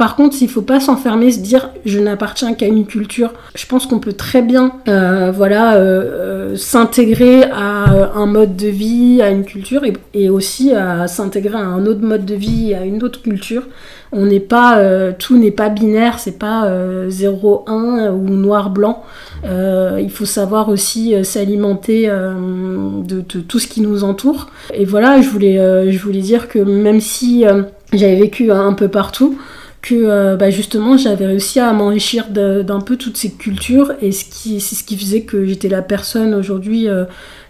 par 0.00 0.16
contre, 0.16 0.38
il 0.40 0.46
ne 0.46 0.50
faut 0.50 0.62
pas 0.62 0.80
s'enfermer, 0.80 1.30
se 1.30 1.40
dire 1.40 1.68
je 1.84 1.98
n'appartiens 1.98 2.54
qu'à 2.54 2.64
une 2.64 2.86
culture. 2.86 3.34
Je 3.54 3.66
pense 3.66 3.86
qu'on 3.86 3.98
peut 3.98 4.14
très 4.14 4.40
bien 4.40 4.72
euh, 4.88 5.30
euh, 5.30 5.50
euh, 5.50 6.56
s'intégrer 6.56 7.42
à 7.52 8.14
un 8.14 8.24
mode 8.24 8.56
de 8.56 8.68
vie, 8.68 9.20
à 9.20 9.28
une 9.28 9.44
culture, 9.44 9.82
et, 10.14 10.30
aussi 10.30 10.72
à 10.72 11.06
s'intégrer 11.06 11.58
à 11.58 11.66
un 11.66 11.84
autre 11.84 12.00
mode 12.00 12.24
de 12.24 12.34
vie, 12.34 12.72
à 12.72 12.86
une 12.86 13.02
autre 13.02 13.20
culture. 13.20 13.64
On 14.10 14.24
n'est 14.24 14.40
pas, 14.40 14.82
tout 15.18 15.36
n'est 15.36 15.50
pas 15.50 15.68
binaire, 15.68 16.18
c'est 16.18 16.38
pas 16.38 16.66
0-1 17.08 18.08
ou 18.10 18.30
noir-blanc. 18.30 19.04
il 19.44 20.10
faut 20.10 20.24
savoir 20.24 20.70
aussi 20.70 21.14
s'alimenter 21.22 22.06
de, 22.08 23.20
de, 23.20 23.40
tout 23.40 23.58
ce 23.58 23.68
qui 23.68 23.82
nous 23.82 24.02
entoure. 24.02 24.48
Et 24.72 24.86
voilà, 24.86 25.20
je 25.20 25.28
voulais, 25.28 25.92
je 25.92 25.98
voulais 25.98 26.22
dire 26.22 26.48
que 26.48 26.58
même 26.58 27.00
si 27.00 27.44
j'avais 27.92 28.16
vécu 28.16 28.50
un 28.50 28.72
peu 28.72 28.88
partout, 28.88 29.36
que 29.82 29.94
euh, 29.94 30.36
bah, 30.36 30.50
justement 30.50 30.96
j'avais 30.96 31.26
réussi 31.26 31.60
à 31.60 31.72
m'enrichir 31.72 32.28
d'un 32.28 32.80
peu 32.80 32.96
toutes 32.96 33.16
ces 33.16 33.30
cultures 33.32 33.92
et 34.02 34.12
ce 34.12 34.24
qui, 34.24 34.60
c'est 34.60 34.74
ce 34.74 34.84
qui 34.84 34.96
faisait 34.96 35.22
que 35.22 35.44
j'étais 35.46 35.68
la 35.68 35.82
personne 35.82 36.34
aujourd'hui 36.34 36.88
euh, 36.88 37.04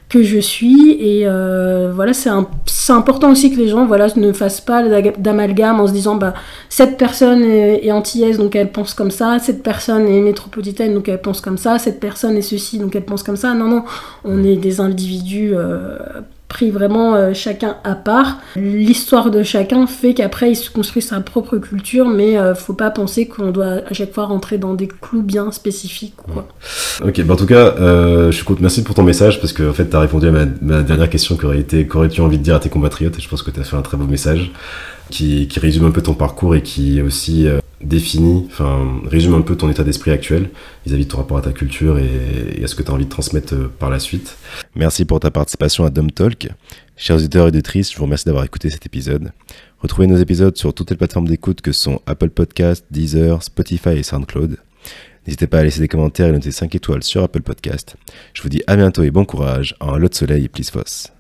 que 0.09 0.23
je 0.23 0.39
suis. 0.39 0.93
Et 1.01 1.27
euh, 1.27 1.93
voilà 1.95 2.13
c'est 2.13 2.31
important 2.93 3.31
aussi 3.33 3.53
que 3.53 3.59
les 3.59 3.69
gens 3.69 3.85
voilà 3.87 4.07
ne 4.15 4.33
fassent 4.33 4.61
pas 4.61 4.83
d'amalgame 5.19 5.81
en 5.81 5.87
se 5.87 5.93
disant 5.93 6.17
bah 6.17 6.35
cette 6.69 6.97
personne 6.97 7.43
est, 7.43 7.85
est, 7.85 7.93
antillaise 7.93 8.39
donc 8.39 8.55
elle 8.55 8.71
pense 8.71 8.95
comme 8.95 9.11
ça. 9.11 9.39
Cette 9.41 9.63
personne 9.63 10.07
est 10.07 10.21
métropolitaine 10.21 10.95
donc 10.95 11.09
elle 11.09 11.21
pense 11.21 11.41
comme 11.41 11.59
ça. 11.59 11.79
Cette 11.79 11.99
personne 11.99 12.37
est 12.37 12.43
ceci 12.43 12.79
donc 12.79 12.95
elle 12.95 13.05
pense 13.05 13.25
comme 13.25 13.37
ça. 13.37 13.55
Non 13.55 13.67
non 13.67 13.85
on 14.25 14.45
est 14.45 14.57
des 14.57 14.81
individus 14.81 15.55
pris 16.51 16.71
vraiment 16.71 17.15
euh, 17.15 17.33
chacun 17.33 17.77
à 17.85 17.95
part. 17.95 18.39
L'histoire 18.57 19.31
de 19.31 19.43
chacun 19.43 19.87
fait 19.87 20.13
qu'après 20.13 20.51
il 20.51 20.57
se 20.57 20.69
construit 20.69 21.01
sa 21.01 21.21
propre 21.21 21.57
culture, 21.57 22.09
mais 22.09 22.37
euh, 22.37 22.55
faut 22.55 22.75
pas 22.75 22.91
penser 22.91 23.27
qu'on 23.27 23.53
doit 23.53 23.81
à 23.89 23.95
chaque 23.95 24.13
fois 24.13 24.27
rentrer 24.27 24.59
dans 24.59 24.75
des 24.75 24.89
clous 24.89 25.23
bien 25.23 25.53
spécifiques. 25.53 26.17
Quoi. 26.17 26.47
Ok, 27.03 27.23
bah 27.23 27.35
en 27.35 27.37
tout 27.37 27.47
cas, 27.47 27.75
euh, 27.79 28.31
je 28.31 28.45
content. 28.45 28.61
Merci 28.61 28.83
pour 28.83 28.97
ton 28.97 29.05
message 29.05 29.41
parce 29.41 29.55
que 29.55 29.71
en 29.71 29.73
fait, 29.73 29.89
tu 29.89 29.97
as 29.97 30.01
répondu 30.01 30.27
à 30.27 30.33
ma, 30.33 30.83
dernière 30.83 31.09
question 31.09 31.37
qui 31.37 31.47
aurait 31.47 31.61
été 31.61 31.87
qu'aurais-tu 31.87 32.21
envie 32.21 32.37
de 32.37 32.43
dire 32.43 32.57
à 32.57 32.61
tes 32.61 32.69
compatriotes? 32.69 33.19
Je 33.21 33.29
pense 33.29 33.43
que 33.43 33.53
tu 33.53 33.61
as 33.61 33.65
fait 33.65 33.77
un 33.77 33.83
très 33.83 33.97
beau 33.97 34.07
message 34.07 34.51
qui, 35.09 35.47
qui, 35.47 35.61
résume 35.61 35.87
un 35.87 35.93
peu 35.93 36.03
ton 36.03 36.15
parcours 36.15 36.57
et 36.57 36.63
qui 36.63 37.01
aussi 37.01 37.47
définit, 37.83 38.47
enfin, 38.47 39.01
résume 39.07 39.35
un 39.35 39.41
peu 39.41 39.57
ton 39.57 39.71
état 39.71 39.85
d'esprit 39.85 40.11
actuel 40.11 40.51
vis-à-vis 40.85 41.07
de 41.07 41.11
ton 41.11 41.19
rapport 41.19 41.39
à 41.39 41.43
ta 41.43 41.53
culture 41.53 41.99
et, 41.99 42.63
à 42.63 42.67
ce 42.67 42.75
que 42.75 42.83
tu 42.83 42.91
as 42.91 42.95
envie 42.95 43.07
de 43.07 43.11
transmettre 43.11 43.55
euh, 43.55 43.73
par 43.79 43.91
la 43.91 43.99
suite. 43.99 44.37
Merci 44.75 45.05
pour 45.05 45.21
ta 45.21 45.31
participation 45.31 45.85
à 45.85 45.91
Dom 45.91 46.11
Talk. 46.11 46.49
Chers 46.97 47.17
auditeurs 47.17 47.47
et 47.47 47.49
auditrices, 47.49 47.91
je 47.93 47.97
vous 47.97 48.05
remercie 48.05 48.27
d'avoir 48.27 48.45
écouté 48.45 48.69
cet 48.69 48.85
épisode. 48.85 49.33
Retrouvez 49.79 50.07
nos 50.07 50.17
épisodes 50.17 50.57
sur 50.57 50.75
toutes 50.75 50.91
les 50.91 50.97
plateformes 50.97 51.29
d'écoute 51.29 51.63
que 51.63 51.73
sont 51.73 52.03
Apple 52.07 52.29
Podcast, 52.29 52.85
Deezer, 52.91 53.43
Spotify 53.43 53.91
et 53.91 54.03
SoundCloud. 54.03 54.59
N'hésitez 55.27 55.47
pas 55.47 55.61
à 55.61 55.63
laisser 55.63 55.81
des 55.81 55.89
commentaires 55.89 56.29
et 56.29 56.33
noter 56.33 56.51
5 56.51 56.75
étoiles 56.75 57.03
sur 57.03 57.23
Apple 57.23 57.43
Podcast. 57.43 57.97
Je 58.35 58.43
vous 58.43 58.49
dis 58.49 58.63
à 58.67 58.77
bientôt 58.77 59.03
et 59.03 59.11
bon 59.11 59.25
courage 59.25 59.75
en 59.81 59.97
lot 59.97 60.09
de 60.09 60.15
soleil 60.15 60.45
et 60.45 60.49
plus 60.49 60.71
fosse. 60.71 61.13